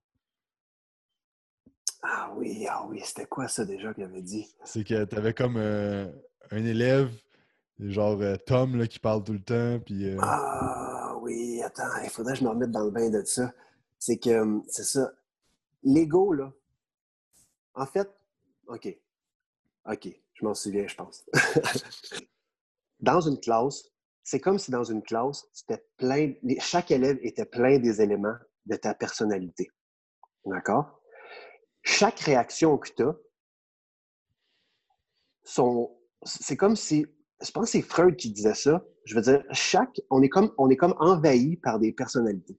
Ah 2.02 2.32
oui, 2.38 2.66
ah 2.70 2.86
oui, 2.88 3.02
c'était 3.04 3.26
quoi 3.26 3.48
ça 3.48 3.66
déjà 3.66 3.94
qu'il 3.94 4.04
avait 4.04 4.22
dit? 4.22 4.48
C'est 4.64 4.84
que 4.86 5.04
tu 5.04 5.16
avais 5.16 5.34
comme. 5.34 5.58
Euh, 5.58 6.08
un 6.52 6.66
élève, 6.66 7.12
genre 7.80 8.22
euh, 8.22 8.36
Tom, 8.46 8.78
là, 8.78 8.88
qui 8.88 9.00
parle 9.00 9.24
tout 9.24 9.34
le 9.34 9.44
temps. 9.44 9.80
Puis, 9.86 10.10
euh, 10.10 10.18
Ah 10.22 11.16
oui, 11.22 11.62
attends, 11.64 11.84
il 12.04 12.10
faudrait 12.10 12.34
que 12.34 12.40
je 12.40 12.44
me 12.44 12.50
remette 12.50 12.72
dans 12.72 12.84
le 12.84 12.92
bain 12.92 13.10
de 13.10 13.24
ça. 13.24 13.54
C'est 14.00 14.18
que, 14.18 14.42
hum, 14.42 14.64
c'est 14.68 14.84
ça. 14.84 15.12
L'ego, 15.84 16.34
là, 16.34 16.52
en 17.74 17.86
fait, 17.86 18.10
OK. 18.68 18.98
OK, 19.86 20.08
je 20.34 20.46
m'en 20.46 20.54
souviens, 20.54 20.88
je 20.88 20.96
pense. 20.96 21.26
dans 23.00 23.22
une 23.22 23.40
classe, 23.40 23.92
c'est 24.24 24.40
comme 24.40 24.58
si 24.58 24.72
dans 24.72 24.84
une 24.84 25.04
classe, 25.04 25.48
c'était 25.54 25.86
plein, 25.98 26.34
chaque 26.60 26.90
élève 26.90 27.20
était 27.22 27.46
plein 27.46 27.78
des 27.78 28.02
éléments 28.02 28.36
de 28.66 28.76
ta 28.76 28.96
personnalité. 28.96 29.70
D'accord? 30.46 31.02
Chaque 31.84 32.20
réaction 32.20 32.78
que 32.80 32.90
tu 32.90 33.04
as 33.04 33.16
c'est 36.24 36.58
comme 36.58 36.76
si, 36.76 37.06
je 37.46 37.52
pense 37.52 37.66
que 37.66 37.72
c'est 37.72 37.82
Freud 37.82 38.16
qui 38.16 38.32
disait 38.32 38.54
ça. 38.54 38.84
Je 39.06 39.16
veux 39.16 39.22
dire, 39.22 39.44
chaque, 39.52 40.02
on 40.10 40.22
est 40.22 40.30
comme, 40.30 40.52
envahi 40.98 41.58
par 41.58 41.80
des 41.80 41.92
personnalités. 41.92 42.58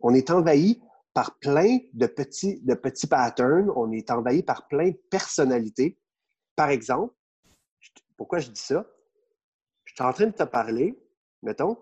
On 0.00 0.14
est 0.14 0.30
envahi 0.30 0.80
par 1.14 1.38
plein 1.38 1.78
de 1.92 2.06
petits, 2.06 2.60
de 2.62 2.74
petits 2.74 3.06
patterns. 3.06 3.70
On 3.74 3.92
est 3.92 4.10
envahi 4.10 4.42
par 4.42 4.66
plein 4.68 4.90
de 4.90 5.00
personnalités. 5.10 5.98
Par 6.56 6.70
exemple, 6.70 7.14
pourquoi 8.16 8.38
je 8.38 8.50
dis 8.50 8.60
ça? 8.60 8.86
Je 9.84 9.94
suis 9.94 10.04
en 10.04 10.12
train 10.12 10.26
de 10.26 10.32
te 10.32 10.42
parler, 10.42 10.98
mettons, 11.42 11.76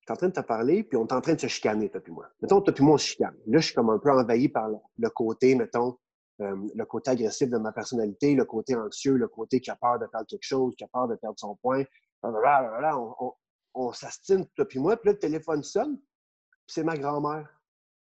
je 0.00 0.04
suis 0.06 0.12
en 0.12 0.16
train 0.16 0.28
de 0.28 0.32
te 0.32 0.40
parler, 0.40 0.82
puis 0.82 0.96
on 0.96 1.06
est 1.06 1.12
en 1.12 1.20
train 1.20 1.34
de 1.34 1.40
se 1.40 1.46
chicaner, 1.46 1.90
toi 1.90 2.00
puis 2.00 2.12
moi. 2.12 2.26
Mettons, 2.40 2.60
toi 2.62 2.72
puis 2.72 2.82
moi, 2.82 2.94
on 2.94 2.98
se 2.98 3.06
chicane. 3.06 3.36
Là, 3.46 3.58
je 3.58 3.66
suis 3.66 3.74
comme 3.74 3.90
un 3.90 3.98
peu 3.98 4.10
envahi 4.10 4.48
par 4.48 4.68
le 4.68 5.10
côté, 5.10 5.54
mettons, 5.54 5.98
euh, 6.40 6.56
le 6.74 6.84
côté 6.84 7.10
agressif 7.10 7.48
de 7.50 7.58
ma 7.58 7.72
personnalité, 7.72 8.34
le 8.34 8.44
côté 8.44 8.74
anxieux, 8.74 9.16
le 9.16 9.28
côté 9.28 9.60
qui 9.60 9.70
a 9.70 9.76
peur 9.76 9.98
de 9.98 10.06
perdre 10.06 10.26
quelque 10.26 10.44
chose, 10.44 10.74
qui 10.76 10.84
a 10.84 10.88
peur 10.88 11.08
de 11.08 11.16
perdre 11.16 11.38
son 11.38 11.56
point. 11.56 11.84
On, 12.22 13.14
on, 13.20 13.32
on 13.74 13.92
s'astine, 13.92 14.46
toi 14.54 14.66
puis 14.66 14.78
moi. 14.78 14.96
Puis 14.96 15.08
là, 15.08 15.12
le 15.12 15.18
téléphone 15.18 15.62
sonne, 15.62 16.00
c'est 16.66 16.84
ma 16.84 16.96
grand-mère. 16.96 17.48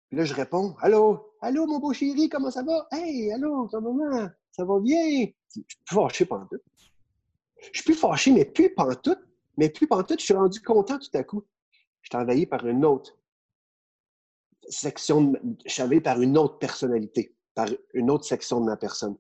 Puis 0.09 0.17
là, 0.17 0.25
je 0.25 0.33
réponds 0.33 0.75
Allô, 0.79 1.33
allô, 1.41 1.65
mon 1.67 1.79
beau 1.79 1.93
chéri, 1.93 2.29
comment 2.29 2.51
ça 2.51 2.63
va? 2.63 2.87
Hey, 2.91 3.31
allô, 3.31 3.69
maman, 3.71 4.29
ça 4.51 4.65
va? 4.65 4.79
Bien? 4.79 5.27
Je 5.55 5.61
suis 5.61 5.63
plus 5.85 5.95
fâché 5.95 6.25
pendant 6.25 6.45
tout. 6.47 6.59
Je 7.57 7.79
suis 7.79 7.83
plus 7.83 7.95
fâché, 7.95 8.31
mais 8.31 8.45
plus 8.45 8.73
pantoute. 8.73 9.19
Mais 9.57 9.69
plus 9.69 9.87
pantoute, 9.87 10.19
je 10.19 10.25
suis 10.25 10.33
rendu 10.33 10.59
content 10.61 10.97
tout 10.97 11.15
à 11.17 11.23
coup. 11.23 11.43
Je 12.01 12.09
suis 12.09 12.17
envahi 12.17 12.45
par 12.45 12.65
une 12.65 12.83
autre 12.83 13.15
section, 14.69 15.33
je 15.65 15.71
suis 15.71 15.83
envahi 15.83 16.01
par 16.01 16.21
une 16.21 16.37
autre 16.37 16.57
personnalité 16.57 17.35
par 17.55 17.67
une 17.93 18.09
autre 18.09 18.25
section 18.25 18.59
de 18.59 18.65
ma 18.65 18.77
personne. 18.77 19.17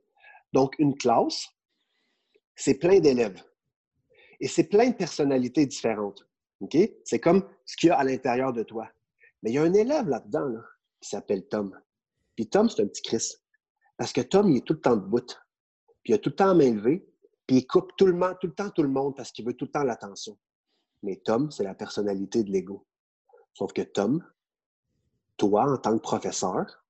Donc, 0.53 0.75
une 0.79 0.95
classe, 0.95 1.47
c'est 2.55 2.75
plein 2.75 2.99
d'élèves. 2.99 3.43
Et 4.39 4.47
c'est 4.47 4.65
plein 4.65 4.89
de 4.89 4.95
personnalités 4.95 5.65
différentes. 5.65 6.27
C'est 7.05 7.19
comme 7.19 7.47
ce 7.65 7.75
qu'il 7.77 7.89
y 7.89 7.91
a 7.91 7.97
à 7.97 8.03
l'intérieur 8.03 8.53
de 8.53 8.63
toi. 8.63 8.89
Mais 9.41 9.51
il 9.51 9.53
y 9.55 9.57
a 9.57 9.63
un 9.63 9.73
élève 9.73 10.07
là-dedans 10.07 10.53
qui 11.01 11.09
s'appelle 11.09 11.47
Tom. 11.47 11.77
Puis 12.35 12.47
Tom, 12.47 12.69
c'est 12.69 12.81
un 12.81 12.87
petit 12.87 13.01
Chris. 13.01 13.33
Parce 13.97 14.13
que 14.13 14.21
Tom, 14.21 14.49
il 14.49 14.57
est 14.57 14.65
tout 14.65 14.73
le 14.73 14.81
temps 14.81 14.95
debout. 14.95 15.25
Puis 16.03 16.11
il 16.11 16.13
a 16.13 16.17
tout 16.17 16.29
le 16.29 16.35
temps 16.35 16.55
main 16.55 16.73
levée. 16.73 17.07
Puis 17.45 17.57
il 17.57 17.67
coupe 17.67 17.91
tout 17.97 18.05
le 18.05 18.53
temps 18.53 18.69
tout 18.69 18.83
le 18.83 18.89
monde 18.89 19.15
parce 19.15 19.31
qu'il 19.31 19.45
veut 19.45 19.53
tout 19.53 19.65
le 19.65 19.71
temps 19.71 19.83
l'attention. 19.83 20.37
Mais 21.01 21.17
Tom, 21.17 21.51
c'est 21.51 21.63
la 21.63 21.75
personnalité 21.75 22.43
de 22.43 22.51
l'ego. 22.51 22.87
Sauf 23.53 23.73
que 23.73 23.81
Tom, 23.81 24.25
toi, 25.37 25.71
en 25.71 25.77
tant 25.77 25.97
que 25.97 26.01
professeur, 26.01 26.82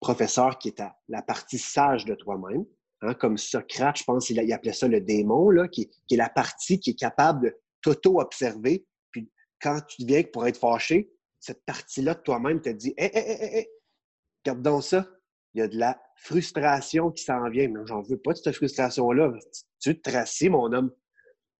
professeur 0.00 0.58
qui 0.58 0.68
est 0.68 0.80
à 0.80 0.96
la 1.08 1.22
partie 1.22 1.58
sage 1.58 2.04
de 2.04 2.14
toi-même. 2.14 2.64
Hein, 3.00 3.14
comme 3.14 3.38
Socrate, 3.38 3.98
je 3.98 4.04
pense 4.04 4.26
qu'il 4.26 4.52
appelait 4.52 4.72
ça 4.72 4.88
le 4.88 5.00
démon, 5.00 5.50
là, 5.50 5.68
qui, 5.68 5.90
est 6.10 6.16
la 6.16 6.28
partie 6.28 6.80
qui 6.80 6.90
est 6.90 6.98
capable 6.98 7.46
de 7.46 7.56
t'auto-observer. 7.82 8.86
Puis 9.12 9.30
quand 9.60 9.80
tu 9.86 10.04
viens 10.04 10.24
pour 10.24 10.46
être 10.46 10.58
fâché, 10.58 11.12
cette 11.38 11.64
partie-là 11.64 12.14
de 12.14 12.20
toi-même 12.20 12.60
te 12.60 12.70
dit 12.70 12.94
Hé, 12.96 13.04
hé, 13.04 13.18
hé, 13.18 13.58
hé, 13.58 13.70
regarde 14.44 14.62
donc 14.62 14.82
ça. 14.82 15.06
Il 15.54 15.60
y 15.60 15.62
a 15.62 15.68
de 15.68 15.78
la 15.78 16.00
frustration 16.16 17.10
qui 17.10 17.22
s'en 17.24 17.48
vient. 17.48 17.68
Mais 17.68 17.80
j'en 17.86 18.02
veux 18.02 18.18
pas 18.18 18.32
de 18.32 18.38
cette 18.38 18.54
frustration-là. 18.54 19.32
Tu 19.80 20.00
te 20.00 20.10
tracer, 20.10 20.48
mon 20.48 20.72
homme. 20.72 20.92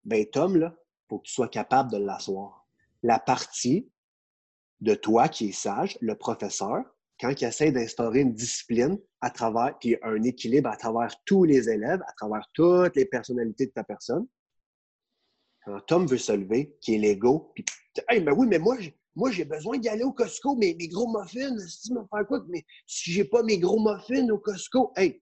Ben, 0.04 0.26
Tom, 0.26 0.56
là, 0.56 0.74
faut 1.08 1.18
que 1.18 1.26
tu 1.26 1.32
sois 1.32 1.48
capable 1.48 1.90
de 1.92 1.98
l'asseoir. 1.98 2.66
La 3.02 3.18
partie 3.18 3.90
de 4.80 4.94
toi 4.94 5.28
qui 5.28 5.48
est 5.48 5.52
sage, 5.52 5.96
le 6.00 6.16
professeur, 6.16 6.84
quand 7.20 7.32
il 7.40 7.44
essaie 7.44 7.72
d'instaurer 7.72 8.20
une 8.20 8.34
discipline 8.34 8.98
à 9.20 9.30
travers, 9.30 9.76
un 10.02 10.22
équilibre 10.22 10.70
à 10.70 10.76
travers 10.76 11.10
tous 11.24 11.44
les 11.44 11.68
élèves, 11.68 12.00
à 12.06 12.12
travers 12.12 12.48
toutes 12.54 12.96
les 12.96 13.06
personnalités 13.06 13.66
de 13.66 13.72
ta 13.72 13.84
personne, 13.84 14.26
quand 15.64 15.80
Tom 15.80 16.06
veut 16.06 16.18
se 16.18 16.32
lever, 16.32 16.76
qui 16.80 16.94
est 16.94 16.98
l'ego, 16.98 17.52
puis 17.54 17.64
Hey, 18.08 18.22
mais 18.22 18.32
oui, 18.32 18.46
mais 18.46 18.58
moi, 18.58 18.76
moi, 19.16 19.30
j'ai 19.30 19.44
besoin 19.44 19.78
d'y 19.78 19.88
aller 19.88 20.04
au 20.04 20.12
Costco, 20.12 20.54
mais 20.54 20.76
mes 20.78 20.88
gros 20.88 21.08
muffins, 21.08 21.58
si 21.66 21.92
me 21.92 22.00
faire 22.06 22.26
quoi? 22.26 22.44
Mais 22.48 22.64
si 22.86 23.10
j'ai 23.10 23.24
pas 23.24 23.42
mes 23.42 23.58
gros 23.58 23.80
muffins 23.80 24.28
au 24.28 24.38
Costco, 24.38 24.92
hey, 24.96 25.20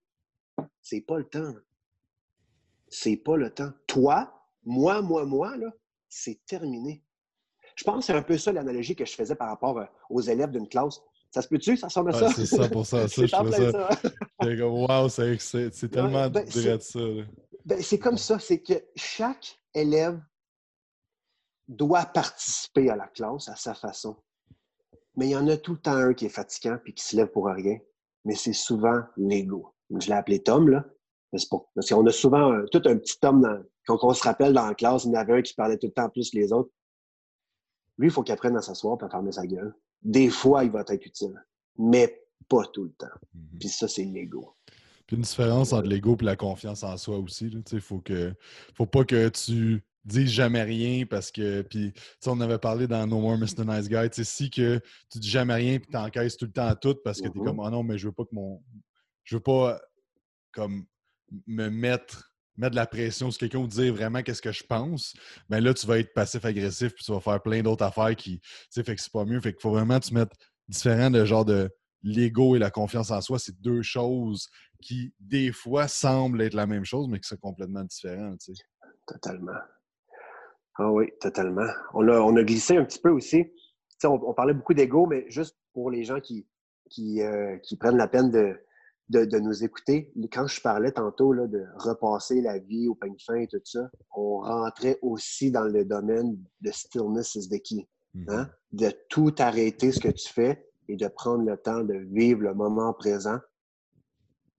c'est 0.83 1.01
pas 1.01 1.19
le 1.19 1.25
temps. 1.25 1.55
C'est 2.89 3.17
pas 3.17 3.37
le 3.37 3.51
temps. 3.51 3.73
Toi, 3.87 4.33
moi, 4.65 5.01
moi, 5.03 5.25
moi, 5.25 5.57
là, 5.57 5.73
c'est 6.09 6.45
terminé. 6.47 7.03
Je 7.75 7.85
pense 7.85 8.01
que 8.01 8.05
c'est 8.07 8.19
un 8.19 8.23
peu 8.23 8.39
ça 8.39 8.53
l'analogie 8.53 8.97
que 8.97 9.05
je 9.05 9.15
faisais 9.15 9.35
par 9.35 9.49
rapport 9.49 9.79
euh, 9.79 9.87
aux 10.09 10.21
élèves 10.21 10.51
d'une 10.51 10.69
classe. 10.69 11.01
Ça 11.37 11.43
se 11.43 11.49
peut-tu? 11.49 11.77
Ça 11.77 11.89
ressemble 11.89 12.15
à 12.15 12.19
ça? 12.19 12.31
c'est 12.31 12.47
ça 12.47 12.67
pour 12.73 12.87
ça. 12.87 13.07
ça 13.09 13.27
je 13.27 13.31
trouve 13.31 13.53
ça. 13.53 14.67
wow, 14.67 15.09
c'est 15.11 15.91
tellement 15.91 16.31
ben, 16.31 16.47
de 16.47 16.51
ça. 16.51 16.99
Ben, 17.67 17.83
c'est 17.83 17.99
comme 17.99 18.17
ça. 18.17 18.39
C'est 18.39 18.63
que 18.63 18.73
chaque 18.95 19.61
élève 19.75 20.19
doit 21.69 22.07
participer 22.07 22.89
à 22.89 22.97
la 22.97 23.07
classe 23.09 23.51
à 23.51 23.57
sa 23.57 23.75
façon. 23.75 24.17
Mais 25.15 25.27
il 25.27 25.33
y 25.33 25.37
en 25.37 25.47
a 25.49 25.59
tout 25.59 25.73
le 25.73 25.79
temps 25.79 25.97
un 25.97 26.15
qui 26.15 26.25
est 26.25 26.31
fatigant 26.31 26.79
puis 26.83 26.95
qui 26.95 27.05
se 27.05 27.15
lève 27.15 27.29
pour 27.29 27.49
rien. 27.49 27.77
Mais 28.25 28.35
c'est 28.35 28.55
souvent 28.55 29.03
l'ego. 29.19 29.75
Je 29.91 30.07
l'ai 30.07 30.15
appelé 30.15 30.43
Tom, 30.43 30.71
là. 30.71 30.87
Parce 31.33 31.45
qu'on 31.45 32.07
a 32.07 32.13
souvent 32.13 32.65
tout 32.73 32.81
un 32.87 32.97
petit 32.97 33.21
Tom, 33.21 33.63
quand 33.87 34.03
on 34.05 34.15
se 34.15 34.23
rappelle 34.23 34.55
dans 34.55 34.69
la 34.69 34.75
classe, 34.75 35.05
il 35.05 35.13
y 35.13 35.17
en 35.19 35.21
avait 35.21 35.35
un 35.35 35.43
qui 35.43 35.53
parlait 35.53 35.77
tout 35.77 35.89
le 35.89 35.93
temps 35.93 36.09
plus 36.09 36.31
que 36.31 36.39
les 36.39 36.51
autres. 36.51 36.71
Lui, 37.99 38.09
il 38.09 38.11
faut 38.11 38.23
qu'il 38.23 38.33
apprenne 38.33 38.57
à 38.57 38.63
s'asseoir 38.63 38.97
et 39.03 39.05
à 39.05 39.11
fermer 39.11 39.33
sa 39.33 39.47
gueule 39.47 39.75
des 40.03 40.31
fois, 40.31 40.65
il 40.65 40.71
va 40.71 40.81
être 40.89 41.07
utile, 41.07 41.35
mais 41.79 42.23
pas 42.49 42.65
tout 42.73 42.85
le 42.85 42.93
temps. 42.93 43.07
Mhm. 43.35 43.59
Puis 43.59 43.69
ça, 43.69 43.89
c'est 43.89 44.05
l'ego. 44.05 44.55
Puis 45.07 45.17
une 45.17 45.23
différence 45.23 45.73
entre 45.73 45.89
l'ego 45.89 46.17
et 46.21 46.25
la 46.25 46.37
confiance 46.37 46.83
en 46.83 46.97
soi 46.97 47.19
aussi. 47.19 47.51
Il 47.73 47.81
faut 47.81 48.01
que 48.01 48.35
faut 48.75 48.87
pas 48.87 49.05
que 49.05 49.29
tu 49.29 49.85
dis 50.05 50.27
jamais 50.27 50.63
rien 50.63 51.07
parce 51.07 51.31
que. 51.31 51.63
Puis, 51.63 51.93
on 52.27 52.41
avait 52.41 52.59
parlé 52.59 52.87
dans 52.87 53.07
No 53.07 53.21
More 53.21 53.39
Mr. 53.39 53.65
Nice 53.65 53.89
Guy. 53.89 54.11
Tu 54.11 54.25
si 54.25 54.51
que 54.51 54.81
tu 55.11 55.19
dis 55.19 55.29
jamais 55.29 55.55
rien 55.55 55.79
puis 55.79 55.91
t'encaisses 55.91 56.37
tout 56.37 56.47
le 56.47 56.53
temps 56.53 56.67
à 56.67 56.75
tout 56.75 56.97
parce 57.05 57.21
que 57.21 57.29
tu 57.29 57.39
es 57.39 57.45
comme, 57.45 57.61
oh 57.61 57.71
non, 57.71 57.83
mais 57.83 57.99
je 57.99 58.09
veux 58.09 58.13
pas 58.13 58.25
que 58.25 58.35
mon. 58.35 58.63
Je 59.25 59.37
veux 59.37 59.43
pas, 59.43 59.81
comme, 60.53 60.87
me 61.47 61.69
mettre 61.69 62.36
mettre 62.57 62.73
de 62.73 62.77
la 62.77 62.87
pression 62.87 63.31
sur 63.31 63.39
quelqu'un 63.39 63.59
ou 63.59 63.67
dire 63.67 63.95
vraiment 63.95 64.23
qu'est-ce 64.23 64.43
que 64.43 64.53
je 64.53 64.65
pense, 64.65 65.15
ben 65.49 65.63
là, 65.63 65.75
tu 65.75 65.87
vas 65.87 65.99
être 65.99 66.13
passif-agressif 66.15 66.95
puis 66.95 67.05
tu 67.05 67.13
vas 67.13 67.21
faire 67.21 67.41
plein 67.43 67.63
d'autres 67.63 67.85
affaires 67.85 68.15
qui. 68.17 68.41
Tu 68.41 68.49
sais, 68.71 68.85
fait 68.85 68.95
que 68.95 69.01
c'est 69.01 69.13
pas 69.13 69.25
mieux. 69.25 69.41
Fait 69.41 69.53
qu'il 69.53 69.61
faut 69.61 69.71
vraiment 69.71 70.01
tu 70.01 70.15
mettes 70.15 70.33
différent 70.69 71.11
de 71.11 71.25
genre 71.25 71.45
de 71.45 71.71
l'ego 72.03 72.57
et 72.57 72.59
la 72.59 72.71
confiance 72.71 73.11
en 73.11 73.21
soi. 73.21 73.39
C'est 73.39 73.61
deux 73.61 73.83
choses 73.83 74.49
qui, 74.83 75.13
des 75.19 75.53
fois, 75.53 75.89
semblent 75.89 76.43
être 76.43 76.55
la 76.55 76.67
même 76.67 76.85
chose, 76.85 77.09
mais 77.09 77.19
qui 77.19 77.29
sont 77.29 77.37
complètement 77.37 77.85
différentes. 77.85 78.41
Tu 78.41 78.55
sais. 78.55 78.63
Totalement. 79.07 79.59
Ah 80.79 80.91
oui, 80.91 81.11
totalement. 81.21 81.69
On 81.95 82.07
a, 82.09 82.19
on 82.21 82.37
a 82.37 82.43
glissé 82.43 82.77
un 82.77 82.85
petit 82.85 82.99
peu 82.99 83.11
aussi. 83.11 83.47
On, 84.05 84.21
on, 84.27 84.35
parlait 84.35 84.53
beaucoup 84.53 84.75
d'ego, 84.75 85.07
mais 85.07 85.25
juste 85.29 85.57
pour 85.73 85.91
les 85.91 86.05
gens 86.05 86.21
qui, 86.21 86.47
qui, 86.91 87.23
euh, 87.23 87.57
qui 87.59 87.77
prennent 87.77 87.97
la 87.97 88.09
peine 88.09 88.31
de, 88.31 88.59
de, 89.09 89.25
de, 89.25 89.39
nous 89.39 89.63
écouter, 89.63 90.13
quand 90.33 90.47
je 90.47 90.61
parlais 90.61 90.91
tantôt 90.91 91.33
là, 91.33 91.47
de 91.47 91.65
repasser 91.77 92.41
la 92.41 92.59
vie 92.59 92.89
au 92.89 92.95
peigne 92.95 93.17
fin 93.25 93.37
et 93.37 93.47
tout 93.47 93.61
ça, 93.65 93.89
on 94.17 94.41
rentrait 94.41 94.99
aussi 95.03 95.51
dans 95.51 95.65
le 95.65 95.85
domaine 95.85 96.37
de 96.61 96.71
stillness 96.71 97.37
is 97.37 97.49
the 97.49 97.63
key. 97.63 97.89
Hein? 98.29 98.45
Mm-hmm. 98.45 98.49
De 98.73 98.93
tout 99.09 99.35
arrêter 99.39 99.93
ce 99.93 100.01
que 100.01 100.09
tu 100.09 100.33
fais 100.33 100.67
et 100.89 100.97
de 100.97 101.09
prendre 101.09 101.45
le 101.45 101.57
temps 101.57 101.83
de 101.83 101.95
vivre 101.95 102.43
le 102.43 102.55
moment 102.55 102.93
présent. 102.93 103.39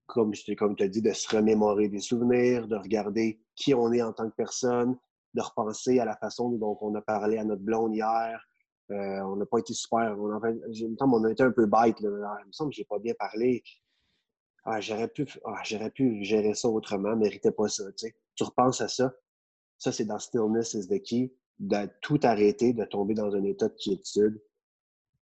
Comme, 0.06 0.32
comme 0.56 0.74
tu 0.74 0.82
as 0.82 0.88
dit, 0.88 1.02
de 1.02 1.12
se 1.12 1.36
remémorer 1.36 1.88
des 1.88 2.00
souvenirs, 2.00 2.66
de 2.66 2.76
regarder 2.76 3.42
qui 3.54 3.74
on 3.74 3.92
est 3.92 4.00
en 4.00 4.12
tant 4.12 4.30
que 4.30 4.34
personne, 4.34 4.96
de 5.34 5.42
repenser 5.42 5.98
à 5.98 6.06
la 6.06 6.16
façon 6.16 6.50
dont 6.50 6.78
on 6.80 6.94
a 6.94 7.02
parlé 7.02 7.36
à 7.36 7.44
notre 7.44 7.62
blonde 7.62 7.94
hier. 7.94 8.42
Euh, 8.90 9.20
on 9.20 9.36
n'a 9.36 9.44
pas 9.44 9.58
été 9.58 9.74
super. 9.74 10.16
On 10.18 10.30
a, 10.30 10.40
on 11.00 11.24
a 11.24 11.30
été 11.30 11.42
un 11.42 11.50
peu 11.50 11.66
bête. 11.66 12.00
Là. 12.00 12.38
Il 12.42 12.46
me 12.46 12.52
semble 12.52 12.70
que 12.70 12.76
j'ai 12.76 12.86
pas 12.86 12.98
bien 12.98 13.12
parlé. 13.18 13.62
Ah, 14.70 14.82
j'aurais 14.82 15.08
pu, 15.08 15.26
ah, 15.46 15.62
j'aurais 15.64 15.90
pu 15.90 16.22
gérer 16.22 16.52
ça 16.52 16.68
autrement, 16.68 17.16
méritais 17.16 17.52
pas 17.52 17.68
ça. 17.68 17.84
Tu, 17.92 18.44
repenses 18.44 18.82
à 18.82 18.88
ça. 18.88 19.14
Ça, 19.78 19.92
c'est 19.92 20.04
dans 20.04 20.18
Stillness 20.18 20.74
is 20.74 20.88
the 20.88 21.02
key, 21.02 21.32
de 21.58 21.88
tout 22.02 22.20
arrêter, 22.22 22.74
de 22.74 22.84
tomber 22.84 23.14
dans 23.14 23.34
un 23.34 23.44
état 23.44 23.68
de 23.68 23.74
quiétude, 23.74 24.38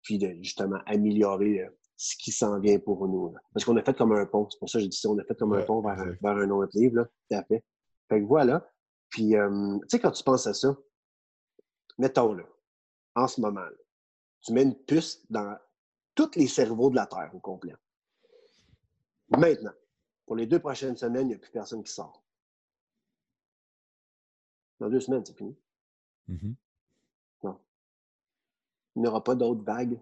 puis 0.03 0.18
de 0.18 0.34
justement 0.42 0.80
améliorer 0.86 1.61
euh, 1.61 1.70
ce 1.97 2.16
qui 2.16 2.32
s'en 2.32 2.59
vient 2.59 2.80
pour 2.80 3.07
nous. 3.07 3.34
Parce 3.53 3.64
qu'on 3.64 3.76
a 3.76 3.84
fait 3.84 3.97
comme 3.97 4.11
un 4.11 4.26
pont. 4.26 4.49
C'est 4.51 4.59
pour 4.59 4.68
ça 4.68 4.78
que 4.78 4.82
j'ai 4.82 4.88
dit 4.88 4.97
ça. 4.97 5.11
On 5.11 5.18
a 5.18 5.24
fait 5.24 5.38
comme 5.38 5.53
un 5.53 5.62
pont 5.62 5.80
vers, 5.80 6.05
vers, 6.20 6.36
un 6.36 6.51
autre 6.51 6.72
livre. 6.74 6.97
Là, 6.97 7.05
tout 7.05 7.36
à 7.36 7.44
fait. 7.44 7.64
Fait 8.09 8.20
que 8.20 8.26
voilà. 8.26 8.68
Puis, 9.11 9.28
tu 9.30 9.78
sais, 9.86 10.01
quand 10.01 10.11
tu 10.11 10.24
penses 10.24 10.49
à 10.49 10.55
ça, 10.55 10.76
mettons, 11.99 12.34
là, 12.34 12.42
en 13.14 13.28
ce 13.28 13.40
moment, 13.40 13.66
tu 14.40 14.53
mets 14.53 14.64
une 14.64 14.74
puce 14.74 15.24
dans 15.30 15.57
tous 16.16 16.34
les 16.34 16.49
cerveaux 16.49 16.90
de 16.90 16.97
la 16.97 17.07
Terre 17.07 17.30
au 17.32 17.38
complet. 17.38 17.74
Maintenant, 19.29 19.72
pour 20.24 20.37
les 20.37 20.47
deux 20.47 20.59
prochaines 20.59 20.97
semaines, 20.97 21.27
il 21.27 21.29
n'y 21.29 21.35
a 21.35 21.39
plus 21.39 21.51
personne 21.51 21.83
qui 21.83 21.93
sort. 21.93 22.22
Dans 24.79 24.89
deux 24.89 25.01
semaines, 25.01 25.24
c'est 25.24 25.37
fini. 25.37 25.57
Mm-hmm. 26.29 26.55
Non. 27.45 27.61
Il 28.95 29.03
n'y 29.03 29.09
aura 29.09 29.24
pas 29.24 29.35
d'autres 29.35 29.62
vagues. 29.62 30.01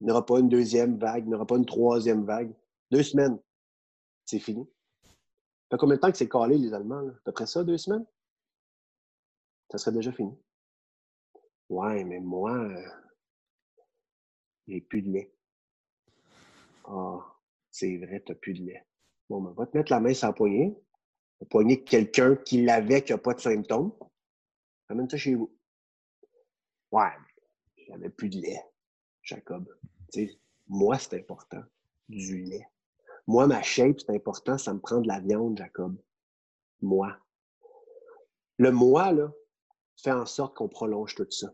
Il 0.00 0.06
n'y 0.06 0.10
aura 0.10 0.24
pas 0.24 0.38
une 0.38 0.48
deuxième 0.48 0.98
vague. 0.98 1.24
Il 1.24 1.28
n'y 1.28 1.34
aura 1.34 1.46
pas 1.46 1.56
une 1.56 1.66
troisième 1.66 2.24
vague. 2.24 2.54
Deux 2.90 3.02
semaines, 3.02 3.38
c'est 4.24 4.38
fini 4.38 4.68
fait 5.72 5.78
combien 5.78 5.96
de 5.96 6.00
temps 6.00 6.10
que 6.10 6.18
c'est 6.18 6.28
calé, 6.28 6.58
les 6.58 6.74
Allemands? 6.74 7.00
Là? 7.00 7.12
À 7.12 7.20
peu 7.24 7.32
près 7.32 7.46
ça, 7.46 7.64
deux 7.64 7.78
semaines? 7.78 8.04
Ça 9.70 9.78
serait 9.78 9.92
déjà 9.92 10.12
fini. 10.12 10.36
Ouais, 11.70 12.04
mais 12.04 12.20
moi, 12.20 12.52
euh, 12.52 12.88
j'ai 14.68 14.82
plus 14.82 15.00
de 15.00 15.10
lait. 15.10 15.34
Ah, 16.84 17.31
c'est 17.72 17.96
vrai, 17.96 18.22
t'as 18.24 18.34
plus 18.34 18.54
de 18.54 18.64
lait. 18.64 18.86
Bon, 19.28 19.40
ben, 19.40 19.52
va 19.52 19.66
te 19.66 19.76
mettre 19.76 19.90
la 19.90 19.98
main 19.98 20.12
la 20.22 20.32
poignée. 20.32 20.76
De 21.40 21.74
quelqu'un 21.74 22.36
qui 22.36 22.62
l'avait, 22.62 23.02
qui 23.02 23.12
n'a 23.12 23.18
pas 23.18 23.34
de 23.34 23.40
symptômes. 23.40 23.92
Amène 24.88 25.08
ça 25.08 25.16
chez 25.16 25.34
vous. 25.34 25.52
Ouais, 26.92 27.10
j'avais 27.88 28.10
plus 28.10 28.28
de 28.28 28.38
lait, 28.38 28.62
Jacob. 29.22 29.66
Tu 30.12 30.28
sais, 30.28 30.38
moi, 30.68 30.98
c'est 30.98 31.18
important. 31.18 31.62
Du 32.08 32.42
lait. 32.42 32.68
Moi, 33.26 33.46
ma 33.46 33.62
shape, 33.62 34.00
c'est 34.00 34.14
important, 34.14 34.58
ça 34.58 34.74
me 34.74 34.80
prend 34.80 35.00
de 35.00 35.08
la 35.08 35.20
viande, 35.20 35.56
Jacob. 35.56 35.96
Moi. 36.82 37.16
Le 38.58 38.70
moi, 38.70 39.12
là, 39.12 39.32
fait 39.96 40.12
en 40.12 40.26
sorte 40.26 40.56
qu'on 40.56 40.68
prolonge 40.68 41.14
tout 41.14 41.30
ça. 41.30 41.52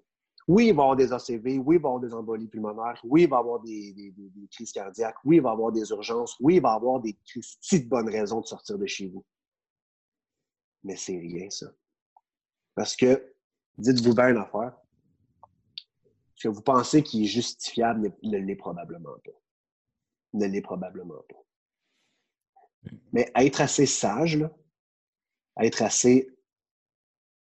Oui, 0.49 0.69
il 0.69 0.75
va 0.75 0.81
y 0.81 0.85
avoir 0.85 0.97
des 0.97 1.13
ACV, 1.13 1.59
oui, 1.59 1.77
il 1.77 1.83
va 1.83 1.89
y 1.89 1.93
avoir 1.93 2.01
des 2.01 2.15
embolies 2.15 2.49
pulmonaires, 2.49 2.99
oui, 3.05 3.25
il 3.25 3.29
va 3.29 3.37
y 3.37 3.41
avoir 3.41 3.61
des, 3.61 4.15
crises 4.51 4.73
cardiaques, 4.73 5.19
oui, 5.23 5.37
il 5.37 5.43
va 5.43 5.51
y 5.51 5.53
avoir 5.53 5.71
des 5.71 5.91
urgences, 5.91 6.37
oui, 6.41 6.57
il 6.57 6.63
va 6.63 6.73
y 6.73 6.77
avoir 6.77 7.01
des 7.01 7.13
petites 7.13 7.87
bonnes 7.87 8.09
raisons 8.09 8.41
de 8.41 8.47
sortir 8.47 8.79
de 8.79 8.87
chez 8.87 9.09
vous. 9.09 9.23
Mais 10.85 10.97
c'est 10.97 11.19
rien, 11.19 11.51
ça. 11.51 11.67
Parce 12.75 12.97
que, 12.97 13.35
dites-vous 13.77 14.15
bien 14.15 14.31
une 14.31 14.39
affaire, 14.39 14.75
ce 16.35 16.49
que 16.49 16.55
vous 16.55 16.63
pensez 16.63 17.03
qui 17.03 17.25
est 17.25 17.27
justifiable 17.27 18.17
ne 18.23 18.39
l'est 18.39 18.57
probablement 18.57 19.19
pas. 19.23 19.39
Ne 20.33 20.47
l'est 20.47 20.63
probablement 20.63 21.23
pas. 21.29 22.91
Mais 23.13 23.31
être 23.35 23.61
assez 23.61 23.85
sage, 23.85 24.39
là, 24.39 24.51
être 25.61 25.83
assez, 25.83 26.35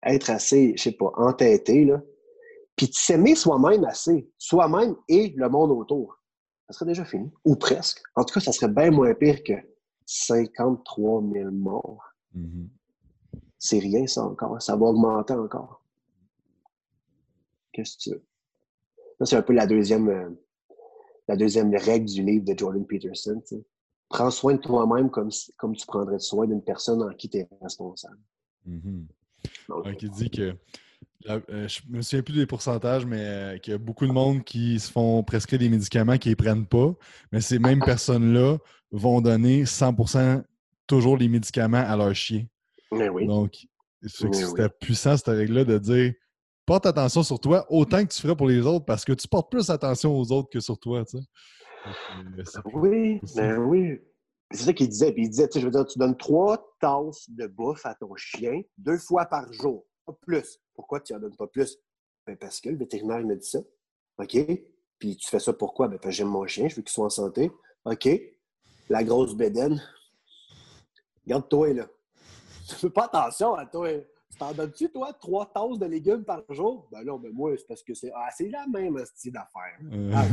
être 0.03 0.29
assez, 0.29 0.77
je 0.77 0.83
sais 0.83 0.91
pas, 0.91 1.11
entêté, 1.15 1.85
là, 1.85 1.99
puis 2.75 2.87
de 2.87 2.93
s'aimer 2.93 3.35
soi-même 3.35 3.83
assez, 3.85 4.29
soi-même 4.37 4.95
et 5.07 5.33
le 5.35 5.49
monde 5.49 5.71
autour, 5.71 6.17
ça 6.67 6.73
serait 6.73 6.85
déjà 6.85 7.05
fini, 7.05 7.29
ou 7.45 7.55
presque. 7.55 8.01
En 8.15 8.23
tout 8.23 8.33
cas, 8.33 8.39
ça 8.39 8.51
serait 8.51 8.71
bien 8.71 8.91
moins 8.91 9.13
pire 9.13 9.43
que 9.43 9.53
53 10.05 11.23
000 11.33 11.51
morts. 11.51 12.03
Mm-hmm. 12.35 12.67
C'est 13.59 13.79
rien, 13.79 14.07
ça 14.07 14.23
encore. 14.23 14.61
Ça 14.61 14.75
va 14.75 14.85
augmenter 14.87 15.33
encore. 15.33 15.83
Qu'est-ce 17.73 17.97
que 17.97 18.01
tu 18.01 18.09
veux? 18.11 18.23
Ça, 19.19 19.25
c'est 19.25 19.35
un 19.35 19.41
peu 19.41 19.53
la 19.53 19.67
deuxième, 19.67 20.09
euh, 20.09 20.29
la 21.27 21.35
deuxième 21.35 21.75
règle 21.75 22.05
du 22.05 22.23
livre 22.23 22.45
de 22.45 22.57
Jordan 22.57 22.85
Peterson 22.85 23.41
prends 24.11 24.31
soin 24.31 24.55
de 24.55 24.59
toi-même 24.59 25.09
comme, 25.09 25.29
comme 25.57 25.75
tu 25.75 25.85
prendrais 25.87 26.19
soin 26.19 26.45
d'une 26.45 26.61
personne 26.61 27.01
en 27.01 27.13
qui 27.13 27.29
tu 27.29 27.37
es 27.37 27.49
responsable. 27.61 28.19
Mm 28.65 29.03
dit 30.09 30.29
que, 30.29 30.55
euh, 31.29 31.67
je 31.67 31.81
me 31.89 32.01
souviens 32.01 32.23
plus 32.23 32.35
des 32.35 32.45
pourcentages, 32.45 33.05
mais 33.05 33.19
euh, 33.19 33.57
qu'il 33.57 33.71
y 33.71 33.75
a 33.75 33.77
beaucoup 33.77 34.05
de 34.05 34.11
monde 34.11 34.43
qui 34.43 34.79
se 34.79 34.91
font 34.91 35.23
prescrire 35.23 35.59
des 35.59 35.69
médicaments 35.69 36.17
qui 36.17 36.29
ne 36.29 36.35
prennent 36.35 36.65
pas, 36.65 36.93
mais 37.31 37.41
ces 37.41 37.59
mêmes 37.59 37.81
personnes-là 37.83 38.57
vont 38.91 39.21
donner 39.21 39.63
100% 39.63 40.43
toujours 40.87 41.17
les 41.17 41.29
médicaments 41.29 41.83
à 41.85 41.95
leur 41.95 42.13
chien. 42.13 42.45
Mais 42.91 43.09
oui. 43.09 43.25
Donc, 43.25 43.67
c'était 44.03 44.69
puissant 44.69 45.15
cette 45.15 45.27
règle-là 45.27 45.63
de 45.63 45.77
dire 45.77 46.13
porte 46.65 46.85
attention 46.85 47.23
sur 47.23 47.39
toi 47.39 47.65
autant 47.69 48.03
que 48.03 48.13
tu 48.13 48.21
ferais 48.21 48.35
pour 48.35 48.47
les 48.47 48.61
autres 48.65 48.85
parce 48.85 49.05
que 49.05 49.13
tu 49.13 49.27
portes 49.27 49.51
plus 49.51 49.69
attention 49.69 50.15
aux 50.15 50.31
autres 50.31 50.49
que 50.49 50.59
sur 50.59 50.79
toi. 50.79 51.03
Tu 51.05 51.17
sais. 51.17 51.23
Oui, 52.73 53.19
mais 53.35 53.55
oui. 53.55 53.99
C'est 54.51 54.65
ça 54.65 54.73
qu'il 54.73 54.89
disait. 54.89 55.11
Puis 55.13 55.23
il 55.23 55.29
disait, 55.29 55.47
je 55.53 55.59
veux 55.59 55.71
dire, 55.71 55.85
tu 55.85 55.97
donnes 55.97 56.17
trois 56.17 56.57
tasses 56.79 57.29
de 57.29 57.47
bouffe 57.47 57.85
à 57.85 57.95
ton 57.95 58.13
chien 58.15 58.61
deux 58.77 58.97
fois 58.97 59.25
par 59.25 59.51
jour, 59.53 59.85
pas 60.11 60.17
plus. 60.21 60.59
Pourquoi 60.73 60.99
tu 60.99 61.13
n'en 61.13 61.19
donnes 61.19 61.35
pas 61.35 61.47
plus? 61.47 61.77
Ben 62.25 62.37
parce 62.37 62.59
que 62.59 62.69
le 62.69 62.77
vétérinaire 62.77 63.23
me 63.23 63.35
dit 63.35 63.47
ça. 63.47 63.59
OK? 64.17 64.37
Puis 64.99 65.17
tu 65.17 65.29
fais 65.29 65.39
ça 65.39 65.53
pourquoi? 65.53 65.87
Ben 65.87 65.97
parce 65.97 66.13
que 66.13 66.17
j'aime 66.17 66.27
mon 66.27 66.45
chien, 66.45 66.67
je 66.67 66.75
veux 66.75 66.81
qu'il 66.81 66.91
soit 66.91 67.05
en 67.05 67.09
santé. 67.09 67.51
OK? 67.85 68.09
La 68.89 69.03
grosse 69.03 69.35
bédaine. 69.35 69.81
Regarde-toi, 71.25 71.73
là. 71.73 71.87
Tu 72.67 72.75
fais 72.75 72.89
pas 72.89 73.05
attention 73.05 73.55
à 73.55 73.65
toi. 73.65 73.89
T'en 74.39 74.53
donnes-tu, 74.53 74.89
toi, 74.89 75.13
trois 75.13 75.45
tasses 75.53 75.77
de 75.77 75.85
légumes 75.85 76.23
par 76.23 76.41
jour? 76.49 76.87
Ben 76.91 77.03
non, 77.03 77.19
ben 77.19 77.31
moi, 77.31 77.51
c'est 77.57 77.67
parce 77.67 77.83
que 77.83 77.93
c'est 77.93 78.11
ah, 78.15 78.29
la 78.39 78.65
même 78.67 78.97
style 79.05 79.33
d'affaires. 79.33 79.77
Euh. 79.91 80.11
Ah, 80.15 80.25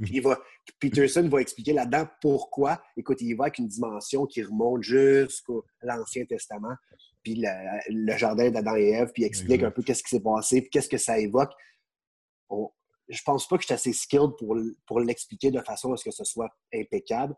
il 0.00 0.22
va, 0.22 0.38
Peterson 0.78 1.28
va 1.28 1.40
expliquer 1.40 1.72
là-dedans 1.72 2.06
pourquoi. 2.20 2.80
Écoute, 2.96 3.20
il 3.20 3.34
va 3.34 3.44
avec 3.44 3.58
une 3.58 3.68
dimension 3.68 4.26
qui 4.26 4.42
remonte 4.42 4.82
jusqu'à 4.82 5.54
l'Ancien 5.82 6.24
Testament, 6.24 6.74
puis 7.22 7.42
le, 7.88 8.16
jardin 8.16 8.50
d'Adam 8.50 8.76
et 8.76 8.90
Ève, 8.90 9.10
puis 9.12 9.24
explique 9.24 9.62
un 9.62 9.70
peu 9.70 9.82
qu'est-ce 9.82 10.02
qui 10.02 10.10
s'est 10.10 10.22
passé, 10.22 10.60
puis 10.60 10.70
qu'est-ce 10.70 10.88
que 10.88 10.98
ça 10.98 11.18
évoque. 11.18 11.52
Je 12.50 12.56
je 13.08 13.22
pense 13.24 13.46
pas 13.46 13.56
que 13.56 13.62
je 13.62 13.66
suis 13.66 13.74
assez 13.74 13.92
skilled 13.92 14.32
pour, 14.38 14.56
pour 14.86 15.00
l'expliquer 15.00 15.50
de 15.50 15.60
façon 15.60 15.92
à 15.92 15.96
ce 15.96 16.04
que 16.04 16.10
ce 16.10 16.24
soit 16.24 16.50
impeccable. 16.74 17.34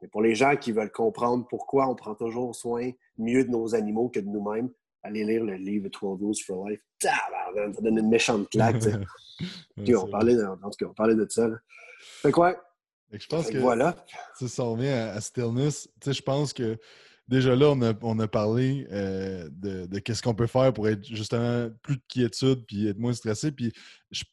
Mais 0.00 0.08
pour 0.08 0.22
les 0.22 0.34
gens 0.34 0.56
qui 0.56 0.72
veulent 0.72 0.92
comprendre 0.92 1.46
pourquoi 1.48 1.88
on 1.88 1.96
prend 1.96 2.14
toujours 2.14 2.54
soin 2.54 2.90
mieux 3.16 3.44
de 3.44 3.50
nos 3.50 3.74
animaux 3.74 4.10
que 4.10 4.20
de 4.20 4.28
nous-mêmes, 4.28 4.70
allez 5.02 5.24
lire 5.24 5.44
le 5.44 5.54
livre 5.54 5.88
12 5.90 6.20
Rules 6.20 6.34
for 6.46 6.68
Life. 6.68 6.80
Ça 7.02 7.12
donne 7.54 7.98
une 7.98 8.08
méchante 8.08 8.48
claque. 8.50 8.76
Puis 9.84 9.96
on 9.96 10.08
parlait, 10.08 10.36
en 10.44 10.56
tout 10.56 10.70
cas, 10.78 10.86
on 10.86 10.94
parlait 10.94 11.14
de 11.14 11.26
ça. 11.28 11.48
Fait 12.22 12.30
quoi? 12.30 12.62
je 13.10 13.26
pense 13.26 13.48
que 13.48 13.58
voilà. 13.58 13.96
si 14.34 14.60
on 14.60 14.72
revient 14.72 14.88
à, 14.88 15.20
Stillness, 15.20 15.88
je 16.04 16.20
pense 16.20 16.52
que 16.52 16.78
déjà 17.28 17.54
là, 17.54 17.74
on 18.02 18.18
a, 18.18 18.28
parlé 18.28 18.86
euh, 18.90 19.48
de, 19.52 19.98
qu'est-ce 19.98 20.22
qu'on 20.22 20.34
peut 20.34 20.46
faire 20.46 20.72
pour 20.72 20.88
être 20.88 21.04
justement 21.04 21.70
plus 21.82 21.96
de 21.96 22.02
quiétude 22.08 22.64
puis 22.66 22.88
être 22.88 22.98
moins 22.98 23.12
stressé. 23.12 23.52
Puis, 23.52 23.72
tu 24.10 24.24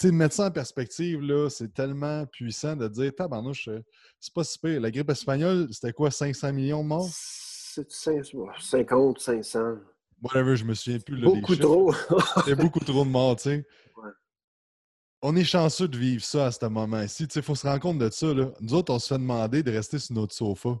sais, 0.00 0.10
mettre 0.10 0.34
ça 0.34 0.46
en 0.46 0.50
perspective, 0.50 1.20
là, 1.20 1.48
c'est 1.50 1.72
tellement 1.72 2.26
puissant 2.26 2.74
de 2.74 2.88
dire, 2.88 3.14
tabarnouche, 3.14 3.68
euh, 3.68 3.80
c'est 4.18 4.32
pas 4.32 4.42
si 4.42 4.58
pire. 4.58 4.80
La 4.80 4.90
grippe 4.90 5.10
espagnole, 5.10 5.68
c'était 5.70 5.92
quoi, 5.92 6.10
500 6.10 6.52
millions 6.52 6.82
de 6.82 6.88
morts? 6.88 7.08
C'est 7.12 7.90
50, 7.90 9.20
500. 9.20 9.76
Whatever, 10.22 10.56
je 10.56 10.64
me 10.64 10.74
souviens 10.74 10.98
plus. 11.00 11.20
beaucoup 11.20 11.56
trop. 11.56 11.92
C'est 12.44 12.56
beaucoup 12.56 12.80
trop 12.80 13.04
de 13.04 13.10
morts, 13.10 13.36
tu 13.36 13.42
sais. 13.42 13.66
On 15.26 15.34
est 15.36 15.44
chanceux 15.44 15.88
de 15.88 15.96
vivre 15.96 16.22
ça 16.22 16.46
à 16.46 16.52
ce 16.52 16.66
moment-ci. 16.66 17.26
Il 17.34 17.42
faut 17.42 17.54
se 17.54 17.66
rendre 17.66 17.80
compte 17.80 17.98
de 17.98 18.10
ça. 18.10 18.32
Là. 18.34 18.52
Nous 18.60 18.74
autres, 18.74 18.92
on 18.92 18.98
se 18.98 19.08
fait 19.08 19.18
demander 19.18 19.62
de 19.62 19.72
rester 19.72 19.98
sur 19.98 20.14
notre 20.14 20.34
sofa. 20.34 20.76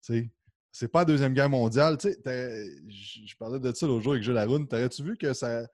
sais 0.00 0.28
c'est 0.72 0.88
pas 0.88 1.00
la 1.00 1.04
Deuxième 1.06 1.34
Guerre 1.34 1.50
mondiale. 1.50 1.98
Je 2.00 3.36
parlais 3.38 3.58
de 3.58 3.72
ça 3.72 3.86
l'autre 3.86 4.02
jour 4.02 4.12
avec 4.12 4.22
Jules 4.22 4.34
Laroune. 4.34 4.68
T'aurais-tu 4.68 5.02
vu 5.02 5.16
que 5.16 5.32
ça 5.32 5.66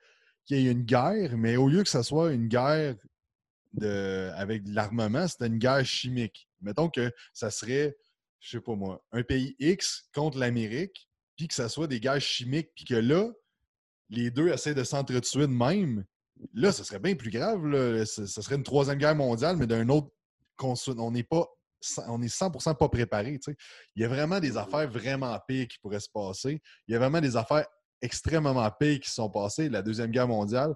qu'il 0.45 0.61
y 0.61 0.69
ait 0.69 0.73
une 0.73 0.83
guerre, 0.83 1.37
mais 1.37 1.57
au 1.57 1.69
lieu 1.69 1.83
que 1.83 1.89
ça 1.89 2.03
soit 2.03 2.33
une 2.33 2.49
guerre 2.49 2.97
de, 3.73 4.31
avec 4.35 4.65
de 4.65 4.75
l'armement, 4.75 5.27
c'était 5.27 5.47
une 5.47 5.59
guerre 5.59 5.85
chimique. 5.85 6.49
Mettons 6.61 6.89
que 6.89 7.11
ça 7.33 7.51
serait, 7.51 7.97
je 8.41 8.51
sais 8.51 8.61
pas 8.61 8.75
moi, 8.75 9.03
un 9.13 9.23
pays 9.23 9.57
X 9.59 10.09
contre 10.15 10.39
l'Amérique, 10.39 11.09
puis 11.37 11.49
que 11.49 11.55
ça 11.55 11.69
soit 11.69 11.87
des 11.87 11.99
guerres 11.99 12.21
chimiques, 12.21 12.71
puis 12.75 12.85
que 12.85 12.95
là, 12.95 13.31
les 14.11 14.31
deux 14.31 14.49
essaient 14.49 14.75
de 14.75 14.85
s'entretuer 14.85 15.47
de 15.47 15.53
même. 15.53 16.05
Là, 16.53 16.73
ce 16.73 16.85
serait 16.85 16.99
bien 16.99 17.15
plus 17.15 17.31
grave. 17.31 18.05
Ce, 18.05 18.27
serait 18.27 18.57
une 18.57 18.63
troisième 18.63 18.99
guerre 18.99 19.17
mondiale, 19.17 19.57
mais 19.57 19.67
d'un 19.67 19.89
autre. 19.89 20.09
On 20.61 21.11
n'est 21.11 21.25
pas 21.25 21.49
on 22.09 22.23
est 22.23 22.35
100% 22.35 22.77
pas 22.77 22.89
préparé. 22.89 23.39
Il 23.95 24.03
y 24.03 24.05
a 24.05 24.09
vraiment 24.09 24.41
des 24.41 24.57
affaires 24.57 24.89
vraiment 24.89 25.39
pires 25.47 25.69
qui 25.69 25.79
pourraient 25.79 26.01
se 26.01 26.09
passer. 26.13 26.61
Il 26.87 26.93
y 26.93 26.95
a 26.97 26.99
vraiment 26.99 27.21
des 27.21 27.37
affaires 27.37 27.67
extrêmement 28.01 28.71
pires 28.79 29.01
qui 29.01 29.09
se 29.09 29.17
sont 29.17 29.31
passées. 29.31 29.69
La 29.69 29.83
Deuxième 29.83 30.11
Guerre 30.11 30.29
mondiale. 30.29 30.75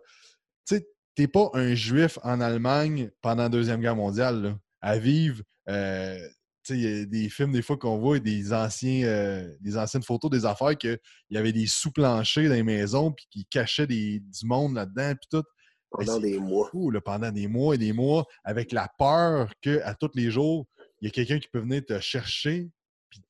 Tu 0.66 0.82
n'es 1.18 1.28
pas 1.28 1.50
un 1.54 1.74
juif 1.74 2.18
en 2.22 2.40
Allemagne 2.40 3.10
pendant 3.20 3.44
la 3.44 3.48
Deuxième 3.48 3.80
Guerre 3.80 3.96
mondiale 3.96 4.56
à 4.80 4.98
vivre. 4.98 5.42
Euh, 5.68 6.18
il 6.70 6.80
y 6.80 7.00
a 7.00 7.04
des 7.06 7.28
films 7.28 7.52
des 7.52 7.62
fois 7.62 7.76
qu'on 7.76 7.98
voit 7.98 8.18
des 8.18 8.52
anciens 8.52 9.06
euh, 9.06 9.56
des 9.60 9.78
anciennes 9.78 10.02
photos 10.02 10.30
des 10.30 10.44
affaires 10.44 10.76
qu'il 10.76 10.98
y 11.30 11.38
avait 11.38 11.52
des 11.52 11.66
sous-planchers 11.66 12.48
dans 12.48 12.54
les 12.54 12.62
maisons 12.62 13.12
puis 13.12 13.26
qui 13.30 13.46
cachaient 13.46 13.86
du 13.86 14.22
monde 14.44 14.74
là-dedans 14.74 15.14
puis 15.14 15.28
tout. 15.30 15.44
Pendant 15.90 16.20
des 16.20 16.38
mois. 16.38 16.70
pendant 17.02 17.32
des 17.32 17.48
mois 17.48 17.74
et 17.74 17.78
des 17.78 17.94
mois, 17.94 18.26
avec 18.44 18.72
la 18.72 18.88
peur 18.98 19.50
qu'à 19.62 19.94
tous 19.94 20.10
les 20.14 20.30
jours, 20.30 20.66
il 21.00 21.06
y 21.06 21.08
a 21.08 21.10
quelqu'un 21.10 21.38
qui 21.38 21.48
peut 21.48 21.60
venir 21.60 21.84
te 21.84 21.98
chercher 22.00 22.70
puis 23.08 23.22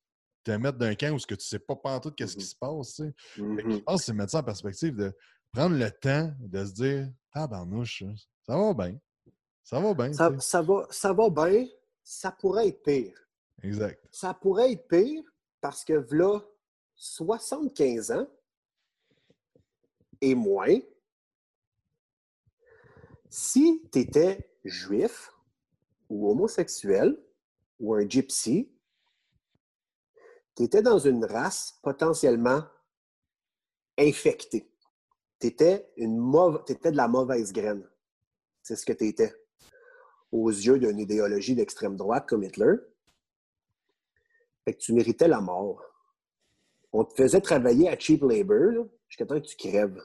te 0.43 0.51
mettre 0.51 0.77
d'un 0.77 0.95
camp 0.95 1.13
où 1.13 1.19
ce 1.19 1.27
que 1.27 1.35
tu 1.35 1.45
sais 1.45 1.59
pas 1.59 1.99
tout 1.99 2.11
qu'est-ce 2.11 2.35
qui 2.35 2.43
mmh 2.43 2.47
se 2.47 2.55
passe. 2.55 2.95
Tu 2.95 3.03
sais. 3.03 3.13
Je 3.35 3.77
pense 3.79 4.01
que 4.01 4.05
c'est 4.05 4.13
mettre 4.13 4.31
ça 4.31 4.39
en 4.39 4.43
perspective 4.43 4.95
de 4.95 5.15
prendre 5.51 5.75
le 5.75 5.91
temps 5.91 6.33
de 6.39 6.65
se 6.65 6.73
dire 6.73 7.09
Tabarnouche, 7.33 8.03
ça 8.45 8.57
va 8.57 8.73
bien. 8.73 8.99
Ça 9.63 9.79
va 9.79 9.93
bien. 9.93 10.13
Ça, 10.13 10.31
ça, 10.39 10.61
va, 10.61 10.87
ça 10.89 11.13
va 11.13 11.29
bien. 11.29 11.67
Ça 12.03 12.31
pourrait 12.31 12.69
être 12.69 12.81
pire. 12.81 13.15
Exact. 13.61 14.03
Ça 14.11 14.33
pourrait 14.33 14.71
être 14.71 14.87
pire 14.87 15.23
parce 15.61 15.83
que 15.83 16.05
là, 16.11 16.39
75 16.95 18.11
ans 18.11 18.27
et 20.21 20.35
moins, 20.35 20.79
si 23.29 23.81
tu 23.91 23.99
étais 23.99 24.49
juif 24.63 25.31
ou 26.09 26.31
homosexuel, 26.31 27.17
ou 27.79 27.95
un 27.95 28.07
gypsy, 28.07 28.71
tu 30.55 30.63
étais 30.63 30.81
dans 30.81 30.99
une 30.99 31.23
race 31.25 31.79
potentiellement 31.81 32.63
infectée. 33.97 34.69
Tu 35.39 35.47
étais, 35.47 35.89
de 35.97 36.95
la 36.97 37.07
mauvaise 37.07 37.53
graine. 37.53 37.87
C'est 38.61 38.75
ce 38.75 38.85
que 38.85 38.93
tu 38.93 39.07
étais. 39.07 39.33
Aux 40.31 40.49
yeux 40.49 40.77
d'une 40.77 40.99
idéologie 40.99 41.55
d'extrême 41.55 41.95
droite 41.95 42.27
comme 42.27 42.43
Hitler. 42.43 42.75
Fait 44.65 44.73
que 44.73 44.79
tu 44.79 44.93
méritais 44.93 45.27
la 45.27 45.39
mort. 45.39 45.81
On 46.91 47.05
te 47.05 47.13
faisait 47.13 47.41
travailler 47.41 47.87
à 47.87 47.97
cheap 47.97 48.21
labor 48.23 48.87
jusqu'à 49.07 49.25
temps 49.25 49.39
que 49.39 49.45
tu 49.45 49.55
crèves. 49.55 50.01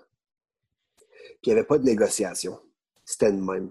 Puis 0.96 1.38
il 1.42 1.48
n'y 1.48 1.58
avait 1.58 1.66
pas 1.66 1.78
de 1.78 1.84
négociation. 1.84 2.60
C'était 3.04 3.32
le 3.32 3.38
même. 3.38 3.70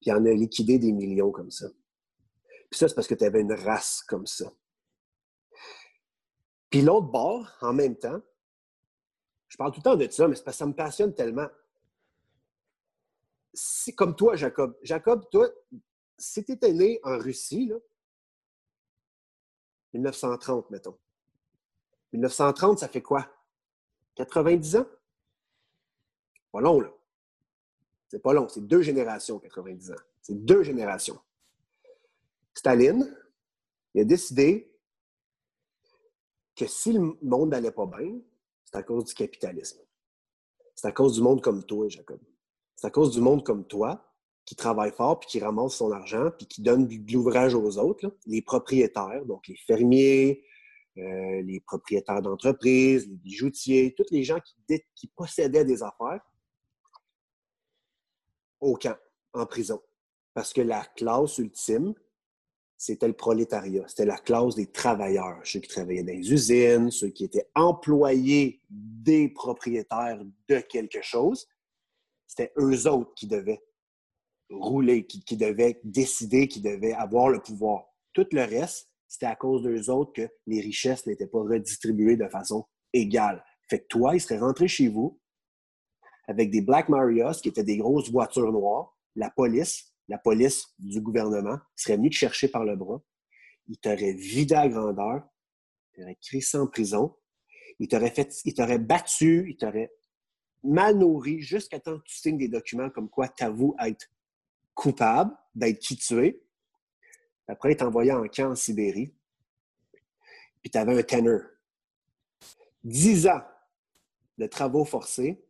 Puis 0.00 0.10
il 0.10 0.12
en 0.12 0.24
a 0.24 0.32
liquidé 0.32 0.78
des 0.78 0.92
millions 0.92 1.30
comme 1.30 1.50
ça. 1.50 1.66
Puis 2.70 2.78
ça, 2.78 2.88
c'est 2.88 2.94
parce 2.94 3.08
que 3.08 3.14
tu 3.14 3.24
avais 3.24 3.40
une 3.40 3.52
race 3.52 4.02
comme 4.02 4.26
ça. 4.26 4.50
Puis 6.70 6.82
l'autre 6.82 7.08
bord, 7.08 7.50
en 7.60 7.72
même 7.72 7.96
temps, 7.96 8.20
je 9.48 9.56
parle 9.56 9.72
tout 9.72 9.80
le 9.80 9.82
temps 9.82 9.96
de 9.96 10.08
ça, 10.08 10.28
mais 10.28 10.36
c'est 10.36 10.44
parce 10.44 10.56
que 10.56 10.60
ça 10.60 10.66
me 10.66 10.74
passionne 10.74 11.12
tellement. 11.12 11.48
C'est 13.52 13.94
comme 13.94 14.14
toi, 14.14 14.36
Jacob. 14.36 14.78
Jacob, 14.82 15.28
toi, 15.30 15.48
si 16.16 16.44
tu 16.44 16.52
étais 16.52 16.72
né 16.72 17.00
en 17.02 17.18
Russie, 17.18 17.66
là, 17.66 17.76
1930, 19.92 20.70
mettons. 20.70 20.96
1930, 22.12 22.78
ça 22.78 22.88
fait 22.88 23.02
quoi? 23.02 23.28
90 24.14 24.76
ans? 24.76 24.86
Pas 26.52 26.60
long, 26.60 26.80
là. 26.80 26.92
C'est 28.08 28.20
pas 28.20 28.32
long, 28.32 28.48
c'est 28.48 28.66
deux 28.66 28.82
générations, 28.82 29.40
90 29.40 29.92
ans. 29.92 29.96
C'est 30.22 30.44
deux 30.44 30.62
générations. 30.62 31.20
Staline, 32.54 33.16
il 33.94 34.02
a 34.02 34.04
décidé 34.04 34.70
que 36.56 36.66
si 36.66 36.92
le 36.92 37.16
monde 37.22 37.50
n'allait 37.50 37.72
pas 37.72 37.86
bien, 37.86 38.20
c'est 38.64 38.76
à 38.76 38.82
cause 38.82 39.04
du 39.04 39.14
capitalisme. 39.14 39.80
C'est 40.74 40.88
à 40.88 40.92
cause 40.92 41.14
du 41.14 41.22
monde 41.22 41.42
comme 41.42 41.64
toi, 41.64 41.88
Jacob. 41.88 42.20
C'est 42.76 42.86
à 42.86 42.90
cause 42.90 43.10
du 43.10 43.20
monde 43.20 43.44
comme 43.44 43.66
toi 43.66 44.06
qui 44.44 44.56
travaille 44.56 44.92
fort, 44.92 45.20
puis 45.20 45.28
qui 45.28 45.40
ramasse 45.40 45.74
son 45.74 45.92
argent, 45.92 46.30
puis 46.36 46.46
qui 46.46 46.62
donne 46.62 46.88
de 46.88 47.12
l'ouvrage 47.12 47.54
aux 47.54 47.78
autres, 47.78 48.16
les 48.26 48.42
propriétaires, 48.42 49.24
donc 49.24 49.46
les 49.46 49.56
fermiers, 49.56 50.44
euh, 50.98 51.42
les 51.42 51.60
propriétaires 51.60 52.20
d'entreprises, 52.20 53.06
les 53.06 53.16
bijoutiers, 53.16 53.94
tous 53.96 54.10
les 54.10 54.24
gens 54.24 54.40
qui, 54.40 54.82
qui 54.94 55.06
possédaient 55.08 55.64
des 55.64 55.82
affaires 55.82 56.20
au 58.60 58.76
camp, 58.76 58.96
en 59.32 59.46
prison. 59.46 59.80
Parce 60.34 60.52
que 60.52 60.60
la 60.60 60.84
classe 60.96 61.38
ultime, 61.38 61.94
c'était 62.80 63.08
le 63.08 63.12
prolétariat, 63.12 63.84
c'était 63.88 64.06
la 64.06 64.16
classe 64.16 64.54
des 64.54 64.64
travailleurs, 64.64 65.38
ceux 65.44 65.60
qui 65.60 65.68
travaillaient 65.68 66.02
dans 66.02 66.14
les 66.14 66.32
usines, 66.32 66.90
ceux 66.90 67.10
qui 67.10 67.24
étaient 67.24 67.46
employés 67.54 68.62
des 68.70 69.28
propriétaires 69.28 70.18
de 70.48 70.60
quelque 70.60 71.02
chose. 71.02 71.46
C'était 72.26 72.54
eux 72.56 72.88
autres 72.88 73.12
qui 73.14 73.26
devaient 73.26 73.62
rouler, 74.48 75.06
qui, 75.06 75.36
devaient 75.36 75.78
décider, 75.84 76.48
qui 76.48 76.62
devaient 76.62 76.94
avoir 76.94 77.28
le 77.28 77.42
pouvoir. 77.42 77.84
Tout 78.14 78.26
le 78.32 78.44
reste, 78.44 78.88
c'était 79.06 79.26
à 79.26 79.36
cause 79.36 79.62
d'eux 79.62 79.90
autres 79.90 80.14
que 80.14 80.28
les 80.46 80.62
richesses 80.62 81.04
n'étaient 81.04 81.26
pas 81.26 81.42
redistribuées 81.42 82.16
de 82.16 82.28
façon 82.28 82.64
égale. 82.94 83.44
Fait 83.68 83.80
que 83.80 83.88
toi, 83.88 84.14
il 84.14 84.22
serait 84.22 84.38
rentré 84.38 84.68
chez 84.68 84.88
vous 84.88 85.20
avec 86.26 86.50
des 86.50 86.62
Black 86.62 86.88
Marias, 86.88 87.40
qui 87.42 87.50
étaient 87.50 87.62
des 87.62 87.76
grosses 87.76 88.10
voitures 88.10 88.52
noires, 88.52 88.96
la 89.16 89.28
police, 89.28 89.89
la 90.10 90.18
police 90.18 90.74
du 90.80 91.00
gouvernement 91.00 91.58
serait 91.76 91.96
venue 91.96 92.10
te 92.10 92.16
chercher 92.16 92.48
par 92.48 92.64
le 92.64 92.74
bras, 92.74 93.00
il 93.68 93.78
t'aurait 93.78 94.12
vidé 94.12 94.56
à 94.56 94.68
grandeur, 94.68 95.22
il 95.92 96.00
t'aurait 96.00 96.18
crissé 96.20 96.58
en 96.58 96.66
prison, 96.66 97.16
il 97.78 97.86
t'aurait 97.86 98.10
fait, 98.10 98.28
il 98.44 98.52
t'aurait 98.52 98.80
battu, 98.80 99.46
il 99.48 99.56
t'aurait 99.56 99.92
mal 100.64 100.98
nourri 100.98 101.40
jusqu'à 101.40 101.78
temps 101.78 101.96
que 101.96 102.02
tu 102.04 102.16
signes 102.16 102.38
des 102.38 102.48
documents 102.48 102.90
comme 102.90 103.08
quoi 103.08 103.28
tu 103.28 103.44
avoues 103.44 103.76
être 103.80 104.10
coupable 104.74 105.32
d'être 105.54 105.78
qui 105.78 105.96
tu. 105.96 106.42
Après, 107.46 107.72
il 107.72 107.76
t'envoyait 107.76 108.12
en 108.12 108.26
camp 108.26 108.50
en 108.50 108.56
Sibérie. 108.56 109.14
Puis 110.60 110.70
tu 110.70 110.78
avais 110.78 110.98
un 110.98 111.02
tenor. 111.04 111.42
Dix 112.82 113.28
ans 113.28 113.42
de 114.38 114.46
travaux 114.46 114.84
forcés, 114.84 115.40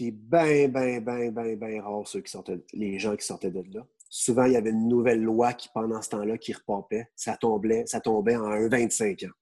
puis 0.00 0.12
ben, 0.12 0.72
ben, 0.72 1.04
ben, 1.04 1.30
ben, 1.30 1.58
ben 1.58 1.82
rare 1.82 2.08
ceux 2.08 2.22
qui 2.22 2.30
sortaient, 2.30 2.58
les 2.72 2.98
gens 2.98 3.14
qui 3.16 3.26
sortaient 3.26 3.50
de 3.50 3.62
là. 3.74 3.86
Souvent, 4.08 4.46
il 4.46 4.52
y 4.54 4.56
avait 4.56 4.70
une 4.70 4.88
nouvelle 4.88 5.22
loi 5.22 5.52
qui, 5.52 5.68
pendant 5.74 6.00
ce 6.00 6.08
temps-là, 6.08 6.38
qui 6.38 6.54
repompait. 6.54 7.10
Ça 7.16 7.36
tombait, 7.36 7.84
ça 7.84 8.00
tombait 8.00 8.34
en 8.34 8.46
un 8.46 8.66
25 8.66 9.24
ans. 9.24 9.34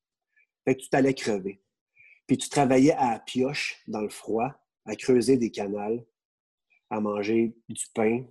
Fait 0.64 0.74
que 0.74 0.80
tu 0.80 0.88
t'allais 0.88 1.14
crever. 1.14 1.62
Puis 2.26 2.38
tu 2.38 2.48
travaillais 2.48 2.94
à 2.94 3.12
la 3.12 3.18
pioche, 3.20 3.80
dans 3.86 4.00
le 4.00 4.09
froid, 4.09 4.52
à 4.84 4.96
creuser 4.96 5.36
des 5.36 5.52
canals, 5.52 6.04
à 6.90 7.00
manger 7.00 7.56
du 7.68 7.84
pain, 7.94 8.24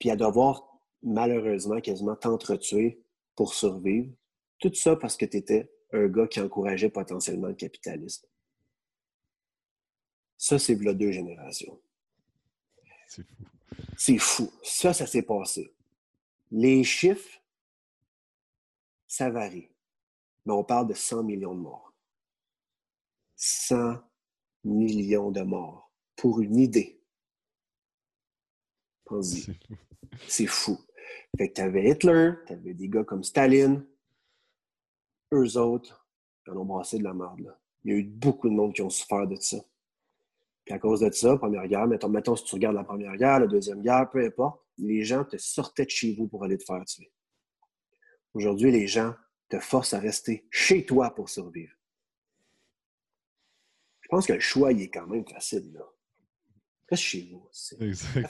puis 0.00 0.10
à 0.10 0.16
devoir, 0.16 0.76
malheureusement, 1.04 1.80
quasiment 1.80 2.16
t'entretuer 2.16 3.00
pour 3.36 3.54
survivre. 3.54 4.10
Tout 4.58 4.74
ça 4.74 4.96
parce 4.96 5.16
que 5.16 5.24
tu 5.24 5.36
étais 5.36 5.70
un 5.92 6.08
gars 6.08 6.26
qui 6.26 6.40
encourageait 6.40 6.90
potentiellement 6.90 7.46
le 7.46 7.54
capitalisme. 7.54 8.26
Ça, 10.40 10.58
c'est 10.58 10.74
là 10.76 10.94
deux 10.94 11.12
générations. 11.12 11.78
C'est 13.06 13.22
fou. 13.26 13.44
C'est 13.98 14.18
fou. 14.18 14.50
Ça, 14.62 14.94
ça 14.94 15.06
s'est 15.06 15.20
passé. 15.20 15.74
Les 16.50 16.82
chiffres, 16.82 17.42
ça 19.06 19.28
varie. 19.28 19.68
mais 20.46 20.54
on 20.54 20.64
parle 20.64 20.88
de 20.88 20.94
100 20.94 21.24
millions 21.24 21.54
de 21.54 21.60
morts. 21.60 21.92
100 23.36 23.98
millions 24.64 25.30
de 25.30 25.42
morts 25.42 25.92
pour 26.16 26.40
une 26.40 26.56
idée. 26.56 27.02
C'est 30.26 30.46
fou. 30.46 30.78
Fait 31.36 31.50
que 31.50 31.54
tu 31.56 31.60
avais 31.60 31.90
Hitler, 31.90 32.32
tu 32.46 32.54
avais 32.54 32.72
des 32.72 32.88
gars 32.88 33.04
comme 33.04 33.24
Staline. 33.24 33.86
Eux 35.34 35.58
autres, 35.58 36.08
ils 36.46 36.52
en 36.52 36.56
ont 36.56 36.64
brassé 36.64 36.96
de 36.96 37.04
la 37.04 37.12
merde. 37.12 37.54
Il 37.84 37.90
y 37.90 37.94
a 37.94 37.98
eu 37.98 38.04
beaucoup 38.04 38.48
de 38.48 38.54
monde 38.54 38.74
qui 38.74 38.80
ont 38.80 38.88
souffert 38.88 39.26
de 39.26 39.36
ça. 39.36 39.58
Puis 40.70 40.76
à 40.76 40.78
cause 40.78 41.00
de 41.00 41.10
ça, 41.10 41.36
Première 41.36 41.66
Guerre, 41.66 41.88
mettons, 41.88 42.08
mettons 42.08 42.36
si 42.36 42.44
tu 42.44 42.54
regardes 42.54 42.76
la 42.76 42.84
Première 42.84 43.16
Guerre, 43.16 43.40
la 43.40 43.48
Deuxième 43.48 43.82
Guerre, 43.82 44.08
peu 44.08 44.24
importe, 44.24 44.62
les 44.78 45.02
gens 45.02 45.24
te 45.24 45.36
sortaient 45.36 45.84
de 45.84 45.90
chez 45.90 46.14
vous 46.14 46.28
pour 46.28 46.44
aller 46.44 46.56
te 46.58 46.62
faire 46.62 46.84
tuer. 46.84 47.10
Aujourd'hui, 48.34 48.70
les 48.70 48.86
gens 48.86 49.12
te 49.48 49.58
forcent 49.58 49.94
à 49.94 49.98
rester 49.98 50.46
chez 50.48 50.86
toi 50.86 51.12
pour 51.12 51.28
survivre. 51.28 51.74
Je 54.02 54.08
pense 54.10 54.28
que 54.28 54.34
le 54.34 54.38
choix, 54.38 54.70
il 54.70 54.82
est 54.82 54.90
quand 54.90 55.08
même 55.08 55.26
facile. 55.26 55.72
Là. 55.72 55.82
Reste 56.88 57.02
chez 57.02 57.28
vous. 57.32 57.48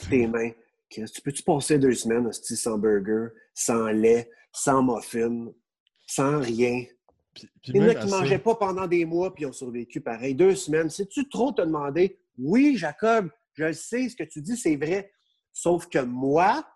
Tes 0.08 0.26
mains. 0.26 0.52
Tu 0.88 1.20
peux-tu 1.22 1.42
passer 1.42 1.78
deux 1.78 1.92
semaines 1.92 2.32
sans 2.32 2.78
burger, 2.78 3.34
sans 3.52 3.88
lait, 3.88 4.30
sans 4.50 4.82
muffin, 4.82 5.52
sans 6.06 6.40
rien? 6.40 6.86
Il 7.66 7.76
y 7.76 7.80
en 7.80 7.88
a 7.88 7.94
qui 7.94 8.06
ne 8.06 8.10
mangeaient 8.10 8.38
pas 8.38 8.54
pendant 8.54 8.86
des 8.86 9.04
mois 9.04 9.34
puis 9.34 9.44
ont 9.44 9.52
survécu 9.52 10.00
pareil. 10.00 10.34
Deux 10.34 10.54
semaines. 10.54 10.88
Sais-tu 10.88 11.28
trop 11.28 11.52
te 11.52 11.60
demander? 11.60 12.16
Oui, 12.38 12.76
Jacob, 12.76 13.30
je 13.54 13.72
sais, 13.72 14.08
ce 14.08 14.16
que 14.16 14.24
tu 14.24 14.40
dis, 14.40 14.56
c'est 14.56 14.76
vrai. 14.76 15.12
Sauf 15.52 15.88
que 15.88 15.98
moi. 15.98 16.66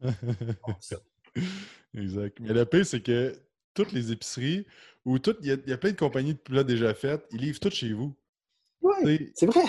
exact. 1.94 2.38
Mais 2.40 2.52
le 2.52 2.64
pire, 2.64 2.86
c'est 2.86 3.02
que 3.02 3.34
toutes 3.74 3.92
les 3.92 4.12
épiceries 4.12 4.66
ou 5.04 5.16
il 5.40 5.60
y, 5.66 5.72
a 5.72 5.78
plein 5.78 5.92
de 5.92 5.96
compagnies 5.96 6.34
de 6.34 6.38
plats 6.38 6.64
déjà 6.64 6.92
faites, 6.92 7.26
ils 7.32 7.40
livrent 7.40 7.60
tout 7.60 7.70
chez 7.70 7.92
vous. 7.92 8.14
Oui, 8.82 9.32
c'est 9.34 9.46
vrai. 9.46 9.62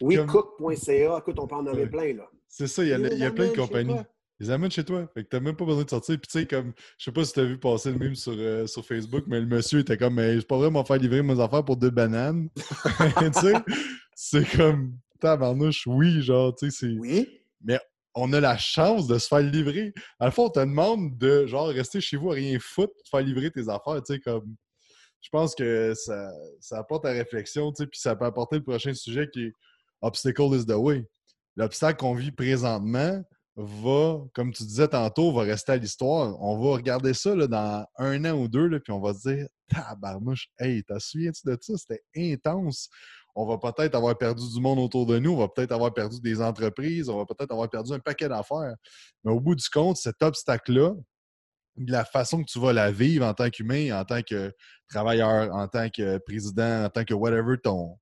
oui, 0.00 0.18
cook.ca, 0.26 1.18
écoute, 1.18 1.38
on 1.38 1.46
peut 1.46 1.54
en 1.54 1.62
nommer 1.62 1.86
plein, 1.86 2.14
là. 2.14 2.28
C'est 2.48 2.66
ça, 2.66 2.82
il 2.82 2.88
y 2.88 2.92
a, 2.92 2.98
il 2.98 3.18
y 3.18 3.24
a 3.24 3.30
plein 3.30 3.48
de 3.48 3.56
compagnies. 3.56 3.96
Ils 4.38 4.52
amènent 4.52 4.70
chez 4.70 4.84
toi. 4.84 5.08
Fait 5.14 5.24
que 5.24 5.28
t'as 5.28 5.40
même 5.40 5.56
pas 5.56 5.64
besoin 5.64 5.84
de 5.84 5.90
sortir. 5.90 6.18
Puis 6.20 6.28
tu 6.30 6.38
sais, 6.40 6.46
comme, 6.46 6.72
je 6.98 7.04
sais 7.04 7.12
pas 7.12 7.24
si 7.24 7.32
t'as 7.32 7.44
vu 7.44 7.58
passer 7.58 7.90
le 7.90 7.98
même 7.98 8.14
sur, 8.14 8.34
euh, 8.36 8.66
sur 8.66 8.84
Facebook, 8.84 9.24
mais 9.26 9.40
le 9.40 9.46
monsieur 9.46 9.80
était 9.80 9.96
comme, 9.96 10.14
mais 10.14 10.40
pas 10.42 10.58
vrai 10.58 10.70
m'en 10.70 10.84
faire 10.84 10.98
livrer 10.98 11.22
mes 11.22 11.40
affaires 11.40 11.64
pour 11.64 11.76
deux 11.76 11.90
bananes. 11.90 12.50
tu 12.56 13.40
sais, 13.40 13.54
c'est 14.18 14.48
comme, 14.56 14.98
tabarnouche, 15.20 15.86
oui, 15.86 16.22
genre, 16.22 16.54
tu 16.56 16.70
sais, 16.70 16.78
c'est. 16.80 16.98
Oui. 16.98 17.28
Mais 17.62 17.78
on 18.14 18.32
a 18.32 18.40
la 18.40 18.56
chance 18.56 19.06
de 19.06 19.18
se 19.18 19.28
faire 19.28 19.40
livrer. 19.40 19.92
À 20.18 20.24
la 20.24 20.30
fois, 20.30 20.46
on 20.46 20.50
te 20.50 20.60
demande 20.60 21.18
de, 21.18 21.46
genre, 21.46 21.68
rester 21.68 22.00
chez 22.00 22.16
vous 22.16 22.30
à 22.30 22.34
rien 22.34 22.58
foutre, 22.58 22.94
de 23.04 23.08
faire 23.10 23.20
livrer 23.20 23.50
tes 23.50 23.68
affaires, 23.68 24.02
tu 24.02 24.14
sais, 24.14 24.20
comme. 24.20 24.56
Je 25.20 25.28
pense 25.30 25.54
que 25.54 25.92
ça, 25.94 26.30
ça 26.60 26.78
apporte 26.78 27.04
à 27.04 27.10
réflexion, 27.10 27.72
tu 27.72 27.82
sais, 27.82 27.86
puis 27.86 28.00
ça 28.00 28.16
peut 28.16 28.24
apporter 28.24 28.56
le 28.56 28.62
prochain 28.62 28.94
sujet 28.94 29.28
qui 29.32 29.44
est 29.44 29.52
Obstacle 30.00 30.54
is 30.54 30.64
the 30.64 30.72
way. 30.72 31.06
L'obstacle 31.56 31.98
qu'on 31.98 32.14
vit 32.14 32.30
présentement, 32.30 33.22
va, 33.56 34.22
comme 34.34 34.52
tu 34.52 34.62
disais 34.64 34.88
tantôt, 34.88 35.32
va 35.32 35.42
rester 35.42 35.72
à 35.72 35.76
l'histoire. 35.76 36.40
On 36.40 36.58
va 36.58 36.76
regarder 36.76 37.14
ça 37.14 37.34
là, 37.34 37.46
dans 37.46 37.86
un 37.96 38.24
an 38.26 38.38
ou 38.38 38.48
deux, 38.48 38.66
là, 38.66 38.78
puis 38.80 38.92
on 38.92 39.00
va 39.00 39.14
se 39.14 39.28
dire 39.28 39.46
Tabarnouche, 39.68 40.48
hey, 40.58 40.84
t'as 40.84 41.00
souviens-tu 41.00 41.40
de 41.46 41.56
ça? 41.60 41.74
C'était 41.76 42.02
intense. 42.16 42.88
On 43.36 43.46
va 43.46 43.58
peut-être 43.58 43.94
avoir 43.94 44.16
perdu 44.16 44.42
du 44.52 44.60
monde 44.60 44.78
autour 44.78 45.06
de 45.06 45.18
nous, 45.18 45.32
on 45.32 45.36
va 45.36 45.48
peut-être 45.48 45.72
avoir 45.72 45.92
perdu 45.92 46.20
des 46.20 46.40
entreprises, 46.40 47.08
on 47.08 47.18
va 47.18 47.26
peut-être 47.26 47.52
avoir 47.52 47.68
perdu 47.68 47.92
un 47.92 47.98
paquet 47.98 48.28
d'affaires. 48.28 48.74
Mais 49.22 49.30
au 49.30 49.40
bout 49.40 49.54
du 49.54 49.68
compte, 49.68 49.98
cet 49.98 50.22
obstacle-là, 50.22 50.94
la 51.76 52.04
façon 52.06 52.42
que 52.42 52.50
tu 52.50 52.58
vas 52.58 52.72
la 52.72 52.90
vivre 52.90 53.26
en 53.26 53.34
tant 53.34 53.50
qu'humain, 53.50 54.00
en 54.00 54.04
tant 54.04 54.22
que 54.22 54.52
travailleur, 54.88 55.54
en 55.54 55.68
tant 55.68 55.90
que 55.90 56.18
président, 56.18 56.84
en 56.86 56.88
tant 56.88 57.04
que 57.04 57.12
whatever 57.12 57.58
ton, 57.62 57.98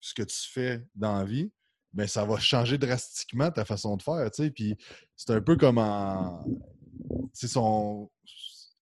ce 0.00 0.14
que 0.14 0.22
tu 0.22 0.50
fais 0.52 0.84
dans 0.94 1.24
vie, 1.24 1.52
ben, 1.92 2.06
ça 2.06 2.24
va 2.24 2.38
changer 2.38 2.78
drastiquement 2.78 3.50
ta 3.50 3.64
façon 3.64 3.96
de 3.96 4.02
faire. 4.02 4.28
Puis 4.54 4.76
c'est 5.16 5.30
un 5.30 5.40
peu 5.40 5.56
comme 5.56 5.78
en. 5.78 6.44
Son, 7.34 8.10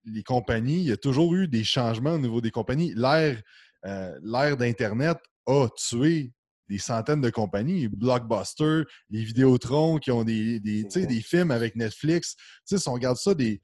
les 0.04 0.22
compagnies, 0.22 0.78
il 0.78 0.88
y 0.88 0.92
a 0.92 0.96
toujours 0.96 1.34
eu 1.34 1.46
des 1.46 1.64
changements 1.64 2.12
au 2.12 2.18
niveau 2.18 2.40
des 2.40 2.50
compagnies. 2.50 2.92
L'ère 2.94 3.40
euh, 3.86 4.56
d'Internet 4.56 5.18
a 5.50 5.68
tué 5.76 6.32
des 6.68 6.78
centaines 6.78 7.20
de 7.20 7.30
compagnies. 7.30 7.88
Blockbuster, 7.88 8.82
les 9.10 9.24
Vidéotrons 9.24 9.98
qui 9.98 10.10
ont 10.10 10.24
des, 10.24 10.60
des, 10.60 10.84
des 10.84 11.20
films 11.20 11.50
avec 11.50 11.76
Netflix. 11.76 12.36
si 12.64 12.76
on 12.88 12.92
regarde 12.92 13.16
ça, 13.16 13.34
des... 13.34 13.60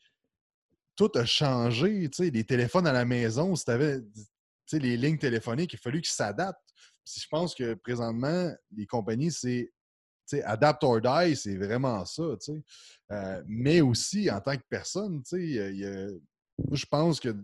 tout 0.96 1.10
a 1.14 1.24
changé. 1.24 2.10
Les 2.18 2.44
téléphones 2.44 2.86
à 2.86 2.92
la 2.92 3.04
maison, 3.04 3.54
si 3.54 3.64
tu 3.64 3.70
avais 3.70 4.00
les 4.72 4.96
lignes 4.96 5.18
téléphoniques, 5.18 5.72
il 5.72 5.76
a 5.76 5.78
fallu 5.78 6.00
qu'ils 6.00 6.12
s'adaptent 6.12 6.66
je 7.14 7.26
pense 7.30 7.54
que 7.54 7.74
présentement, 7.74 8.52
les 8.74 8.86
compagnies, 8.86 9.30
c'est 9.30 9.70
adapt 10.44 10.82
or 10.82 11.00
die, 11.00 11.36
c'est 11.36 11.56
vraiment 11.56 12.04
ça. 12.04 12.22
Euh, 13.12 13.42
mais 13.46 13.80
aussi, 13.80 14.30
en 14.30 14.40
tant 14.40 14.56
que 14.56 14.64
personne, 14.68 15.22
je 15.30 16.86
pense 16.90 17.20
que 17.20 17.36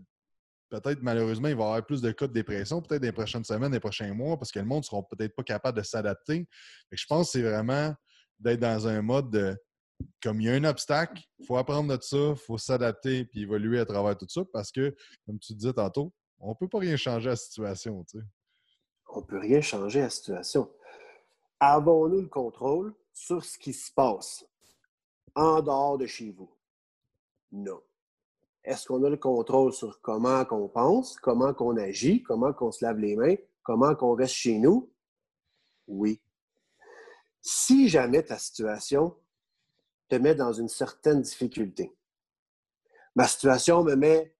peut-être 0.81 1.03
malheureusement, 1.03 1.49
il 1.49 1.55
va 1.55 1.65
y 1.65 1.67
avoir 1.67 1.87
plus 1.87 2.01
de 2.01 2.11
cas 2.13 2.27
de 2.27 2.33
dépression, 2.33 2.81
peut-être 2.81 3.03
dans 3.03 3.09
les 3.09 3.13
prochaines 3.13 3.45
semaines, 3.45 3.73
les 3.73 3.81
prochains 3.81 4.15
mois, 4.15 4.39
parce 4.39 4.51
que 4.51 4.59
le 4.59 4.65
monde 4.65 4.79
ne 4.79 4.85
sera 4.85 5.03
peut-être 5.03 5.35
pas 5.35 5.43
capable 5.43 5.79
de 5.79 5.83
s'adapter. 5.85 6.49
Je 6.91 7.07
pense 7.07 7.27
que 7.27 7.33
c'est 7.33 7.43
vraiment 7.43 7.95
d'être 8.39 8.61
dans 8.61 8.89
un 8.89 9.03
mode 9.03 9.31
de 9.31 9.57
comme 10.21 10.41
il 10.41 10.47
y 10.47 10.51
a 10.51 10.55
un 10.55 10.65
obstacle, 10.65 11.23
il 11.39 11.47
faut 11.47 11.57
apprendre 11.57 11.97
de 11.97 12.03
ça, 12.03 12.17
il 12.17 12.37
faut 12.37 12.59
s'adapter 12.59 13.25
puis 13.27 13.43
évoluer 13.43 13.79
à 13.79 13.85
travers 13.85 14.17
tout 14.17 14.27
ça 14.29 14.43
parce 14.53 14.73
que, 14.73 14.97
comme 15.27 15.39
tu 15.39 15.55
disais 15.55 15.73
tantôt, 15.73 16.13
on 16.41 16.51
ne 16.51 16.55
peut 16.55 16.69
pas 16.69 16.81
rien 16.81 16.97
changer 16.97 17.29
à 17.29 17.33
la 17.33 17.37
situation 17.37 18.05
on 19.15 19.21
ne 19.21 19.27
peut 19.27 19.39
rien 19.39 19.61
changer 19.61 20.01
à 20.01 20.05
la 20.05 20.11
situation. 20.11 20.73
Avons-nous 21.61 22.23
le 22.23 22.29
contrôle 22.29 22.95
sur 23.13 23.45
ce 23.45 23.59
qui 23.59 23.73
se 23.73 23.93
passe 23.93 24.45
en 25.35 25.61
dehors 25.61 25.99
de 25.99 26.07
chez 26.07 26.31
vous? 26.31 26.51
Non. 27.53 27.81
Est-ce 28.65 28.87
qu'on 28.87 29.03
a 29.03 29.11
le 29.11 29.17
contrôle 29.17 29.73
sur 29.73 30.01
comment 30.01 30.45
qu'on 30.45 30.69
pense, 30.69 31.17
comment 31.17 31.53
qu'on 31.53 31.77
agit, 31.77 32.23
comment 32.23 32.53
qu'on 32.53 32.71
se 32.71 32.85
lave 32.85 32.99
les 32.99 33.17
mains, 33.17 33.35
comment 33.63 33.95
qu'on 33.95 34.15
reste 34.15 34.35
chez 34.35 34.59
nous? 34.59 34.93
Oui. 35.89 36.21
Si 37.41 37.89
jamais 37.89 38.23
ta 38.23 38.39
situation 38.39 39.17
te 40.09 40.15
met 40.15 40.35
dans 40.35 40.53
une 40.53 40.69
certaine 40.69 41.23
difficulté, 41.23 41.97
ma 43.17 43.27
situation 43.27 43.83
me 43.83 43.97
met 43.97 44.37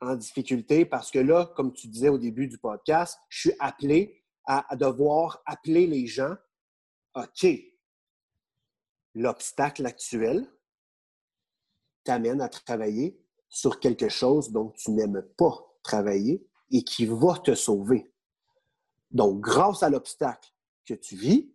en 0.00 0.16
difficulté 0.16 0.84
parce 0.84 1.10
que 1.10 1.20
là, 1.20 1.52
comme 1.56 1.72
tu 1.72 1.86
disais 1.86 2.08
au 2.08 2.18
début 2.18 2.48
du 2.48 2.58
podcast, 2.58 3.18
je 3.28 3.48
suis 3.48 3.56
appelé 3.60 4.24
à, 4.46 4.76
devoir 4.76 5.42
appeler 5.46 5.86
les 5.86 6.06
gens. 6.06 6.34
OK, 7.14 7.46
l'obstacle 9.14 9.86
actuel 9.86 10.46
t'amène 12.02 12.40
à 12.40 12.48
travailler 12.48 13.23
sur 13.54 13.78
quelque 13.78 14.08
chose 14.08 14.50
dont 14.50 14.70
tu 14.70 14.90
n'aimes 14.90 15.22
pas 15.36 15.64
travailler 15.84 16.44
et 16.72 16.82
qui 16.82 17.06
va 17.06 17.38
te 17.38 17.54
sauver. 17.54 18.12
Donc, 19.12 19.40
grâce 19.40 19.84
à 19.84 19.88
l'obstacle 19.88 20.52
que 20.84 20.94
tu 20.94 21.14
vis, 21.14 21.52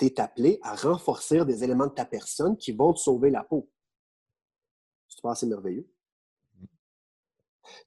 tu 0.00 0.06
es 0.06 0.20
appelé 0.20 0.58
à 0.62 0.74
renforcer 0.74 1.44
des 1.44 1.62
éléments 1.62 1.86
de 1.86 1.92
ta 1.92 2.04
personne 2.04 2.56
qui 2.56 2.72
vont 2.72 2.92
te 2.92 2.98
sauver 2.98 3.30
la 3.30 3.44
peau. 3.44 3.70
C'est 5.08 5.22
pas 5.22 5.30
assez 5.30 5.46
merveilleux? 5.46 5.88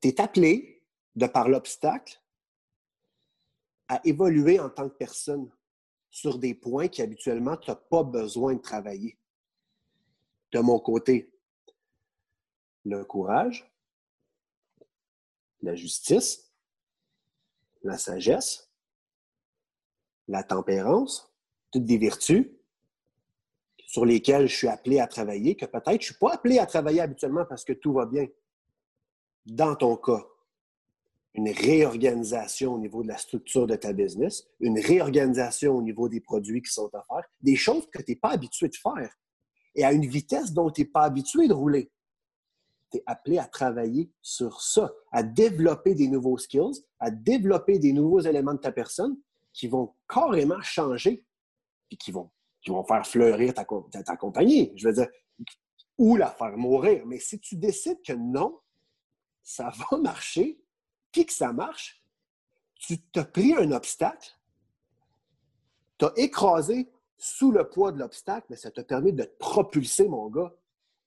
Tu 0.01 0.07
es 0.07 0.21
appelé, 0.21 0.81
de 1.13 1.27
par 1.27 1.49
l'obstacle, 1.49 2.21
à 3.89 3.99
évoluer 4.05 4.61
en 4.61 4.69
tant 4.69 4.87
que 4.87 4.95
personne 4.95 5.51
sur 6.09 6.39
des 6.39 6.53
points 6.53 6.87
qui 6.87 7.01
habituellement 7.01 7.57
tu 7.57 7.69
n'as 7.69 7.75
pas 7.75 8.03
besoin 8.03 8.53
de 8.53 8.61
travailler. 8.61 9.19
De 10.53 10.59
mon 10.59 10.79
côté, 10.79 11.34
le 12.85 13.03
courage, 13.03 13.69
la 15.61 15.75
justice, 15.75 16.51
la 17.83 17.97
sagesse, 17.97 18.71
la 20.27 20.43
tempérance, 20.43 21.33
toutes 21.71 21.85
des 21.85 21.97
vertus 21.97 22.47
sur 23.87 24.05
lesquelles 24.05 24.47
je 24.47 24.55
suis 24.55 24.67
appelé 24.67 24.99
à 24.99 25.07
travailler, 25.07 25.55
que 25.55 25.65
peut-être 25.65 26.01
je 26.01 26.09
ne 26.09 26.13
suis 26.13 26.15
pas 26.15 26.33
appelé 26.33 26.59
à 26.59 26.65
travailler 26.65 27.01
habituellement 27.01 27.45
parce 27.45 27.63
que 27.63 27.73
tout 27.73 27.93
va 27.93 28.05
bien 28.05 28.27
dans 29.45 29.75
ton 29.75 29.95
cas, 29.97 30.25
une 31.35 31.49
réorganisation 31.49 32.73
au 32.73 32.79
niveau 32.79 33.03
de 33.03 33.09
la 33.09 33.17
structure 33.17 33.67
de 33.67 33.75
ta 33.75 33.93
business, 33.93 34.47
une 34.59 34.79
réorganisation 34.79 35.75
au 35.75 35.81
niveau 35.81 36.09
des 36.09 36.21
produits 36.21 36.61
qui 36.61 36.71
sont 36.71 36.89
faire, 36.89 37.29
des 37.41 37.55
choses 37.55 37.87
que 37.91 38.01
tu 38.01 38.11
n'es 38.11 38.15
pas 38.15 38.31
habitué 38.31 38.69
de 38.69 38.75
faire 38.75 39.15
et 39.75 39.83
à 39.83 39.91
une 39.91 40.05
vitesse 40.05 40.53
dont 40.53 40.71
tu 40.71 40.81
n'es 40.81 40.87
pas 40.87 41.03
habitué 41.03 41.47
de 41.47 41.53
rouler. 41.53 41.91
Appelé 43.05 43.37
à 43.37 43.45
travailler 43.45 44.11
sur 44.21 44.61
ça, 44.61 44.91
à 45.11 45.23
développer 45.23 45.95
des 45.95 46.07
nouveaux 46.07 46.37
skills, 46.37 46.83
à 46.99 47.11
développer 47.11 47.79
des 47.79 47.93
nouveaux 47.93 48.21
éléments 48.21 48.53
de 48.53 48.59
ta 48.59 48.71
personne 48.71 49.17
qui 49.53 49.67
vont 49.67 49.93
carrément 50.07 50.61
changer 50.61 51.25
et 51.91 51.97
qui 51.97 52.11
vont, 52.11 52.29
qui 52.61 52.71
vont 52.71 52.83
faire 52.83 53.05
fleurir 53.05 53.53
ta, 53.53 53.65
ta 54.03 54.17
compagnie. 54.17 54.73
Je 54.75 54.87
veux 54.87 54.93
dire, 54.93 55.07
ou 55.97 56.15
la 56.15 56.29
faire 56.29 56.57
mourir. 56.57 57.05
Mais 57.05 57.19
si 57.19 57.39
tu 57.39 57.55
décides 57.55 58.01
que 58.01 58.13
non, 58.13 58.59
ça 59.43 59.71
va 59.91 59.97
marcher, 60.01 60.59
puis 61.11 61.25
que 61.25 61.33
ça 61.33 61.53
marche, 61.53 62.01
tu 62.75 63.01
t'as 63.01 63.25
pris 63.25 63.55
un 63.55 63.71
obstacle, 63.71 64.37
tu 65.97 66.05
as 66.05 66.13
écrasé 66.17 66.89
sous 67.17 67.51
le 67.51 67.69
poids 67.69 67.91
de 67.91 67.99
l'obstacle, 67.99 68.47
mais 68.49 68.57
ça 68.57 68.71
te 68.71 68.81
permet 68.81 69.13
de 69.13 69.23
te 69.23 69.37
propulser, 69.37 70.07
mon 70.07 70.27
gars, 70.29 70.53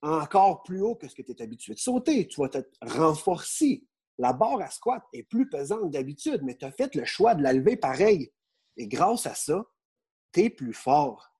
encore 0.02 0.62
plus 0.62 0.80
haut 0.80 0.94
que 0.94 1.08
ce 1.08 1.14
que 1.14 1.22
tu 1.22 1.32
es 1.32 1.42
habitué 1.42 1.74
de 1.74 1.78
sauter. 1.78 2.26
Tu 2.28 2.40
vas 2.40 2.48
te 2.48 2.58
renforcer. 2.82 3.84
La 4.18 4.32
barre 4.32 4.60
à 4.60 4.70
squat 4.70 5.02
est 5.12 5.22
plus 5.22 5.48
pesante 5.48 5.90
d'habitude, 5.90 6.42
mais 6.42 6.56
tu 6.56 6.64
as 6.64 6.72
fait 6.72 6.94
le 6.94 7.04
choix 7.04 7.34
de 7.34 7.42
la 7.42 7.52
lever 7.52 7.76
pareil. 7.76 8.32
Et 8.76 8.88
grâce 8.88 9.26
à 9.26 9.34
ça, 9.34 9.64
tu 10.32 10.40
es 10.40 10.50
plus 10.50 10.72
fort. 10.72 11.32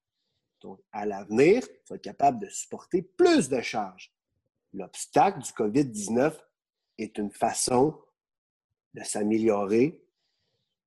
Donc, 0.60 0.80
à 0.92 1.06
l'avenir, 1.06 1.62
tu 1.62 1.74
vas 1.90 1.96
être 1.96 2.02
capable 2.02 2.40
de 2.40 2.48
supporter 2.48 3.02
plus 3.02 3.48
de 3.48 3.60
charges. 3.60 4.12
L'obstacle 4.72 5.40
du 5.40 5.50
COVID-19 5.50 6.36
est 6.98 7.18
une 7.18 7.30
façon 7.30 8.00
de 8.94 9.02
s'améliorer 9.02 10.04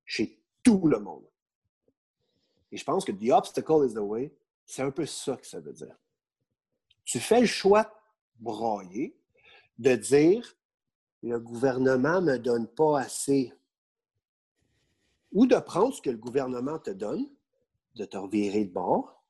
chez 0.04 0.42
tout 0.62 0.86
le 0.86 0.98
monde. 0.98 1.26
Et 2.70 2.76
je 2.76 2.84
pense 2.84 3.04
que 3.04 3.12
the 3.12 3.30
obstacle 3.30 3.86
is 3.86 3.94
the 3.94 3.98
way, 3.98 4.34
c'est 4.64 4.82
un 4.82 4.90
peu 4.90 5.06
ça 5.06 5.36
que 5.36 5.46
ça 5.46 5.60
veut 5.60 5.72
dire. 5.72 5.96
Tu 7.12 7.20
fais 7.20 7.40
le 7.40 7.46
choix 7.46 7.92
de 8.40 9.12
de 9.78 9.96
dire 9.96 10.56
le 11.22 11.38
gouvernement 11.38 12.22
ne 12.22 12.32
me 12.32 12.38
donne 12.38 12.66
pas 12.66 13.00
assez. 13.00 13.52
Ou 15.30 15.46
de 15.46 15.56
prendre 15.56 15.92
ce 15.92 16.00
que 16.00 16.08
le 16.08 16.16
gouvernement 16.16 16.78
te 16.78 16.88
donne, 16.88 17.28
de 17.96 18.06
te 18.06 18.16
revirer 18.16 18.64
de 18.64 18.72
bord, 18.72 19.22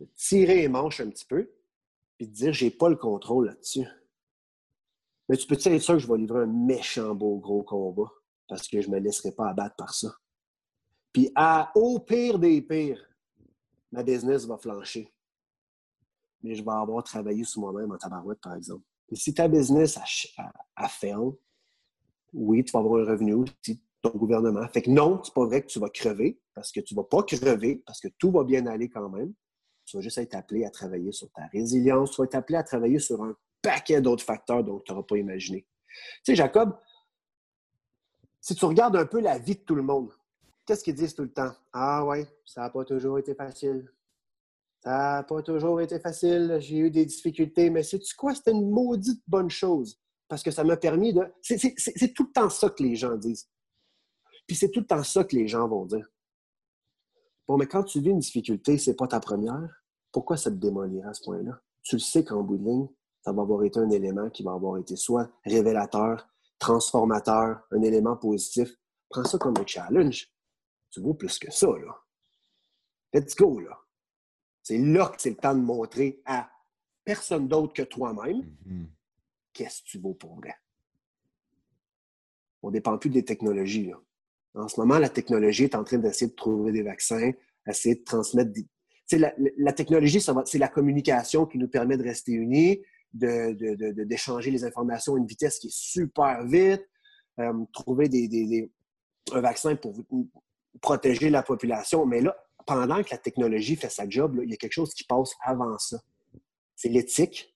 de 0.00 0.08
tirer 0.16 0.54
les 0.54 0.68
manches 0.68 1.00
un 1.00 1.10
petit 1.10 1.26
peu, 1.26 1.52
et 2.20 2.26
de 2.26 2.32
dire 2.32 2.54
j'ai 2.54 2.70
pas 2.70 2.88
le 2.88 2.96
contrôle 2.96 3.48
là-dessus. 3.48 3.86
Mais 5.28 5.36
tu 5.36 5.46
peux 5.46 5.56
être 5.56 5.82
sûr 5.82 5.96
que 5.96 6.00
je 6.00 6.10
vais 6.10 6.16
livrer 6.16 6.44
un 6.44 6.46
méchant 6.46 7.14
beau 7.14 7.36
gros 7.36 7.64
combat 7.64 8.10
parce 8.48 8.66
que 8.66 8.80
je 8.80 8.88
ne 8.88 8.94
me 8.94 9.00
laisserai 9.00 9.32
pas 9.32 9.50
abattre 9.50 9.76
par 9.76 9.92
ça? 9.92 10.16
Puis 11.12 11.30
à, 11.34 11.70
au 11.74 11.98
pire 11.98 12.38
des 12.38 12.62
pires, 12.62 13.06
ma 13.92 14.02
business 14.02 14.46
va 14.46 14.56
flancher. 14.56 15.14
Mais 16.44 16.54
je 16.54 16.62
vais 16.62 16.70
avoir 16.70 17.02
travaillé 17.02 17.42
sur 17.42 17.62
moi-même 17.62 17.90
en 17.90 17.96
tabarouette, 17.96 18.40
par 18.40 18.54
exemple. 18.54 18.84
Et 19.10 19.16
si 19.16 19.32
ta 19.32 19.48
business 19.48 19.98
a, 20.36 20.52
a, 20.76 20.88
oui, 22.34 22.62
tu 22.64 22.72
vas 22.72 22.80
avoir 22.80 23.00
un 23.00 23.10
revenu 23.10 23.32
aussi 23.32 23.82
ton 24.02 24.10
gouvernement. 24.10 24.68
Fait 24.68 24.82
que 24.82 24.90
non, 24.90 25.22
c'est 25.24 25.32
pas 25.32 25.46
vrai 25.46 25.62
que 25.62 25.68
tu 25.68 25.78
vas 25.78 25.88
crever 25.88 26.38
parce 26.52 26.70
que 26.70 26.80
tu 26.80 26.94
vas 26.94 27.04
pas 27.04 27.22
crever 27.22 27.82
parce 27.86 28.00
que 28.00 28.08
tout 28.18 28.30
va 28.30 28.44
bien 28.44 28.66
aller 28.66 28.90
quand 28.90 29.08
même. 29.08 29.32
Tu 29.86 29.96
vas 29.96 30.02
juste 30.02 30.18
être 30.18 30.34
appelé 30.34 30.66
à 30.66 30.70
travailler 30.70 31.12
sur 31.12 31.30
ta 31.32 31.46
résilience, 31.46 32.10
tu 32.10 32.20
vas 32.20 32.24
être 32.24 32.34
appelé 32.34 32.58
à 32.58 32.62
travailler 32.62 32.98
sur 32.98 33.22
un 33.22 33.34
paquet 33.62 34.02
d'autres 34.02 34.24
facteurs 34.24 34.62
dont 34.62 34.80
tu 34.80 34.92
n'auras 34.92 35.04
pas 35.04 35.16
imaginé. 35.16 35.66
Tu 36.18 36.32
sais, 36.32 36.34
Jacob, 36.34 36.76
si 38.40 38.54
tu 38.54 38.64
regardes 38.66 38.96
un 38.96 39.06
peu 39.06 39.20
la 39.20 39.38
vie 39.38 39.54
de 39.54 39.60
tout 39.60 39.74
le 39.74 39.82
monde, 39.82 40.10
qu'est-ce 40.66 40.84
qu'ils 40.84 40.94
disent 40.94 41.14
tout 41.14 41.22
le 41.22 41.32
temps? 41.32 41.52
Ah 41.72 42.04
ouais, 42.04 42.26
ça 42.44 42.60
n'a 42.62 42.70
pas 42.70 42.84
toujours 42.84 43.18
été 43.18 43.34
facile. 43.34 43.90
Ça 44.84 44.90
n'a 44.90 45.22
pas 45.22 45.42
toujours 45.42 45.80
été 45.80 45.98
facile. 45.98 46.58
J'ai 46.60 46.76
eu 46.76 46.90
des 46.90 47.06
difficultés, 47.06 47.70
mais 47.70 47.82
sais-tu 47.82 48.14
quoi? 48.14 48.34
C'était 48.34 48.50
une 48.50 48.70
maudite 48.70 49.22
bonne 49.26 49.48
chose. 49.48 49.98
Parce 50.28 50.42
que 50.42 50.50
ça 50.50 50.62
m'a 50.62 50.76
permis 50.76 51.14
de. 51.14 51.22
C'est 51.40 52.12
tout 52.14 52.24
le 52.24 52.32
temps 52.32 52.50
ça 52.50 52.68
que 52.68 52.82
les 52.82 52.94
gens 52.94 53.16
disent. 53.16 53.48
Puis 54.46 54.56
c'est 54.56 54.70
tout 54.70 54.80
le 54.80 54.86
temps 54.86 55.02
ça 55.02 55.24
que 55.24 55.34
les 55.34 55.48
gens 55.48 55.66
vont 55.66 55.86
dire. 55.86 56.06
Bon, 57.48 57.56
mais 57.56 57.66
quand 57.66 57.84
tu 57.84 58.00
vis 58.00 58.10
une 58.10 58.18
difficulté, 58.18 58.76
c'est 58.78 58.94
pas 58.94 59.06
ta 59.06 59.20
première. 59.20 59.82
Pourquoi 60.12 60.36
ça 60.36 60.50
te 60.50 60.56
démolira 60.56 61.10
à 61.10 61.14
ce 61.14 61.22
point-là? 61.24 61.58
Tu 61.82 61.96
le 61.96 62.00
sais 62.00 62.24
qu'en 62.24 62.42
bout 62.42 62.58
de 62.58 62.64
ligne, 62.64 62.88
ça 63.22 63.32
va 63.32 63.42
avoir 63.42 63.62
été 63.64 63.78
un 63.78 63.90
élément 63.90 64.28
qui 64.30 64.42
va 64.42 64.52
avoir 64.52 64.78
été 64.78 64.96
soit 64.96 65.30
révélateur, 65.44 66.26
transformateur, 66.58 67.60
un 67.70 67.82
élément 67.82 68.16
positif. 68.16 68.74
Prends 69.08 69.24
ça 69.24 69.38
comme 69.38 69.54
un 69.58 69.66
challenge. 69.66 70.30
Tu 70.90 71.00
vaux 71.00 71.14
plus 71.14 71.38
que 71.38 71.52
ça, 71.52 71.68
là. 71.68 72.02
Let's 73.12 73.34
go, 73.34 73.60
là. 73.60 73.78
C'est 74.64 74.78
là 74.78 75.12
que 75.14 75.20
c'est 75.20 75.30
le 75.30 75.36
temps 75.36 75.54
de 75.54 75.60
montrer 75.60 76.20
à 76.24 76.50
personne 77.04 77.46
d'autre 77.46 77.74
que 77.74 77.82
toi-même 77.82 78.40
mm-hmm. 78.40 78.86
qu'est-ce 79.52 79.82
que 79.82 79.88
tu 79.88 79.98
vaux 79.98 80.14
pour 80.14 80.34
vrai. 80.36 80.54
On 82.62 82.68
ne 82.68 82.72
dépend 82.72 82.96
plus 82.96 83.10
des 83.10 83.24
technologies. 83.24 83.86
Là. 83.86 84.00
En 84.54 84.68
ce 84.68 84.80
moment, 84.80 84.98
la 84.98 85.10
technologie 85.10 85.64
est 85.64 85.74
en 85.74 85.84
train 85.84 85.98
d'essayer 85.98 86.30
de 86.30 86.34
trouver 86.34 86.72
des 86.72 86.82
vaccins, 86.82 87.30
essayer 87.68 87.96
de 87.96 88.04
transmettre 88.04 88.52
des... 88.52 88.66
La, 89.12 89.34
la, 89.58 89.72
technologie, 89.74 90.18
c'est 90.20 90.58
la 90.58 90.68
communication 90.68 91.44
qui 91.44 91.58
nous 91.58 91.68
permet 91.68 91.98
de 91.98 92.02
rester 92.02 92.32
unis, 92.32 92.80
d'échanger 93.12 94.50
les 94.50 94.64
informations 94.64 95.14
à 95.14 95.18
une 95.18 95.26
vitesse 95.26 95.58
qui 95.58 95.66
est 95.66 95.76
super 95.76 96.42
vite, 96.46 96.88
euh, 97.38 97.52
trouver 97.74 98.08
des, 98.08 98.72
un 99.30 99.40
vaccin 99.42 99.76
pour 99.76 99.94
protéger 100.80 101.28
la 101.28 101.42
population. 101.42 102.06
Mais 102.06 102.22
là, 102.22 102.34
pendant 102.66 103.02
que 103.02 103.10
la 103.10 103.18
technologie 103.18 103.76
fait 103.76 103.88
sa 103.88 104.08
job, 104.08 104.40
il 104.42 104.50
y 104.50 104.54
a 104.54 104.56
quelque 104.56 104.72
chose 104.72 104.94
qui 104.94 105.04
passe 105.04 105.34
avant 105.40 105.78
ça. 105.78 106.00
C'est 106.76 106.88
l'éthique, 106.88 107.54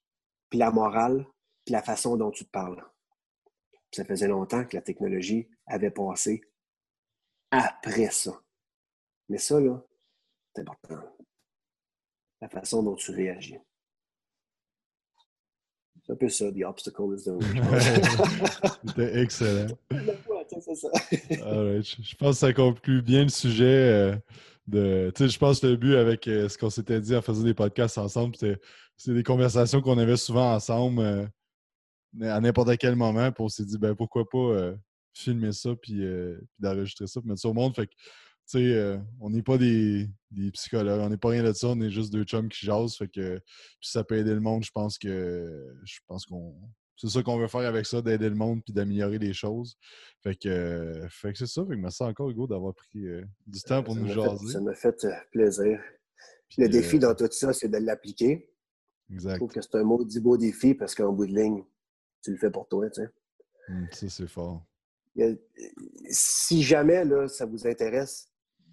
puis 0.51 0.59
la 0.59 0.71
morale, 0.71 1.27
puis 1.65 1.73
la 1.73 1.83
façon 1.83 2.17
dont 2.17 2.31
tu 2.31 2.45
te 2.45 2.51
parles. 2.51 2.83
Ça 3.93 4.05
faisait 4.05 4.29
longtemps 4.29 4.65
que 4.65 4.77
la 4.77 4.83
technologie 4.83 5.49
avait 5.67 5.91
passé 5.91 6.43
après 7.51 8.11
ça. 8.11 8.41
Mais 9.29 9.39
ça, 9.39 9.59
là, 9.61 9.83
c'est 10.55 10.63
important. 10.63 11.01
La 12.41 12.49
façon 12.49 12.83
dont 12.83 12.95
tu 12.95 13.11
réagis. 13.11 13.59
C'est 16.05 16.13
un 16.13 16.17
peu 16.17 16.29
ça, 16.29 16.51
The 16.51 16.63
Obstacle 16.65 17.15
is 17.15 17.25
the 17.25 17.29
Way. 17.29 17.45
C'était 18.87 19.21
excellent. 19.21 19.77
Je 19.91 20.17
pense 22.17 22.37
que 22.37 22.47
ça 22.47 22.53
conclut 22.53 23.03
bien 23.03 23.25
le 23.25 23.29
sujet. 23.29 24.15
Euh, 24.75 25.11
de, 25.11 25.27
je 25.27 25.39
pense 25.39 25.61
que 25.61 25.67
le 25.67 25.77
but 25.77 25.97
avec 25.97 26.29
euh, 26.29 26.49
ce 26.49 26.59
qu'on 26.59 26.71
s'était 26.71 27.01
dit 27.01 27.17
en 27.17 27.23
faisant 27.23 27.43
des 27.43 27.55
podcasts 27.55 27.99
ensemble, 27.99 28.35
c'était 28.37 28.59
des 29.07 29.23
conversations 29.23 29.81
qu'on 29.81 29.99
avait 29.99 30.17
souvent 30.17 30.55
ensemble 30.55 31.01
euh, 31.01 31.27
à 32.23 32.41
n'importe 32.41 32.77
quel 32.79 32.97
moment. 32.97 33.33
Puis 33.33 33.45
on 33.45 33.49
s'est 33.49 33.65
dit, 33.65 33.79
ben, 33.79 33.95
pourquoi 33.95 34.29
pas 34.29 34.75
filmer 35.15 35.53
ça 35.53 35.75
puis, 35.75 36.03
d'enregistrer 36.59 37.07
ça, 37.07 37.21
puis 37.21 37.29
mettre 37.29 37.41
ça 37.41 37.49
au 37.49 37.55
monde. 37.55 37.75
Fait 37.75 37.87
que 37.87 37.93
sais, 38.49 38.75
euh, 38.75 38.99
on 39.21 39.31
n'est 39.31 39.43
pas 39.43 39.59
des, 39.59 40.09
psychologues, 40.55 41.01
on 41.01 41.11
n'est 41.11 41.19
pas 41.19 41.29
rien 41.29 41.43
de 41.43 41.53
ça, 41.53 41.69
on 41.69 41.81
est 41.81 41.91
juste 41.91 42.13
deux 42.13 42.25
chums 42.25 42.49
qui 42.49 42.65
jasent. 42.65 42.97
Fait 42.97 43.09
que 43.09 43.39
puis 43.39 43.91
ça 43.91 44.05
peut 44.05 44.17
aider 44.17 44.33
le 44.33 44.41
monde, 44.41 44.65
je 44.65 44.71
pense 44.71 44.99
que 44.99 45.77
je 45.85 45.99
pense 46.07 46.25
qu'on. 46.27 46.55
C'est 46.99 47.09
ça 47.09 47.23
qu'on 47.23 47.39
veut 47.39 47.47
faire 47.47 47.61
avec 47.61 47.87
ça, 47.87 48.03
d'aider 48.03 48.29
le 48.29 48.35
monde 48.35 48.61
puis 48.65 48.73
d'améliorer 48.73 49.19
les 49.19 49.33
choses. 49.33 49.79
Fait 50.21 50.35
que, 50.35 51.07
fait 51.09 51.33
que 51.33 51.39
c'est 51.39 51.47
ça. 51.47 51.65
Fait 51.65 51.77
que 51.77 51.81
merci 51.81 52.03
encore, 52.03 52.29
Hugo, 52.29 52.49
d'avoir 52.49 52.75
pris 52.75 53.07
euh, 53.07 53.23
du 53.47 53.61
temps 53.61 53.85
pour 53.85 53.95
nous 53.95 54.09
jaser. 54.09 54.53
ça 54.53 54.61
m'a 54.61 54.75
fait 54.75 55.05
euh, 55.05 55.13
plaisir. 55.31 55.81
le 56.59 56.69
défi 56.69 56.99
dans 56.99 57.15
tout 57.15 57.29
ça, 57.31 57.53
c'est 57.53 57.69
de 57.69 57.79
l'appliquer. 57.79 58.53
Exact. 59.13 59.35
Je 59.35 59.37
trouve 59.37 59.53
que 59.53 59.61
c'est 59.61 59.77
un 59.77 59.85
maudit 59.85 60.19
beau 60.19 60.37
défi 60.37 60.75
parce 60.75 60.97
qu'en 60.97 61.13
bout 61.13 61.27
de 61.27 61.37
ligne, 61.37 61.63
tu 62.23 62.33
le 62.33 62.37
fais 62.37 62.51
pour 62.51 62.67
toi, 62.67 62.91
tu 62.91 63.03
sais. 63.03 63.09
Mmh, 63.69 63.87
ça, 63.93 64.09
c'est 64.09 64.29
fort. 64.29 64.67
Si 66.11 66.63
jamais 66.63 67.05
là, 67.05 67.29
ça 67.29 67.47
vous 67.47 67.65
intéresse, 67.67 68.29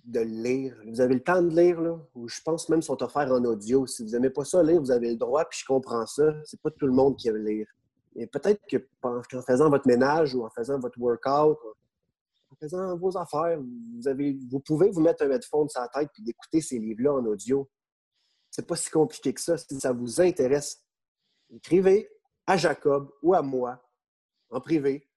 de 0.06 0.20
lire. 0.20 0.76
Vous 0.88 1.02
avez 1.02 1.16
le 1.16 1.24
temps 1.24 1.42
de 1.42 1.56
lire, 1.56 1.82
là, 1.82 2.00
ou 2.14 2.28
je 2.28 2.40
pense 2.44 2.70
même 2.70 2.82
sont 2.82 3.02
offerts 3.02 3.32
en 3.32 3.44
audio. 3.44 3.88
Si 3.88 4.04
vous 4.04 4.10
n'aimez 4.12 4.30
pas 4.30 4.46
ça 4.46 4.62
lire, 4.64 4.80
vous 4.80 4.92
avez 4.92 5.10
le 5.10 5.18
droit, 5.18 5.46
puis 5.46 5.60
je 5.60 5.66
comprends 5.66 6.06
ça. 6.06 6.34
C'est 6.46 6.62
pas 6.62 6.72
tout 6.72 6.86
le 6.86 6.94
monde 6.94 7.18
qui 7.18 7.28
aime 7.28 7.44
lire. 7.44 7.68
Et 8.16 8.28
peut-être 8.28 8.62
que 8.70 8.78
en 9.04 9.22
faisant 9.42 9.70
votre 9.70 9.88
ménage 9.88 10.36
ou 10.36 10.46
en 10.46 10.50
faisant 10.50 10.80
votre 10.80 11.00
workout, 11.00 11.58
en 12.50 12.56
faisant 12.56 12.98
vos 12.98 13.18
affaires, 13.18 13.60
vous, 13.60 14.08
avez, 14.08 14.38
vous 14.50 14.60
pouvez 14.60 14.90
vous 14.90 15.02
mettre 15.02 15.24
un 15.24 15.32
headphone 15.32 15.68
sur 15.68 15.82
la 15.82 15.90
tête 15.90 16.10
et 16.20 16.22
d'écouter 16.22 16.62
ces 16.62 16.80
livres-là 16.80 17.14
en 17.14 17.26
audio. 17.26 17.70
C'est 18.50 18.66
pas 18.66 18.78
si 18.78 18.90
compliqué 18.90 19.34
que 19.34 19.42
ça. 19.42 19.58
Si 19.58 19.80
ça 19.80 19.92
vous 19.92 20.22
intéresse, 20.22 20.82
écrivez 21.54 22.10
à 22.48 22.56
Jacob 22.56 23.12
ou 23.22 23.34
à 23.34 23.42
moi 23.42 23.82
en 24.50 24.62
privé 24.62 25.10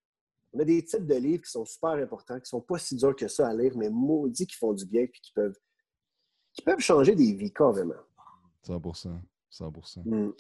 on 0.53 0.61
a 0.61 0.65
des 0.65 0.85
types 0.85 1.07
de 1.07 1.15
livres 1.15 1.43
qui 1.43 1.51
sont 1.51 1.65
super 1.65 1.91
importants, 1.91 2.37
qui 2.37 2.43
ne 2.43 2.47
sont 2.47 2.61
pas 2.61 2.79
si 2.79 2.97
durs 2.97 3.15
que 3.15 3.29
ça 3.29 3.49
à 3.49 3.55
lire, 3.55 3.77
mais 3.77 3.91
maudits 3.91 4.47
qui 4.47 4.57
font 4.57 4.73
du 4.73 4.87
bien 4.87 5.03
et 5.03 5.11
qui 5.11 5.33
peuvent, 5.33 5.57
qui 6.53 6.63
peuvent 6.63 6.81
changer 6.81 7.15
des 7.15 7.35
vies 7.35 7.53
carrément. 7.53 7.95
100 8.63 8.81
100 9.51 9.73
mm. 10.05 10.33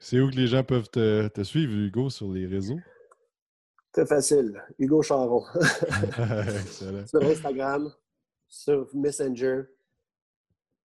C'est 0.00 0.18
où 0.18 0.30
que 0.30 0.36
les 0.36 0.46
gens 0.46 0.64
peuvent 0.64 0.88
te, 0.88 1.42
suivre, 1.42 1.74
Hugo, 1.74 2.08
sur 2.08 2.32
les 2.32 2.46
réseaux? 2.46 2.78
Très 3.92 4.06
facile. 4.06 4.60
Hugo 4.78 5.02
Charon. 5.02 5.44
sur 7.06 7.22
Instagram, 7.22 7.92
sur 8.48 8.88
Messenger. 8.94 9.64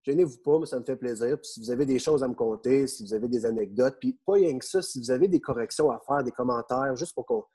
Gênez-vous 0.04 0.38
pas, 0.40 0.60
mais 0.60 0.66
ça 0.66 0.80
me 0.80 0.84
fait 0.84 0.96
plaisir. 0.96 1.38
si 1.44 1.60
vous 1.60 1.70
avez 1.70 1.86
des 1.86 2.00
choses 2.00 2.24
à 2.24 2.28
me 2.28 2.34
conter, 2.34 2.88
si 2.88 3.04
vous 3.04 3.14
avez 3.14 3.28
des 3.28 3.46
anecdotes, 3.46 3.98
puis 4.00 4.18
pas 4.26 4.34
rien 4.34 4.58
que 4.58 4.66
ça, 4.66 4.82
si 4.82 5.00
vous 5.00 5.12
avez 5.12 5.28
des 5.28 5.40
corrections 5.40 5.92
à 5.92 6.02
faire, 6.06 6.24
des 6.24 6.32
commentaires, 6.32 6.96
juste 6.96 7.14
pour 7.14 7.26
qu'on 7.26 7.46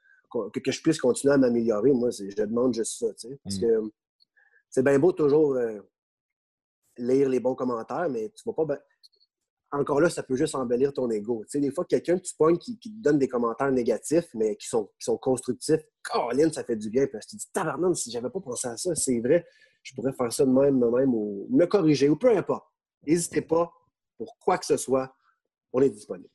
que, 0.50 0.70
je 0.70 0.80
puisse 0.80 1.00
continuer 1.00 1.34
à 1.34 1.38
m'améliorer. 1.38 1.92
Moi, 1.92 2.11
je 2.11 2.34
demande 2.36 2.72
juste 2.72 3.00
ça, 3.00 3.06
tu 3.14 3.28
sais. 3.28 3.40
Parce 3.42 3.56
mm. 3.56 3.61
que 3.61 3.92
c'est 4.70 4.82
bien 4.84 4.98
beau 4.98 5.12
toujours 5.12 5.54
euh, 5.54 5.80
lire 6.98 7.28
les 7.28 7.40
bons 7.40 7.54
commentaires, 7.54 8.09
mais 8.09 8.30
tu 8.30 8.42
vas 8.46 8.52
pas. 8.52 8.78
Encore 9.70 10.00
là, 10.00 10.08
ça 10.08 10.22
peut 10.22 10.36
juste 10.36 10.54
embellir 10.54 10.92
ton 10.92 11.10
ego. 11.10 11.42
Tu 11.44 11.50
sais, 11.50 11.60
des 11.60 11.70
fois, 11.70 11.84
quelqu'un 11.84 12.18
tu 12.18 12.34
pognes 12.36 12.58
qui, 12.58 12.78
te 12.78 12.88
donne 12.88 13.18
des 13.18 13.28
commentaires 13.28 13.70
négatifs, 13.70 14.28
mais 14.34 14.56
qui 14.56 14.66
sont, 14.66 14.86
qui 14.98 15.04
sont 15.04 15.18
constructifs. 15.18 15.80
Caroline, 16.02 16.52
ça 16.52 16.64
fait 16.64 16.76
du 16.76 16.90
bien. 16.90 17.06
Puis 17.06 17.18
tu 17.20 17.36
te 17.36 17.36
dis, 17.36 17.52
tabarnak, 17.52 17.96
si 17.96 18.10
j'avais 18.10 18.30
pas 18.30 18.40
pensé 18.40 18.68
à 18.68 18.76
ça, 18.76 18.94
c'est 18.94 19.20
vrai, 19.20 19.46
je 19.82 19.94
pourrais 19.94 20.12
faire 20.12 20.32
ça 20.32 20.44
de 20.44 20.50
même, 20.50 20.80
de 20.80 20.86
même, 20.86 21.14
ou 21.14 21.46
me 21.50 21.66
corriger, 21.66 22.08
ou 22.08 22.16
peu 22.16 22.36
importe. 22.36 22.66
N'hésitez 23.06 23.42
pas, 23.42 23.70
pour 24.16 24.36
quoi 24.38 24.58
que 24.58 24.66
ce 24.66 24.76
soit, 24.76 25.14
on 25.72 25.82
est 25.82 25.90
disponible. 25.90 26.30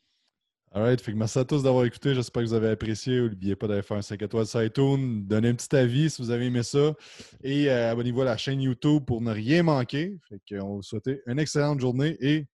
Alright, 0.76 1.02
fait 1.02 1.12
que 1.12 1.18
merci 1.18 1.38
à 1.38 1.46
tous 1.46 1.62
d'avoir 1.62 1.86
écouté. 1.86 2.16
J'espère 2.16 2.42
que 2.42 2.48
vous 2.48 2.54
avez 2.56 2.70
apprécié. 2.70 3.22
N'oubliez 3.22 3.56
pas 3.56 3.68
d'aller 3.68 3.84
faire 3.84 3.98
un 3.98 4.02
5 4.02 4.20
étoiles 4.24 4.48
sur 4.48 4.64
iTunes, 4.64 5.24
donner 5.24 5.50
un 5.50 5.54
petit 5.54 5.76
avis 5.76 6.10
si 6.10 6.20
vous 6.20 6.32
avez 6.32 6.48
aimé 6.48 6.64
ça. 6.64 6.96
Et 7.44 7.70
euh, 7.70 7.92
abonnez-vous 7.92 8.22
à 8.22 8.26
la 8.26 8.38
chaîne 8.38 8.60
YouTube 8.60 9.04
pour 9.06 9.22
ne 9.22 9.32
rien 9.32 9.62
manquer. 9.62 10.18
Fait 10.28 10.42
qu'on 10.50 10.78
vous 10.78 10.82
souhaite 10.82 11.08
une 11.28 11.38
excellente 11.38 11.80
journée 11.80 12.18
et 12.22 12.48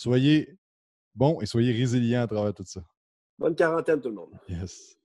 soyez 0.00 0.56
bons 1.14 1.40
et 1.40 1.46
soyez 1.46 1.72
résilients 1.72 2.22
à 2.22 2.26
travers 2.26 2.54
tout 2.54 2.64
ça. 2.64 2.82
Bonne 3.38 3.54
quarantaine 3.54 4.00
tout 4.00 4.08
le 4.08 4.14
monde. 4.14 4.30
Yes. 4.48 4.96